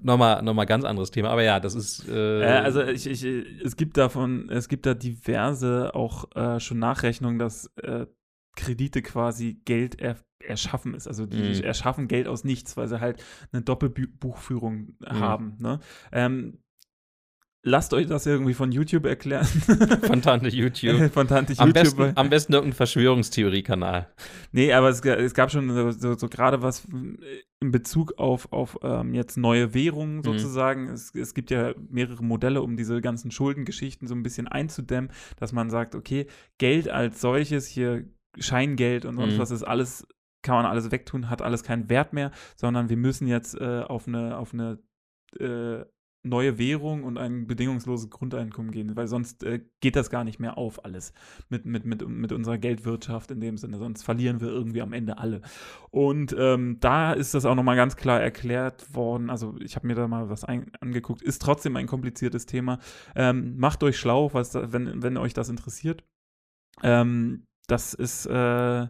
[0.00, 1.30] nochmal noch mal ganz anderes Thema.
[1.30, 2.08] Aber ja, das ist.
[2.08, 6.78] Äh, Äh, also ich, ich, es gibt davon, es gibt da diverse auch äh, schon
[6.78, 8.06] Nachrechnungen, dass äh,
[8.56, 11.06] Kredite quasi Geld er, erschaffen ist.
[11.08, 11.62] Also die Mhm.
[11.64, 13.22] erschaffen Geld aus nichts, weil sie halt
[13.52, 15.06] eine Doppelbuchführung Mhm.
[15.20, 15.56] haben.
[15.58, 15.80] Ne?
[16.12, 16.58] Ähm,
[17.64, 19.44] lasst euch das irgendwie von YouTube erklären.
[20.06, 21.12] von Tante YouTube.
[21.12, 21.74] von Tante Am YouTube.
[21.96, 24.08] besten, am besten irgendein Verschwörungstheorie-Kanal.
[24.52, 26.86] Nee, aber es, es gab schon so, so, so gerade was
[27.60, 30.88] in Bezug auf, auf ähm, jetzt neue Währungen sozusagen.
[30.88, 35.52] Es, es gibt ja mehrere Modelle, um diese ganzen Schuldengeschichten so ein bisschen einzudämmen, dass
[35.52, 36.26] man sagt, okay,
[36.58, 38.04] Geld als solches, hier
[38.38, 39.38] Scheingeld und sonst Mhm.
[39.38, 40.06] was ist alles,
[40.42, 44.06] kann man alles wegtun, hat alles keinen Wert mehr, sondern wir müssen jetzt äh, auf
[44.06, 44.78] eine, auf eine
[45.38, 45.84] äh,
[46.24, 50.58] neue Währung und ein bedingungsloses Grundeinkommen gehen, weil sonst äh, geht das gar nicht mehr
[50.58, 51.12] auf alles
[51.48, 55.18] mit, mit, mit, mit unserer Geldwirtschaft in dem Sinne, sonst verlieren wir irgendwie am Ende
[55.18, 55.42] alle.
[55.90, 59.94] Und ähm, da ist das auch nochmal ganz klar erklärt worden, also ich habe mir
[59.94, 62.78] da mal was angeguckt, ist trotzdem ein kompliziertes Thema.
[63.14, 66.04] Ähm, macht euch schlau, was da, wenn, wenn euch das interessiert.
[66.82, 68.86] Ähm, das ist, äh,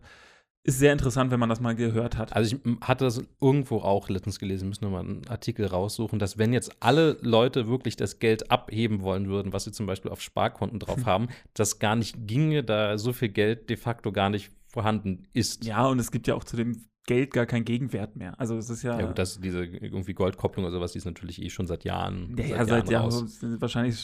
[0.68, 2.36] ist sehr interessant, wenn man das mal gehört hat.
[2.36, 6.36] Also ich hatte das irgendwo auch letztens gelesen, müssen wir mal einen Artikel raussuchen, dass
[6.36, 10.20] wenn jetzt alle Leute wirklich das Geld abheben wollen würden, was sie zum Beispiel auf
[10.20, 14.50] Sparkonten drauf haben, das gar nicht ginge, da so viel Geld de facto gar nicht
[14.66, 15.64] vorhanden ist.
[15.64, 18.38] Ja, und es gibt ja auch zu dem Geld gar keinen Gegenwert mehr.
[18.38, 19.00] Also es ist ja.
[19.00, 22.36] Ja, gut, das, diese irgendwie Goldkopplung oder sowas, die ist natürlich eh schon seit Jahren.
[22.38, 23.40] Ja, ja, seit Jahren, raus.
[23.58, 23.96] wahrscheinlich,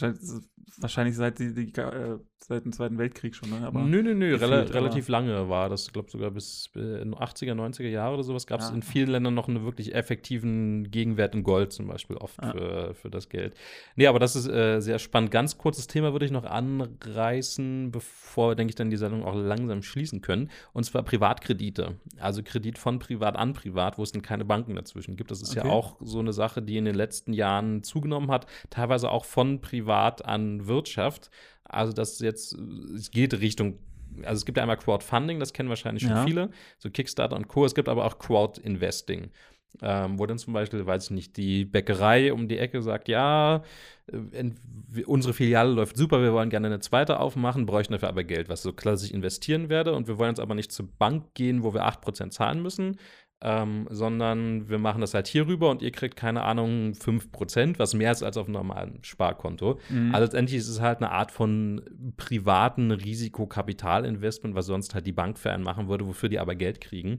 [0.79, 3.67] wahrscheinlich seit, die, die, äh, seit dem Zweiten Weltkrieg schon, ne?
[3.67, 7.15] Aber nö, nö, nö, aber- relativ lange war das, ich glaube sogar bis äh, in
[7.15, 8.75] 80er, 90er Jahre oder sowas gab es Ja.
[8.75, 12.53] in vielen Ländern noch einen wirklich effektiven Gegenwert in Gold zum Beispiel oft Ja.
[12.53, 13.55] für, für das Geld.
[13.97, 15.31] Nee, aber das ist äh, sehr spannend.
[15.31, 19.83] Ganz kurzes Thema würde ich noch anreißen, bevor, denke ich, dann die Sendung auch langsam
[19.83, 20.51] schließen können.
[20.73, 21.97] Und zwar Privatkredite.
[22.19, 25.31] Also Kredit von Privat an Privat, wo es dann keine Banken dazwischen gibt.
[25.31, 25.71] Das ist ja Okay.
[25.73, 30.25] auch so eine Sache, die in den letzten Jahren zugenommen hat, teilweise auch von Privat
[30.25, 31.31] an Wirtschaft.
[31.65, 32.53] Also das jetzt,
[32.95, 33.79] es geht Richtung,
[34.23, 36.25] also es gibt ja einmal Crowdfunding, das kennen wahrscheinlich schon Ja.
[36.25, 37.65] viele, so Kickstarter und Co.
[37.65, 39.31] Es gibt aber auch Crowd-Investing.
[39.83, 43.63] Ähm, wo dann zum Beispiel, weiß ich nicht, die Bäckerei um die Ecke sagt, ja,
[44.07, 44.51] äh,
[45.07, 48.63] unsere Filiale läuft super, wir wollen gerne eine zweite aufmachen, bräuchten dafür aber Geld, was
[48.63, 49.95] so klassisch investieren werde.
[49.95, 52.99] Und wir wollen jetzt aber nicht zur Bank gehen, wo wir 8% zahlen müssen,
[53.43, 57.95] ähm, sondern wir machen das halt hier rüber und ihr kriegt, keine Ahnung, 5%, was
[57.95, 59.81] mehr ist als auf einem normalen Sparkonto.
[59.91, 60.15] Mhm.
[60.15, 61.83] Also letztendlich ist es halt eine Art von
[62.17, 66.81] privaten Risikokapitalinvestment, was sonst halt die Bank für einen machen würde, wofür die aber Geld
[66.81, 67.19] kriegen.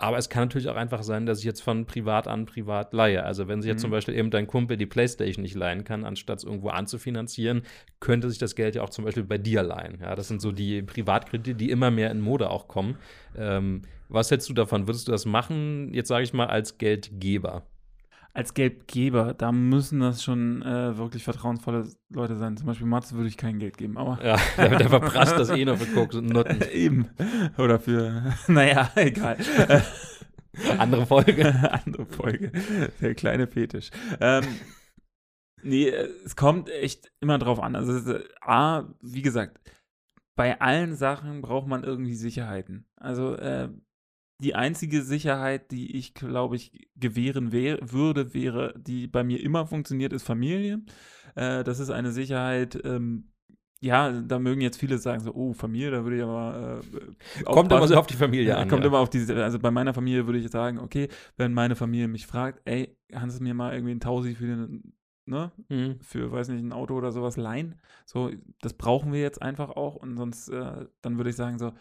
[0.00, 3.24] Aber es kann natürlich auch einfach sein, dass ich jetzt von privat an privat leihe.
[3.24, 3.82] Also wenn sich jetzt Mhm.
[3.82, 7.62] zum Beispiel eben dein Kumpel die Playstation nicht leihen kann, anstatt es irgendwo anzufinanzieren,
[7.98, 9.98] könnte sich das Geld ja auch zum Beispiel bei dir leihen.
[10.00, 12.96] Ja, das sind so die Privatkredite, die immer mehr in Mode auch kommen.
[13.36, 14.86] Ähm, was hältst du davon?
[14.86, 17.64] Würdest du das machen, jetzt sage ich mal, als Geldgeber?
[18.38, 22.56] Als Geldgeber, da müssen das schon äh, wirklich vertrauensvolle Leute sein.
[22.56, 25.64] Zum Beispiel Mats würde ich kein Geld geben, aber Ja, der, der verprasst das eh
[25.64, 26.62] noch für Koks und Nutten.
[26.72, 27.08] eben.
[27.58, 29.38] Oder für, naja, egal.
[30.78, 31.52] Andere Folge.
[31.84, 32.52] Andere Folge.
[33.00, 33.90] Der kleine Fetisch.
[34.20, 34.44] Ähm,
[35.64, 37.74] nee, äh, es kommt echt immer drauf an.
[37.74, 39.58] Also, ist, A, wie gesagt,
[40.36, 42.86] bei allen Sachen braucht man irgendwie Sicherheiten.
[42.94, 43.68] Also, äh,
[44.38, 49.66] die einzige Sicherheit, die ich, glaube ich, gewähren wär, würde, wäre, die bei mir immer
[49.66, 50.80] funktioniert, ist Familie.
[51.34, 53.30] Äh, das ist eine Sicherheit, ähm,
[53.80, 57.70] ja, da mögen jetzt viele sagen so, oh, Familie, da würde ich aber äh, Kommt
[57.70, 58.68] immer so auf die Familie an.
[58.68, 58.88] Kommt ja.
[58.88, 62.26] immer auf diese, also bei meiner Familie würde ich sagen, okay, wenn meine Familie mich
[62.26, 64.94] fragt, ey, kannst du mir mal irgendwie ein Tausi für den,
[65.26, 66.00] ne, Mhm.
[66.00, 67.76] für, weiß nicht, ein Auto oder sowas leihen?
[68.04, 68.30] So,
[68.60, 71.72] das brauchen wir jetzt einfach auch und sonst, äh, dann würde ich sagen so,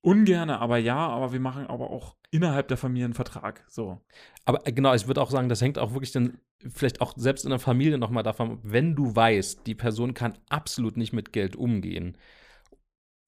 [0.00, 4.00] ungerne, aber ja, aber wir machen aber auch innerhalb der Familie einen Vertrag, so.
[4.44, 6.38] Aber äh, genau, ich würde auch sagen, das hängt auch wirklich dann
[6.68, 10.34] vielleicht auch selbst in der Familie nochmal davon, ab, wenn du weißt, die Person kann
[10.48, 12.16] absolut nicht mit Geld umgehen.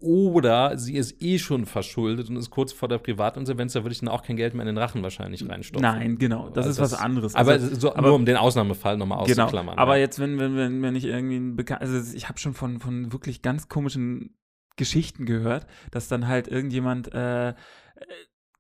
[0.03, 4.01] Oder sie ist eh schon verschuldet und ist kurz vor der Privatinsolvenz, da würde ich
[4.01, 5.83] dann auch kein Geld mehr in den Rachen wahrscheinlich reinstopfen.
[5.83, 7.35] Nein, genau, das Also ist was anderes.
[7.35, 9.43] Aber Also- so, aber- nur um den Ausnahmefall nochmal Genau.
[9.45, 9.77] auszuklammern.
[9.77, 10.03] Aber ja.
[10.03, 13.13] jetzt, wenn, wenn, wenn, wenn ich irgendwie ein bekannt, also ich habe schon von, von
[13.13, 14.35] wirklich ganz komischen
[14.81, 17.55] Geschichten gehört, dass dann halt irgendjemand, äh,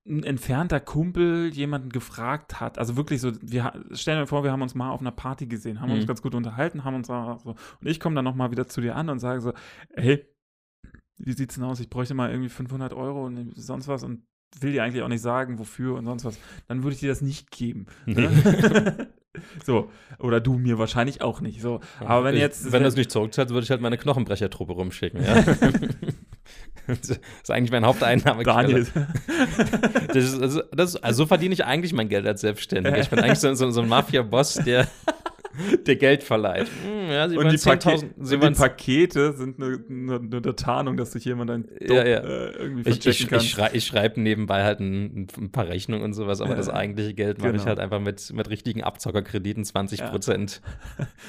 [0.06, 4.62] ein entfernter Kumpel jemanden gefragt hat, also wirklich so, wir stellen wir vor, wir haben
[4.62, 6.08] uns mal auf einer Party gesehen, haben uns Mhm.
[6.08, 7.50] ganz gut unterhalten, haben uns auch so,
[7.80, 9.52] und ich komme dann nochmal wieder zu dir an und sage so,
[9.94, 10.26] hey,
[11.18, 11.80] wie sieht's denn aus?
[11.80, 14.22] Ich bräuchte mal irgendwie 500 Euro und sonst was und
[14.60, 17.20] will dir eigentlich auch nicht sagen, wofür und sonst was, dann würde ich dir das
[17.20, 17.86] nicht geben.
[18.06, 18.14] Nee.
[18.28, 19.08] Ne?
[19.64, 21.60] so, oder du mir wahrscheinlich auch nicht.
[21.60, 22.72] So, aber wenn Ich- jetzt.
[22.72, 25.22] wenn das nicht zurückzahlt, würde ich halt meine Knochenbrechertruppe rumschicken.
[25.24, 25.42] Ja?
[26.86, 28.84] das ist eigentlich mein Haupteinnahmequelle.
[28.84, 28.86] Daniel.
[30.08, 32.98] Das ist, also, das, also so verdiene ich eigentlich mein Geld als Selbstständiger.
[32.98, 34.86] Ich bin eigentlich so, so, so ein Mafia-Boss, der,
[35.86, 36.68] der Geld verleiht.
[36.84, 40.56] Hm, ja, Sie und die, Pake 10.000 Sie und die Pakete sind eine, eine, eine
[40.56, 42.18] Tarnung, dass sich jemand ein Ja, ja.
[42.20, 43.40] Äh, irgendwie ich, ich, kann.
[43.40, 46.68] ich, schrei, ich schreibe nebenbei halt ein, ein paar Rechnungen und sowas, aber Ja, das
[46.68, 47.66] eigentliche Geld mache ich genau.
[47.66, 50.60] halt einfach mit, mit richtigen Abzockerkrediten, 20 Prozent.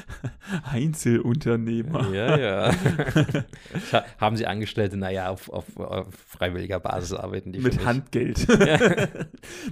[0.71, 2.13] Einzelunternehmer.
[2.13, 2.71] Ja, ja.
[3.93, 7.85] Ha- Haben Sie Angestellte, naja, auf, auf, auf freiwilliger Basis arbeiten die für Mit mich.
[7.85, 8.47] Handgeld.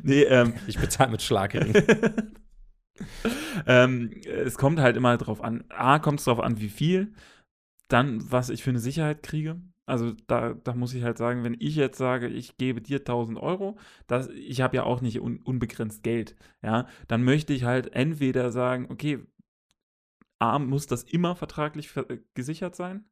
[0.04, 1.74] nee, ähm, Ich bezahle mit Schlagring.
[3.68, 5.64] ähm, es kommt halt immer drauf an.
[5.70, 7.14] A, kommt es drauf an, wie viel.
[7.88, 9.62] Dann, was ich für eine Sicherheit kriege.
[9.86, 13.40] Also da, da muss ich halt sagen, wenn ich jetzt sage, ich gebe dir 1000
[13.40, 17.94] Euro, das, ich habe ja auch nicht un, unbegrenzt Geld, ja, dann möchte ich halt
[17.94, 19.26] entweder sagen, okay,
[20.40, 23.06] A, muss das immer vertraglich ver äh, gesichert sein.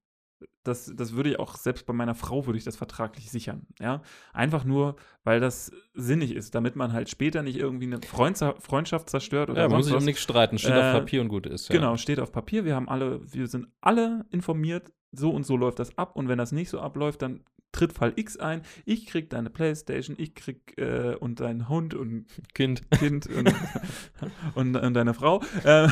[0.64, 4.02] Das, das würde ich auch, selbst bei meiner Frau würde ich das vertraglich sichern, ja.
[4.34, 9.10] Einfach nur, weil das sinnig ist, damit man halt später nicht irgendwie eine Freundza- Freundschaft
[9.10, 10.58] zerstört oder Ja, man muss sich um nichts streiten.
[10.60, 11.70] Steht Äh, auf Papier und gut ist.
[11.70, 11.76] Ja.
[11.76, 12.66] Genau, steht auf Papier.
[12.66, 16.16] Wir haben alle, wir sind alle informiert, so und so läuft das ab.
[16.16, 18.62] Und wenn das nicht so abläuft, dann tritt Fall X ein.
[18.86, 22.90] Ich krieg deine Playstation, ich krieg äh, und dein Hund und Kind.
[22.92, 23.54] Kind und,
[24.56, 25.42] und, und deine Frau.
[25.64, 25.88] Äh,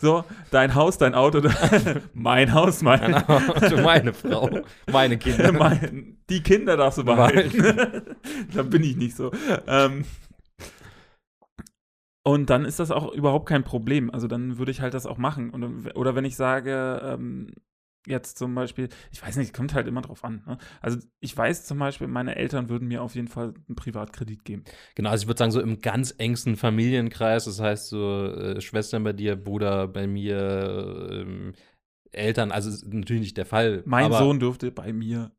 [0.00, 1.40] so, dein Haus, dein Auto,
[2.14, 3.82] mein Haus, mein, Genau.
[3.82, 4.50] Meine Frau,
[4.90, 5.52] meine Kinder.
[5.58, 8.16] mein, die Kinder darfst du behalten.
[8.54, 9.30] da bin ich nicht so.
[9.66, 10.04] Ähm,
[12.24, 14.10] und dann ist das auch überhaupt kein Problem.
[14.10, 15.50] Also dann würde ich halt das auch machen.
[15.50, 17.52] Und, oder wenn ich sage, ähm,
[18.06, 20.42] jetzt zum Beispiel, ich weiß nicht, kommt halt immer drauf an.
[20.46, 20.58] Ne?
[20.80, 24.64] Also ich weiß zum Beispiel, meine Eltern würden mir auf jeden Fall einen Privatkredit geben.
[24.94, 29.04] Genau, also ich würde sagen, so im ganz engsten Familienkreis, das heißt so äh, Schwestern
[29.04, 31.52] bei dir, Bruder bei mir, ähm,
[32.10, 33.82] Eltern, also ist natürlich nicht der Fall.
[33.86, 35.32] Mein Sohn dürfte bei mir,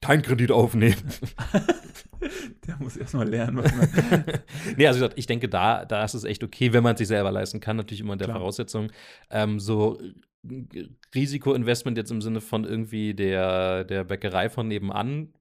[0.00, 0.96] kein Kredit aufnehmen.
[2.66, 4.24] der muss erstmal lernen, was man.
[4.76, 7.30] nee, also ich denke, da, da ist es echt okay, wenn man es sich selber
[7.30, 8.38] leisten kann, natürlich immer in der Klar.
[8.38, 8.90] Voraussetzung.
[9.30, 9.98] Ähm, so
[11.14, 15.32] Risikoinvestment jetzt im Sinne von irgendwie der, der Bäckerei von nebenan,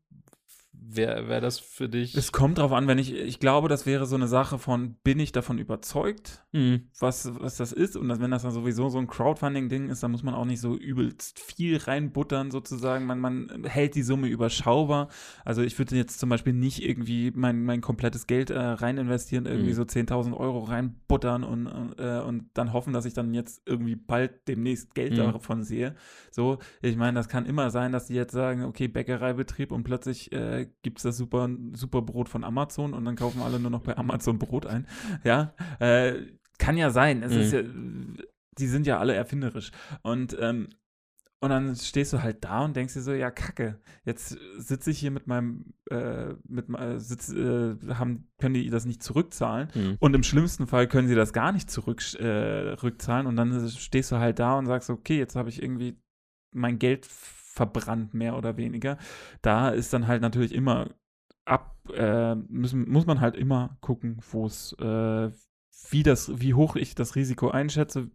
[0.88, 2.16] wäre wär das für dich?
[2.16, 5.20] Es kommt drauf an, wenn ich, ich glaube, das wäre so eine Sache von, bin
[5.20, 6.88] ich davon überzeugt, Hm.
[6.99, 7.98] was, was das ist.
[7.98, 10.76] Und wenn das dann sowieso so ein Crowdfunding-Ding ist, dann muss man auch nicht so
[10.78, 13.06] übelst viel reinbuttern, sozusagen.
[13.06, 15.10] Man, man hält die Summe überschaubar.
[15.44, 19.45] Also ich würde jetzt zum Beispiel nicht irgendwie mein, mein komplettes Geld äh, rein investieren,
[19.45, 19.76] irgendwie Mhm.
[19.76, 21.68] so 10.000 Euro reinbuttern und,
[21.98, 25.18] äh, und dann hoffen, dass ich dann jetzt irgendwie bald demnächst Geld Mhm.
[25.18, 25.95] davon sehe.
[26.32, 30.32] So, ich meine, das kann immer sein, dass die jetzt sagen, okay, Bäckereibetrieb und plötzlich
[30.32, 33.81] äh, gibt es das super, super Brot von Amazon und dann kaufen alle nur noch
[33.81, 34.88] bei Amazon Brot ein.
[35.23, 36.22] Ja, äh,
[36.57, 37.23] kann ja sein.
[37.23, 37.39] Es Mhm.
[37.39, 37.64] ist ja,
[38.57, 39.72] die sind ja alle erfinderisch.
[40.03, 40.69] Und, ähm,
[41.41, 44.99] und dann stehst du halt da und denkst dir so, ja, kacke, jetzt sitze ich
[44.99, 49.68] hier mit meinem, äh, mit, äh, sitz, äh, haben, können die das nicht zurückzahlen.
[49.73, 49.97] Hm.
[49.99, 54.15] Und im schlimmsten Fall können sie das gar nicht zurück, äh, und dann stehst du
[54.18, 55.99] halt da und sagst, okay, jetzt habe ich irgendwie
[56.52, 57.06] mein Geld
[57.56, 58.98] verbrannt, mehr oder weniger.
[59.41, 60.90] Da ist dann halt natürlich immer
[61.45, 65.30] ab, äh, müssen, muss man halt immer gucken, wo es, äh,
[65.90, 68.10] wie das, wie hoch ich das Risiko einschätze,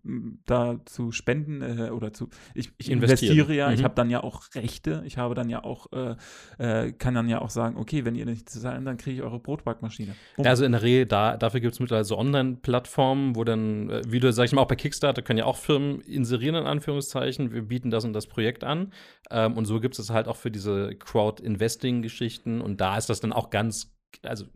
[0.47, 3.85] da zu spenden äh, oder zu, ich, ich investiere ja, ich Mhm.
[3.85, 6.17] habe dann ja auch Rechte, ich habe dann ja auch, äh,
[6.59, 9.39] äh, kann dann ja auch sagen, okay, wenn ihr nicht zahlen, dann kriege ich eure
[9.39, 10.15] Brotbackmaschine.
[10.39, 14.03] Ja, also in der Regel, da, dafür gibt es mittlerweile so Online-Plattformen, wo dann, äh,
[14.07, 17.53] wie du, sag ich mal, auch bei Kickstarter können ja auch Firmen inserieren, in Anführungszeichen,
[17.53, 18.93] wir bieten das und das Projekt an.
[19.31, 22.61] Ähm, und so gibt es halt auch für diese Crowd-Investing-Geschichten.
[22.61, 23.93] Und da ist das dann auch ganz,
[24.23, 24.47] also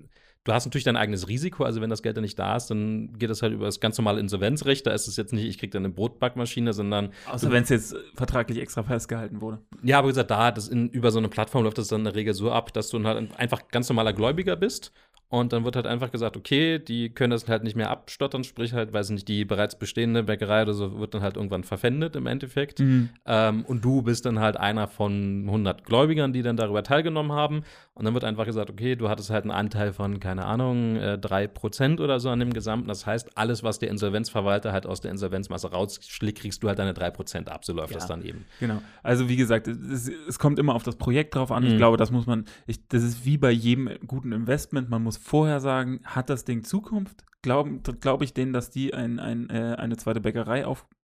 [0.45, 3.15] du hast natürlich dein eigenes Risiko, also wenn das Geld dann nicht da ist, dann
[3.19, 4.87] geht das halt über das ganz normale Insolvenzrecht.
[4.87, 7.97] Da ist es jetzt nicht, ich krieg dann eine Brotbackmaschine, sondern Außer wenn es jetzt
[8.15, 9.61] vertraglich extra festgehalten wurde.
[9.83, 12.05] ja, aber wie gesagt, da das in, über so eine Plattform läuft das dann in
[12.05, 14.93] der Regel so ab, dass du halt einfach ganz normaler Gläubiger bist.
[15.35, 18.73] Und dann wird halt einfach gesagt, okay, die können das halt nicht mehr abstottern, sprich
[18.73, 22.27] halt, weiß nicht, die bereits bestehende Bäckerei oder so wird dann halt irgendwann verpfändet im
[22.27, 22.79] Endeffekt.
[22.79, 23.09] Mhm.
[23.27, 27.63] Ähm, und du bist dann halt einer von 100 Gläubigern, die dann darüber teilgenommen haben.
[27.95, 31.17] Und dann wird einfach gesagt, okay, du hattest halt einen Anteil von, keine Ahnung, äh,
[31.21, 32.89] 3% oder so an dem Gesamten.
[32.89, 36.93] Das heißt, alles, was der Insolvenzverwalter halt aus der Insolvenzmasse rausschlägt, kriegst du halt deine
[36.93, 37.65] 3% ab.
[37.65, 37.99] So läuft Ja.
[37.99, 38.45] das dann eben.
[38.61, 38.81] Genau.
[39.03, 41.65] Also wie gesagt, es, es kommt immer auf das Projekt drauf an.
[41.67, 41.79] Ich Mhm.
[41.79, 44.91] glaube, das muss man, ich, das ist wie bei jedem guten Investment.
[44.91, 47.25] Man muss vorher sagen, hat das Ding Zukunft?
[47.43, 50.65] Glaube glaub ich denen, dass die ein, ein, äh, eine zweite Bäckerei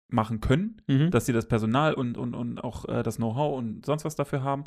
[0.09, 1.11] machen können, Mhm.
[1.11, 4.43] dass sie das Personal und, und, und auch äh, das Know-how und sonst was dafür
[4.43, 4.65] haben.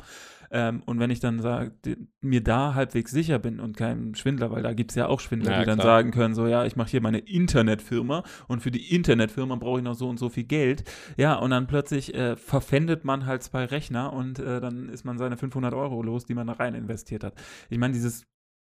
[0.50, 1.72] Ähm, und wenn ich dann sage,
[2.20, 5.52] mir da halbwegs sicher bin und kein Schwindler, weil da gibt es ja auch Schwindler,
[5.52, 5.98] Ja, die dann klar.
[5.98, 9.84] sagen können, so ja, ich mache hier meine Internetfirma und für die Internetfirma brauche ich
[9.84, 10.82] noch so und so viel Geld.
[11.16, 15.16] Ja, und dann plötzlich äh, verpfändet man halt zwei Rechner und äh, dann ist man
[15.18, 17.34] seine 500 Euro los, die man da rein investiert hat.
[17.70, 18.24] Ich meine, dieses,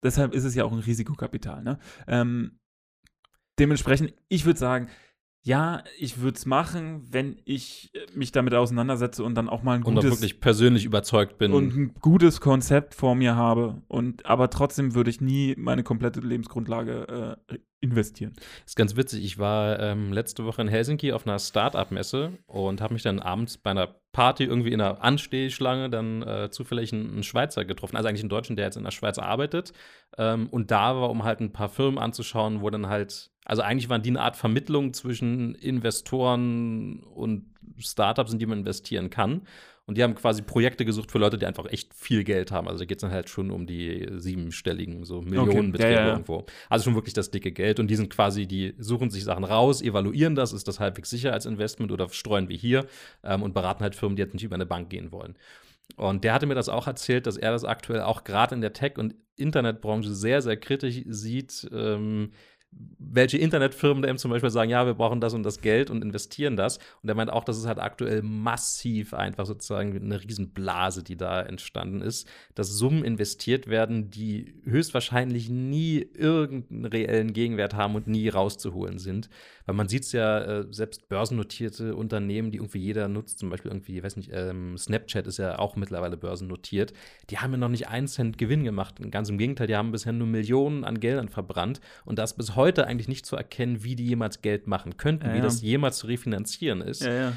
[0.02, 1.78] deshalb ist es ja auch ein Risikokapital, ne?
[2.06, 2.58] Ähm,
[3.58, 4.88] dementsprechend, ich würde sagen,
[5.42, 9.74] ja, ich würde es machen, wenn ich äh, mich damit auseinandersetze und dann auch mal
[9.74, 11.52] ein Und gutes wirklich persönlich überzeugt bin.
[11.52, 13.82] und ein gutes Konzept vor mir habe.
[13.88, 18.34] Und aber trotzdem würde ich nie meine komplette Lebensgrundlage äh, investieren.
[18.66, 19.24] ist ganz witzig.
[19.24, 23.56] Ich war ähm, letzte Woche in Helsinki auf einer Startup-Messe und habe mich dann abends
[23.56, 28.08] bei einer Party irgendwie in einer Anstehschlange dann äh, zufällig einen, einen Schweizer getroffen, also
[28.08, 29.72] eigentlich einen Deutschen, der jetzt in der Schweiz arbeitet.
[30.18, 33.88] Ähm, und da war, um halt ein paar Firmen anzuschauen, wo dann halt, also eigentlich
[33.88, 37.46] waren die eine Art Vermittlung zwischen Investoren und
[37.78, 39.42] Startups, in die man investieren kann.
[39.86, 42.68] Und die haben quasi Projekte gesucht für Leute, die einfach echt viel Geld haben.
[42.68, 46.12] Also da geht es dann halt schon um die siebenstelligen, so Millionenbeträge ja, ja.
[46.12, 46.46] irgendwo.
[46.68, 47.80] Also schon wirklich das dicke Geld.
[47.80, 51.32] Und die sind quasi, die suchen sich Sachen raus, evaluieren das, ist das halbwegs sicher
[51.32, 52.86] als Investment oder streuen wir hier
[53.24, 55.34] ähm, und beraten halt Firmen, die jetzt nicht über eine Bank gehen wollen.
[55.96, 58.74] Und der hatte mir das auch erzählt, dass er das aktuell auch gerade in der
[58.74, 62.30] Tech- und Internetbranche sehr, sehr kritisch sieht, ähm,
[62.72, 66.02] welche Internetfirmen da eben zum Beispiel sagen, ja, wir brauchen das und das Geld und
[66.02, 66.78] investieren das.
[67.02, 71.40] Und er meint auch, dass es halt aktuell massiv einfach sozusagen eine Riesenblase, die da
[71.40, 78.28] entstanden ist, dass Summen investiert werden, die höchstwahrscheinlich nie irgendeinen reellen Gegenwert haben und nie
[78.28, 79.28] rauszuholen sind.
[79.66, 83.70] Weil man sieht es ja, äh, selbst börsennotierte Unternehmen, die irgendwie jeder nutzt, zum Beispiel
[83.70, 86.92] irgendwie, ich weiß nicht, ähm, Snapchat ist ja auch mittlerweile börsennotiert,
[87.28, 88.96] die haben ja noch nicht einen Cent Gewinn gemacht.
[89.10, 92.59] Ganz im Gegenteil, die haben bisher nur Millionen an Geldern verbrannt und das bis heute
[92.64, 95.42] eigentlich nicht zu erkennen, wie die jemals Geld machen könnten, Ja, wie ja.
[95.44, 97.02] das jemals zu refinanzieren ist.
[97.02, 97.32] ja.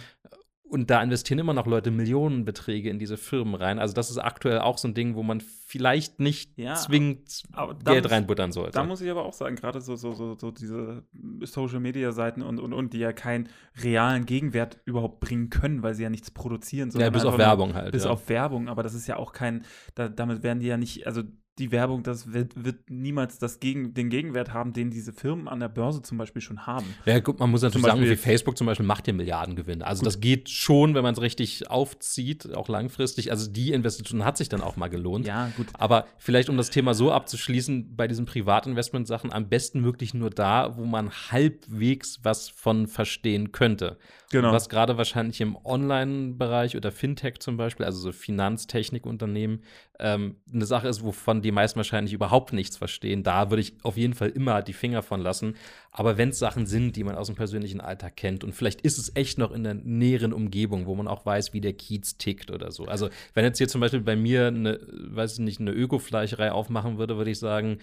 [0.66, 3.78] Und da investieren immer noch Leute Millionenbeträge in diese Firmen rein.
[3.78, 7.44] Also das ist aktuell auch so ein Ding, wo man vielleicht nicht Ja, zwingend
[7.86, 8.72] Geld muss- reinbuttern sollte.
[8.72, 11.04] Da muss ich aber auch sagen, gerade so, so, so, so diese
[11.42, 13.50] Social-Media-Seiten und, und, und, die ja keinen
[13.84, 16.90] realen Gegenwert überhaupt bringen können, weil sie ja nichts produzieren.
[16.96, 17.92] ja, bis auf Werbung halt.
[17.92, 18.10] Bis ja.
[18.10, 21.22] auf Werbung, aber das ist ja auch kein, da, damit werden die ja nicht, also
[21.60, 25.60] die Werbung, das wird, wird niemals das Gegen, den Gegenwert haben, den diese Firmen an
[25.60, 26.86] der Börse zum Beispiel schon haben.
[27.06, 29.86] Ja, gut, man muss natürlich sagen, wie Facebook zum Beispiel macht ja Milliardengewinne.
[29.86, 30.08] Also Gut.
[30.08, 33.30] das geht schon, wenn man es richtig aufzieht, auch langfristig.
[33.30, 35.28] Also die Investition hat sich dann auch mal gelohnt.
[35.28, 35.68] Ja, gut.
[35.74, 40.76] Aber vielleicht, um das Thema so abzuschließen, bei diesen Privatinvestment-Sachen am besten wirklich nur da,
[40.76, 43.98] wo man halbwegs was von verstehen könnte.
[44.32, 44.52] Genau.
[44.52, 49.62] Was gerade wahrscheinlich im Online-Bereich oder Fintech zum Beispiel, also so Finanztechnikunternehmen,
[50.04, 53.24] ähm, eine Sache ist, wovon die meisten wahrscheinlich überhaupt nichts verstehen.
[53.24, 55.56] Da würde ich auf jeden Fall immer die Finger von lassen.
[55.92, 58.98] Aber wenn es Sachen sind, die man aus dem persönlichen Alltag kennt und vielleicht ist
[58.98, 62.52] es echt noch in der näheren Umgebung, wo man auch weiß, wie der Kiez tickt
[62.52, 62.84] oder so.
[62.86, 66.98] Also wenn jetzt hier zum Beispiel bei mir eine, weiß ich nicht, eine Ökofleischerei aufmachen
[66.98, 67.78] würde, würde ich sagen,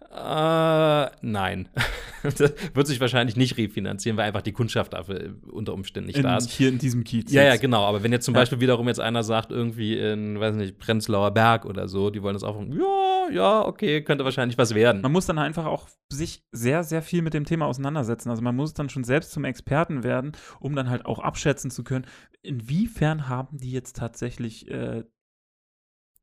[0.00, 1.68] äh, nein.
[2.22, 2.38] das
[2.74, 6.36] wird sich wahrscheinlich nicht refinanzieren, weil einfach die Kundschaft dafür unter Umständen nicht In, da
[6.36, 6.50] ist.
[6.50, 7.30] hier in diesem Kiez.
[7.32, 7.84] Ja, ja, genau.
[7.84, 8.40] Aber wenn jetzt zum Ja.
[8.40, 12.34] Beispiel wiederum jetzt einer sagt, irgendwie in, weiß nicht, Prenzlauer Berg oder so, die wollen
[12.34, 15.02] das auch, ja, ja, okay, könnte wahrscheinlich was werden.
[15.02, 18.30] Man muss dann einfach auch sich sehr, sehr viel mit dem Thema auseinandersetzen.
[18.30, 21.84] Also man muss dann schon selbst zum Experten werden, um dann halt auch abschätzen zu
[21.84, 22.06] können,
[22.42, 25.04] inwiefern haben die jetzt tatsächlich äh,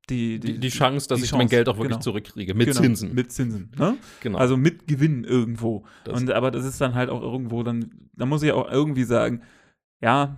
[0.10, 2.02] die, die, die Chance, dass die ich mein Chance, Geld auch wirklich genau.
[2.02, 2.54] zurückkriege.
[2.54, 3.14] Mit Genau, Zinsen.
[3.16, 3.98] Mit Zinsen, ne?
[4.22, 4.38] genau.
[4.38, 5.84] Also mit Gewinn irgendwo.
[6.04, 9.04] Das- Und aber das ist dann halt auch irgendwo, dann, da muss ich auch irgendwie
[9.04, 9.42] sagen,
[10.02, 10.38] ja,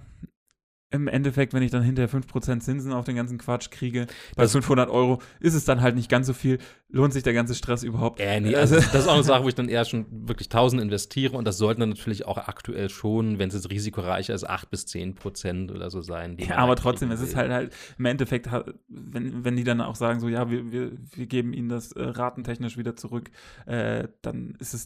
[0.89, 4.07] im Endeffekt, wenn ich dann hinterher 5% Zinsen auf den ganzen Quatsch kriege,
[4.37, 6.59] bei Das- 500 Euro, ist es dann halt nicht ganz so viel.
[6.89, 8.21] Lohnt sich der ganze Stress überhaupt?
[8.21, 10.81] Äh, nee, also das ist auch eine Sache, wo ich dann eher schon wirklich 1000
[10.81, 14.69] investiere und das sollten dann natürlich auch aktuell schon, wenn es jetzt risikoreicher ist, 8
[14.71, 16.37] bis 10 Prozent oder so sein.
[16.39, 18.47] Ja, aber halt trotzdem, es ist halt halt, im Endeffekt,
[18.87, 22.01] wenn, wenn die dann auch sagen, so, ja, wir, wir, wir geben ihnen das äh,
[22.03, 23.29] ratentechnisch wieder zurück,
[23.65, 24.85] äh, dann ist es,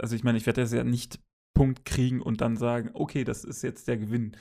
[0.00, 1.18] also ich meine, ich werde das ja nicht
[1.54, 4.36] Punkt kriegen und dann sagen, okay, das ist jetzt der Gewinn.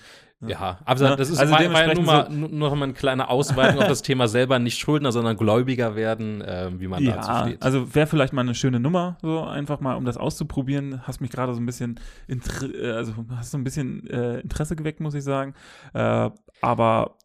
[0.47, 3.29] Ja, aber Ja, das ist also war, war ja nur, mal, nur, mal eine kleine
[3.29, 7.41] Ausweitung auf das Thema selber nicht Schuldner, sondern Gläubiger werden, ähm, wie man dazu Ja,
[7.47, 7.61] steht.
[7.61, 11.05] also wäre vielleicht mal eine schöne Nummer, so einfach mal, um das auszuprobieren.
[11.05, 14.99] Hast mich gerade so ein bisschen, äh, also hast so ein bisschen äh, Interesse geweckt,
[14.99, 15.53] muss ich sagen.
[15.93, 16.31] Äh,
[16.61, 17.17] aber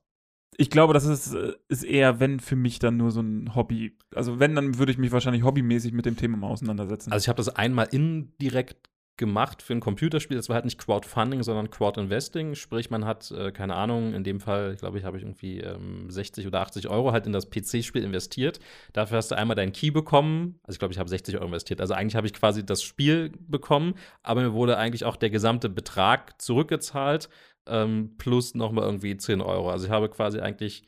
[0.59, 3.97] ich glaube, das ist, äh, ist eher, wenn für mich dann nur so ein Hobby.
[4.15, 7.13] Also wenn, dann würde ich mich wahrscheinlich hobbymäßig mit dem Thema mal auseinandersetzen.
[7.13, 8.77] Also ich habe das einmal indirekt
[9.17, 10.37] gemacht für ein Computerspiel.
[10.37, 12.55] Das war halt nicht Crowdfunding, sondern Crowdinvesting.
[12.55, 16.11] Sprich, man hat, äh, keine Ahnung, in dem Fall, glaube ich, habe ich irgendwie ähm,
[16.11, 18.61] 60 oder 80 Euro halt in das PC-Spiel investiert.
[18.93, 20.61] Dafür hast du einmal deinen Key bekommen.
[20.65, 21.81] Also ich glaube, ich habe 60 Euro investiert.
[21.81, 25.69] Also eigentlich habe ich quasi das Spiel bekommen, aber mir wurde eigentlich auch der gesamte
[25.69, 27.29] Betrag zurückgezahlt,
[27.67, 29.71] ähm, plus nochmal irgendwie 10 Euro.
[29.71, 30.85] Also ich habe quasi eigentlich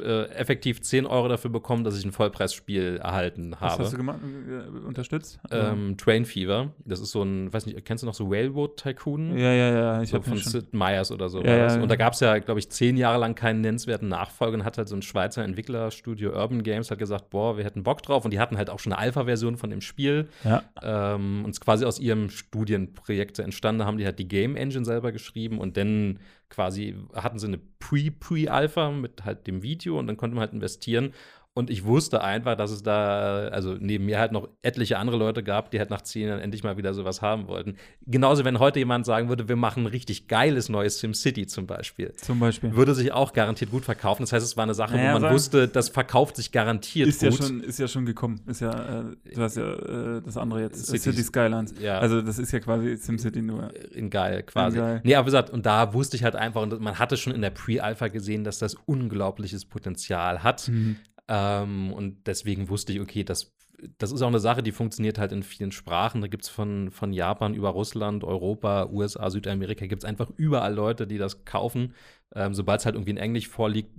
[0.00, 3.72] äh, effektiv 10 Euro dafür bekommen, dass ich ein Vollpreisspiel erhalten habe.
[3.72, 5.40] Was hast du gemacht, äh, unterstützt?
[5.50, 6.72] Ähm, Train Fever.
[6.84, 9.36] Das ist so ein, weiß nicht, kennst du noch so Railroad Tycoon?
[9.36, 10.02] ja, ja, ja.
[10.02, 10.52] Ich so von schon.
[10.52, 11.42] Sid Meier's oder so.
[11.42, 11.82] Ja, ja.
[11.82, 14.78] Und da gab es ja, glaube ich, zehn Jahre lang keinen nennenswerten Nachfolger und hat
[14.78, 18.24] halt so ein Schweizer Entwicklerstudio Urban Games hat gesagt, boah, wir hätten Bock drauf.
[18.24, 20.28] Und die hatten halt auch schon eine Alpha-Version von dem Spiel.
[20.44, 20.62] Ja.
[20.82, 25.58] Ähm, und quasi aus ihrem Studienprojekt entstanden, haben die halt die Game Engine selber geschrieben
[25.58, 26.18] und dann
[26.50, 31.12] quasi hatten sie eine Pre-Pre-Alpha mit halt dem Video und dann konnte man halt investieren.
[31.54, 35.42] Und ich wusste einfach, dass es da, also neben mir halt noch etliche andere Leute
[35.42, 37.76] gab, die halt nach zehn Jahren endlich mal wieder sowas haben wollten.
[38.06, 42.12] Genauso, wenn heute jemand sagen würde, wir machen ein richtig geiles neues SimCity zum Beispiel.
[42.14, 42.76] Zum Beispiel.
[42.76, 44.22] Würde sich auch garantiert gut verkaufen.
[44.22, 47.22] Das heißt, es war eine Sache, Naja, wo man wusste, das verkauft sich garantiert Ist
[47.22, 47.38] ja, gut.
[47.42, 48.40] schon, ist ja schon gekommen.
[48.46, 49.04] Ist ja, äh,
[49.34, 51.02] du hast ja äh, das andere jetzt, Cities.
[51.02, 51.74] City Skylines.
[51.80, 51.98] Ja.
[51.98, 53.72] Also das ist ja quasi SimCity nur.
[53.92, 54.78] in geil quasi.
[54.78, 55.00] In geil.
[55.02, 57.42] Nee, aber wie gesagt, und da wusste ich halt einfach, und man hatte schon in
[57.42, 60.68] der Pre-Alpha gesehen, dass das unglaubliches Potenzial hat.
[60.68, 60.96] Mhm.
[61.28, 63.54] Ähm, und deswegen wusste ich, okay, das,
[63.98, 66.20] das ist auch eine Sache, die funktioniert halt in vielen Sprachen.
[66.20, 70.74] Da gibt es von, von Japan über Russland, Europa, USA, Südamerika, gibt es einfach überall
[70.74, 71.94] Leute, die das kaufen.
[72.34, 73.90] Ähm, Sobald es halt irgendwie in Englisch vorliegt,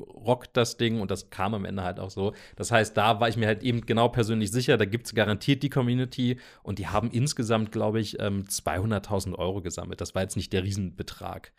[0.00, 2.32] rockt das Ding und das kam am Ende halt auch so.
[2.56, 5.62] Das heißt, da war ich mir halt eben genau persönlich sicher, da gibt es garantiert
[5.62, 10.00] die Community und die haben insgesamt, glaube ich, ähm, 200.000 Euro gesammelt.
[10.00, 11.52] Das war jetzt nicht der Riesenbetrag.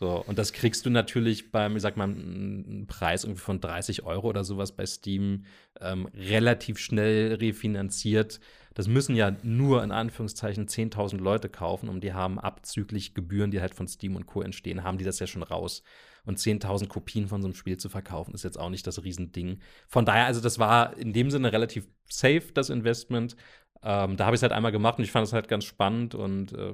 [0.00, 4.02] So, und das kriegst du natürlich beim, ich sag mal, einen Preis irgendwie von 30
[4.02, 5.44] Euro oder sowas bei Steam
[5.78, 8.40] ähm, relativ schnell refinanziert.
[8.72, 13.60] Das müssen ja nur in Anführungszeichen 10.000 Leute kaufen und die haben abzüglich Gebühren, die
[13.60, 14.40] halt von Steam und Co.
[14.40, 15.82] entstehen, haben die das ja schon raus.
[16.24, 19.60] Und 10.000 Kopien von so einem Spiel zu verkaufen, ist jetzt auch nicht das Riesending.
[19.86, 23.36] Von daher, also das war in dem Sinne relativ safe, das Investment.
[23.82, 26.14] Ähm, da habe ich es halt einmal gemacht und ich fand es halt ganz spannend
[26.14, 26.72] und äh,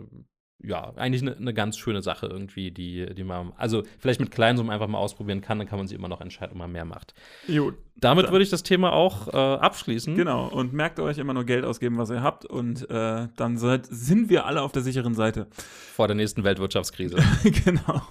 [0.62, 4.56] ja, eigentlich eine ne ganz schöne Sache irgendwie, die, die man, also vielleicht mit kleinen
[4.56, 6.84] Summen einfach mal ausprobieren kann, dann kann man sich immer noch entscheiden, ob man mehr
[6.84, 7.14] macht.
[7.46, 10.16] Jo, Damit würde ich das Thema auch äh, abschließen.
[10.16, 10.48] genau.
[10.48, 12.46] Und merkt euch immer nur Geld ausgeben, was ihr habt.
[12.46, 15.46] Und äh, dann seid, sind wir alle auf der sicheren Seite.
[15.94, 17.16] Vor der nächsten Weltwirtschaftskrise.
[17.64, 18.02] genau.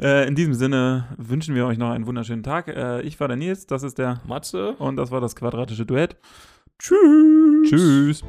[0.00, 2.68] Äh, in diesem Sinne wünschen wir euch noch einen wunderschönen Tag.
[2.68, 4.72] Äh, ich war der Nils, das ist der Matze?
[4.78, 6.16] und das war das quadratische Duett.
[6.78, 7.70] Tschüss.
[7.70, 8.22] Tschüss.